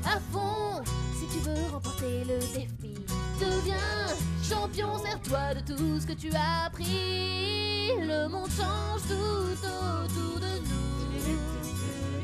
à 0.04 0.20
fond 0.32 0.82
si 1.14 1.26
tu 1.28 1.38
veux 1.38 1.70
remporter 1.72 2.24
le 2.24 2.38
défi. 2.38 2.95
Deviens 3.38 3.76
champion, 4.42 4.98
sers-toi 4.98 5.54
de 5.54 5.60
tout 5.60 6.00
ce 6.00 6.06
que 6.06 6.14
tu 6.14 6.30
as 6.32 6.66
appris. 6.66 7.90
Le 8.00 8.28
monde 8.28 8.48
change 8.50 9.02
tout 9.08 9.66
autour 9.66 10.40
de 10.40 10.52
nous. 10.68 10.96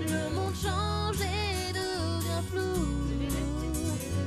Le 0.00 0.34
monde 0.34 0.54
change 0.54 1.20
et 1.20 1.72
devient 1.72 2.42
flou. 2.50 2.74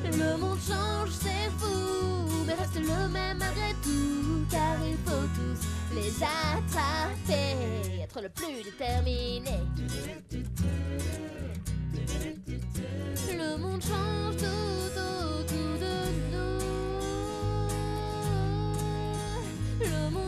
Le 0.04 0.38
monde 0.38 0.60
change, 0.60 1.10
c'est 1.10 1.50
fou, 1.58 2.44
mais 2.46 2.54
reste 2.54 2.76
le 2.76 3.10
même 3.10 3.38
malgré 3.40 3.74
tout. 3.82 4.46
Car 4.52 4.78
il 4.86 4.98
faut 5.06 5.28
tous 5.36 5.96
les 5.96 6.14
attraper, 6.22 8.02
être 8.04 8.22
le 8.22 8.30
plus 8.30 8.64
déterminé. 8.64 9.60
Le 13.32 13.58
monde 13.58 13.82
change 13.82 14.38
tout 14.38 14.46
autour 14.46 15.25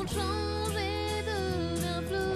Le 0.09 0.13
monde 0.13 0.23
change 0.23 0.75
et 0.77 1.21
devient 1.23 2.01
flou. 2.07 2.29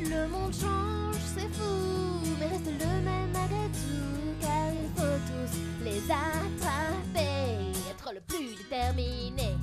Le 0.00 0.28
monde 0.28 0.52
change, 0.52 1.16
c'est 1.34 1.50
fou, 1.54 1.74
mais 2.38 2.46
reste 2.48 2.66
le 2.66 2.92
même 3.02 3.30
malgré 3.32 3.68
tout. 3.72 4.34
Car 4.40 4.70
il 4.72 4.88
faut 4.94 5.18
tous 5.26 5.52
les 5.84 6.02
attraper, 6.10 7.72
être 7.90 8.12
le 8.12 8.20
plus 8.20 8.56
déterminé. 8.56 9.56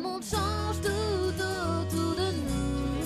Monde 0.00 0.22
change 0.22 0.80
tout 0.82 0.88
autour 0.88 2.14
de 2.14 2.28
nous. 2.46 3.04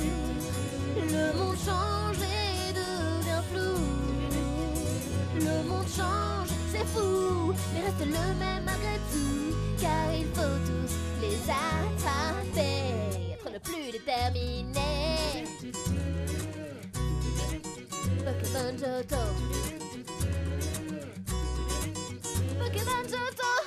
Le 1.12 1.32
monde 1.38 1.56
change 1.56 2.18
et 2.22 2.72
devient 2.72 3.42
flou. 3.50 3.76
Le 5.38 5.68
monde 5.68 5.88
change, 5.96 6.48
c'est 6.70 6.86
fou, 6.86 7.52
mais 7.72 7.82
reste 7.82 8.00
le 8.00 8.34
même 8.38 8.64
malgré 8.64 8.98
tout. 9.12 9.54
Car 9.80 10.12
il 10.12 10.26
faut 10.28 10.58
tous 10.66 10.94
les 11.20 11.38
attraper, 11.50 12.94
être 13.32 13.50
le 13.52 13.60
plus 13.60 13.92
déterminé. 13.92 15.44
Pokémon. 18.24 18.74
Pokémon. 22.58 23.63